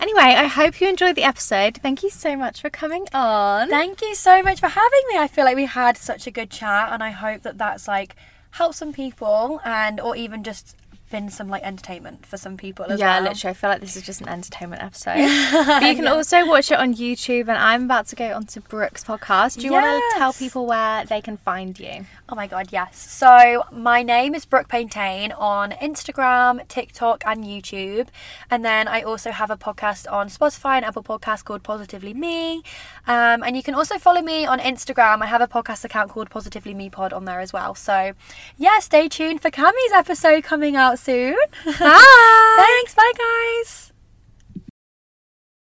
Anyway, 0.00 0.20
I 0.20 0.46
hope 0.46 0.80
you 0.80 0.88
enjoyed 0.88 1.14
the 1.14 1.24
episode. 1.24 1.78
Thank 1.82 2.02
you 2.02 2.08
so 2.08 2.34
much 2.34 2.62
for 2.62 2.70
coming 2.70 3.06
on. 3.12 3.68
Thank 3.68 4.00
you 4.00 4.14
so 4.14 4.42
much 4.42 4.58
for 4.58 4.68
having 4.68 5.02
me. 5.12 5.18
I 5.18 5.28
feel 5.28 5.44
like 5.44 5.56
we 5.56 5.66
had 5.66 5.98
such 5.98 6.26
a 6.26 6.30
good 6.30 6.50
chat, 6.50 6.90
and 6.90 7.02
I 7.02 7.10
hope 7.10 7.42
that 7.42 7.58
that's 7.58 7.86
like 7.86 8.16
helped 8.52 8.76
some 8.76 8.94
people, 8.94 9.60
and 9.62 10.00
or 10.00 10.16
even 10.16 10.42
just 10.42 10.74
been 11.10 11.28
some 11.28 11.48
like 11.48 11.62
entertainment 11.62 12.24
for 12.24 12.36
some 12.36 12.56
people 12.56 12.86
as 12.86 13.00
yeah, 13.00 13.16
well. 13.16 13.30
literally, 13.30 13.50
I 13.50 13.54
feel 13.54 13.70
like 13.70 13.80
this 13.80 13.96
is 13.96 14.02
just 14.02 14.20
an 14.20 14.28
entertainment 14.28 14.82
episode. 14.82 15.16
but 15.66 15.82
you 15.82 15.94
can 15.94 16.06
also 16.06 16.46
watch 16.46 16.70
it 16.70 16.78
on 16.78 16.94
YouTube, 16.94 17.48
and 17.48 17.52
I'm 17.58 17.84
about 17.84 18.06
to 18.08 18.16
go 18.16 18.32
onto 18.34 18.60
Brooke's 18.60 19.04
podcast. 19.04 19.58
Do 19.58 19.66
you 19.66 19.72
want 19.72 19.86
to 19.86 20.18
tell 20.18 20.32
people 20.32 20.66
where 20.66 21.04
they 21.04 21.20
can 21.20 21.36
find 21.36 21.78
you? 21.78 22.06
Oh 22.28 22.36
my 22.36 22.46
god, 22.46 22.68
yes. 22.70 22.96
So 23.10 23.64
my 23.72 24.02
name 24.02 24.34
is 24.34 24.44
Brooke 24.44 24.68
Paintain 24.68 25.36
on 25.36 25.72
Instagram, 25.72 26.66
TikTok, 26.68 27.24
and 27.26 27.44
YouTube. 27.44 28.06
And 28.50 28.64
then 28.64 28.86
I 28.86 29.02
also 29.02 29.32
have 29.32 29.50
a 29.50 29.56
podcast 29.56 30.10
on 30.10 30.28
Spotify 30.28 30.76
and 30.76 30.84
Apple 30.84 31.02
Podcasts 31.02 31.44
called 31.44 31.64
Positively 31.64 32.14
Me. 32.14 32.62
Um, 33.08 33.42
and 33.42 33.56
you 33.56 33.64
can 33.64 33.74
also 33.74 33.98
follow 33.98 34.22
me 34.22 34.46
on 34.46 34.60
Instagram. 34.60 35.22
I 35.22 35.26
have 35.26 35.40
a 35.40 35.48
podcast 35.48 35.84
account 35.84 36.10
called 36.10 36.30
Positively 36.30 36.72
Me 36.72 36.88
Pod 36.88 37.12
on 37.12 37.24
there 37.24 37.40
as 37.40 37.52
well. 37.52 37.74
So 37.74 38.12
yeah, 38.56 38.78
stay 38.78 39.08
tuned 39.08 39.42
for 39.42 39.50
Cammy's 39.50 39.92
episode 39.92 40.44
coming 40.44 40.76
out 40.76 40.99
soon. 41.00 41.36
Bye. 41.64 42.56
Thanks, 42.58 42.94
bye 42.94 43.12
guys. 43.16 43.89